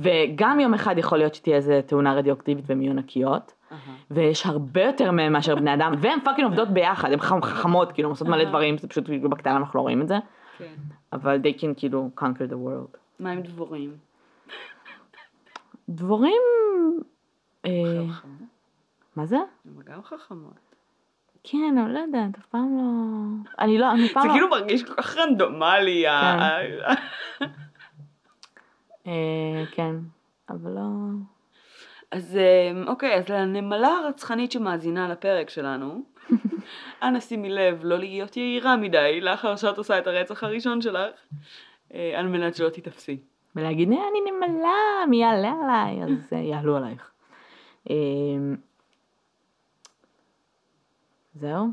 וגם 0.02 0.60
יום 0.60 0.74
אחד 0.74 0.98
יכול 0.98 1.18
להיות 1.18 1.34
שתהיה 1.34 1.56
איזה 1.56 1.80
תאונה 1.86 2.14
רדיואקטיבית 2.14 2.64
והם 2.68 2.82
יהיו 2.82 2.92
ענקיות, 2.94 3.52
אהה. 3.72 3.78
ויש 4.10 4.46
הרבה 4.46 4.82
יותר 4.84 5.10
מהם 5.10 5.32
מאשר 5.32 5.54
בני 5.54 5.74
אדם, 5.74 5.92
והן 6.00 6.18
פאקינג 6.24 6.46
עובדות 6.48 6.68
ביחד, 6.68 7.12
הן 7.12 7.18
חכ- 7.20 7.44
חכמות, 7.44 7.92
כאילו, 7.92 8.08
הן 8.08 8.10
עושות 8.10 8.28
מלא. 8.28 8.44
דברים, 8.44 8.78
זה 8.78 8.88
פשוט 8.88 9.06
כאילו 9.06 9.30
בקטנה 9.30 9.56
אנחנו 9.56 9.76
לא 9.78 9.82
רואים 9.82 10.02
את 10.02 10.08
זה, 10.08 10.16
כן. 10.58 10.64
אבל 11.12 11.40
they 11.42 11.60
can 11.60 11.66
כאילו 11.76 12.10
conquer 12.20 12.50
the 12.50 12.54
world. 12.54 12.96
מה 13.20 13.30
עם 13.30 13.42
דבורים? 13.42 13.90
דבורים, 15.88 16.42
אה, 17.66 17.70
חכמות. 18.12 18.38
מה 19.16 19.26
זה? 19.26 19.36
הם 19.36 19.82
גם 19.84 20.02
חכמות. 20.02 20.52
כן, 21.44 21.76
אני 21.78 21.94
לא 21.94 21.98
יודעת, 21.98 22.38
אף 22.38 22.46
פעם 22.46 22.76
לא, 22.78 22.82
אני 23.64 23.78
לא, 23.78 23.92
אני 23.92 24.08
פעם 24.08 24.22
זה 24.22 24.28
לא, 24.28 24.32
כאילו 24.34 24.48
מרגיש 24.48 24.82
כל 24.84 24.94
כך 24.94 25.16
רנדומלי. 25.16 26.06
ה- 26.06 26.58
אה, 29.06 29.64
כן, 29.72 29.94
אבל 30.50 30.70
לא, 30.70 30.82
אז 32.10 32.36
אה, 32.36 32.82
אוקיי, 32.86 33.14
אז 33.14 33.28
לנמלה 33.28 33.88
הרצחנית 33.88 34.52
שמאזינה 34.52 35.08
לפרק 35.08 35.50
שלנו, 35.50 36.02
אנא 37.02 37.20
שימי 37.20 37.50
לב 37.50 37.80
לא 37.84 37.98
להיות 37.98 38.36
יהירה 38.36 38.76
מדי 38.76 39.20
לאחר 39.20 39.56
שאת 39.56 39.78
עושה 39.78 39.98
את 39.98 40.06
הרצח 40.06 40.44
הראשון 40.44 40.80
שלך, 40.80 41.14
על 41.90 42.26
מנת 42.26 42.54
שלא 42.54 42.68
תיתפסי. 42.68 43.20
ולהגיד, 43.56 43.92
"אה, 43.92 43.98
אני 44.10 44.30
נמלה, 44.30 45.06
מי 45.10 45.16
יעלה 45.16 45.52
עליי, 45.62 46.02
אז 46.04 46.32
אה, 46.32 46.38
יעלו 46.38 46.76
עלייך. 46.76 47.10
אה, 47.90 47.94
זהו? 51.34 51.66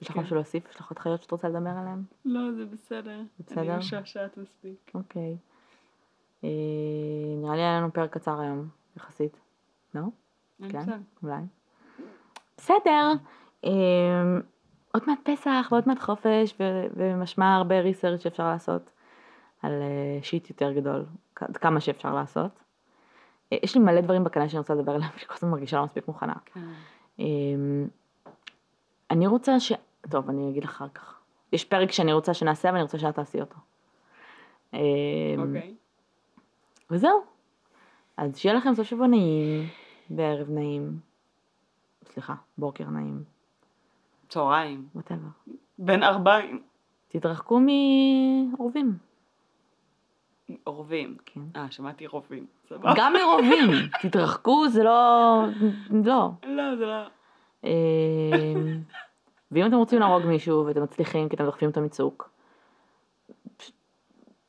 יש 0.00 0.08
לך 0.08 0.14
כן. 0.14 0.20
משהו 0.20 0.36
להוסיף? 0.36 0.70
יש 0.70 0.76
לך 0.76 0.90
עוד 0.90 0.98
חיות 0.98 1.22
שאת 1.22 1.30
רוצה 1.30 1.48
לדבר 1.48 1.70
עליהן? 1.70 2.02
לא, 2.24 2.52
זה 2.52 2.64
בסדר. 2.64 3.20
בסדר? 3.40 3.60
אני 3.60 3.78
משעשעת 3.78 4.38
מספיק. 4.38 4.90
אוקיי. 4.94 5.36
אה, 6.44 6.48
נראה 7.42 7.56
לי 7.56 7.62
היה 7.62 7.80
לנו 7.80 7.92
פרק 7.92 8.12
קצר 8.12 8.40
היום, 8.40 8.68
יחסית. 8.96 9.40
לא? 9.94 10.02
כן? 10.68 10.84
אולי. 11.22 11.42
בסדר. 12.56 13.12
אה, 13.64 13.70
עוד 14.94 15.02
מעט 15.06 15.18
פסח 15.22 15.68
ועוד 15.72 15.84
מעט 15.86 15.98
חופש, 15.98 16.54
ומשמע 16.96 17.54
הרבה 17.56 17.80
ריסרצ' 17.80 18.20
שאפשר 18.22 18.46
לעשות 18.48 18.90
על 19.62 19.72
אה, 19.72 20.18
שיט 20.22 20.50
יותר 20.50 20.72
גדול, 20.72 21.04
כ- 21.36 21.56
כמה 21.60 21.80
שאפשר 21.80 22.14
לעשות. 22.14 22.50
אה, 23.52 23.58
יש 23.62 23.74
לי 23.74 23.80
מלא 23.80 24.00
דברים 24.00 24.24
בקנה 24.24 24.48
שאני 24.48 24.58
רוצה 24.58 24.74
לדבר 24.74 24.92
עליהם, 24.94 25.10
שאני 25.16 25.28
כל 25.28 25.34
הזמן 25.36 25.50
מרגישה 25.50 25.76
לא 25.76 25.84
מספיק 25.84 26.08
מוכנה. 26.08 26.34
כן. 26.44 26.60
אה, 27.20 27.24
אני 29.10 29.26
רוצה 29.26 29.60
ש... 29.60 29.72
טוב, 30.10 30.28
אני 30.28 30.50
אגיד 30.50 30.64
לך 30.64 30.70
אחר 30.70 30.88
כך. 30.88 31.20
יש 31.52 31.64
פרק 31.64 31.92
שאני 31.92 32.12
רוצה 32.12 32.34
שנעשה 32.34 32.68
ואני 32.68 32.82
רוצה 32.82 32.98
שאת 32.98 33.14
תעשי 33.14 33.40
אותו. 33.40 33.56
אה, 34.74 34.80
אוקיי. 35.38 35.74
וזהו. 36.90 37.20
אז 38.16 38.38
שיהיה 38.38 38.54
לכם 38.54 38.74
סוף 38.74 38.86
שבוע 38.86 39.06
נעים, 39.06 39.66
בערב 40.10 40.50
נעים. 40.50 41.00
סליחה, 42.04 42.34
בוקר 42.58 42.84
נעים, 42.84 43.22
צהריים. 44.28 44.88
ווטאבר. 44.94 45.28
בין 45.78 46.02
ארבעים. 46.02 46.62
תתרחקו 47.08 47.60
מעורבים. 47.60 48.98
עורבים. 50.64 51.16
כן. 51.26 51.40
אה, 51.56 51.70
שמעתי 51.70 52.06
רובים. 52.06 52.46
סבבה. 52.68 52.92
גם 52.96 53.12
מעורבים. 53.12 53.70
תתרחקו 54.02 54.68
זה 54.68 54.82
לא... 54.82 55.44
לא. 56.04 56.30
לא, 56.46 56.76
זה 56.76 56.86
לא... 56.86 57.06
אה, 57.64 58.54
ואם 59.52 59.66
אתם 59.66 59.74
רוצים 59.74 60.00
להרוג 60.00 60.26
מישהו 60.26 60.66
ואתם 60.66 60.82
מצליחים 60.82 61.28
כי 61.28 61.36
אתם 61.36 61.44
דוחפים 61.44 61.68
אותו 61.68 61.80
מצוק. 61.80 62.30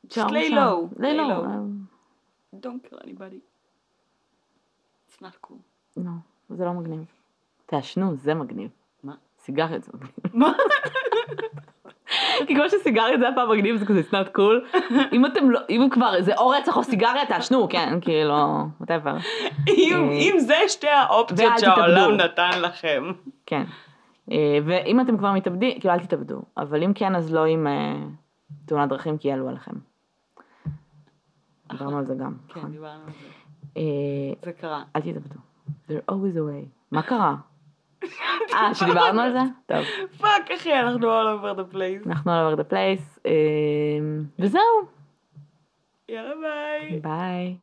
פשוט 0.08 0.26
lay 0.26 0.50
low. 0.50 1.00
low. 1.00 1.44
אה, 1.44 1.58
Don't 2.54 2.88
kill 2.88 2.98
anybody. 2.98 3.40
It's 5.08 5.22
not 5.22 5.46
cool. 5.46 5.60
לא, 5.96 6.10
זה 6.48 6.64
לא 6.64 6.72
מגניב. 6.72 7.04
תעשנו, 7.66 8.16
זה 8.16 8.34
מגניב. 8.34 8.70
מה? 9.02 9.14
סיגריות 9.38 9.84
זה 9.84 9.92
מגניב. 9.94 10.36
מה? 10.36 10.52
כי 12.46 12.54
כמו 12.54 12.64
שסיגריות 12.68 13.20
זה 13.20 13.26
היה 13.26 13.34
פעם 13.34 13.50
מגניב 13.50 13.76
זה 13.76 13.86
כזה 13.86 14.00
not 14.00 14.36
cool. 14.36 14.78
אם 15.12 15.26
אתם 15.26 15.50
לא, 15.50 15.60
אם 15.70 15.88
כבר 15.90 16.12
זה 16.20 16.34
או 16.36 16.48
רצח 16.48 16.76
או 16.76 16.84
סיגריה 16.84 17.26
תעשנו, 17.26 17.68
כן, 17.68 17.98
כאילו. 18.00 18.34
אם 19.68 19.94
אה, 19.94 20.12
אם 20.12 20.38
זה 20.38 20.56
שתי 20.68 20.88
האופציות 20.88 21.52
שהעולם. 21.58 22.10
נתן 22.10 22.60
לכם. 22.62 23.12
כן. 23.46 23.62
אה, 24.30 24.58
ואם 24.64 25.00
אתם 25.00 25.18
כבר 25.18 25.32
מתאבדים, 25.32 25.80
כאילו 25.80 25.94
אל 25.94 25.98
תתאבדו. 25.98 26.42
אבל 26.56 26.82
אם 26.82 26.92
כן 26.94 27.14
אז 27.14 27.32
לא 27.32 27.44
עם 27.44 27.66
אה, 27.66 27.96
תאונת 28.66 28.88
דרכים 28.88 29.18
כי 29.18 29.28
יעלו 29.28 29.48
עליכם. 29.48 29.74
דיברנו 31.72 31.98
על 31.98 32.06
זה 32.06 32.14
גם, 32.14 32.34
כן, 32.48 32.58
נכון? 32.58 32.72
דיברנו 32.72 33.04
על 33.06 33.12
זה. 33.12 33.80
זה 34.44 34.52
קרה. 34.52 34.82
אל 34.96 35.00
תתאבדו. 35.00 35.38
There 35.88 36.12
always 36.12 36.36
a 36.36 36.40
way. 36.40 36.66
מה 36.90 37.02
קרה? 37.02 37.34
אה, 38.54 38.74
שדיברנו 38.74 39.20
על 39.20 39.32
זה? 39.32 39.38
טוב. 39.66 39.84
fuck 40.18 40.50
אחי, 40.50 40.74
אנחנו 40.74 40.98
all 41.00 41.40
over 41.40 41.58
the 41.58 41.74
place. 41.74 42.08
אנחנו 42.08 42.32
all 42.32 42.54
over 42.54 42.60
the 42.60 42.72
place. 42.72 43.18
אה, 43.26 43.32
וזהו. 44.38 44.62
יאללה 46.08 46.34
ביי. 46.34 47.00
ביי. 47.00 47.56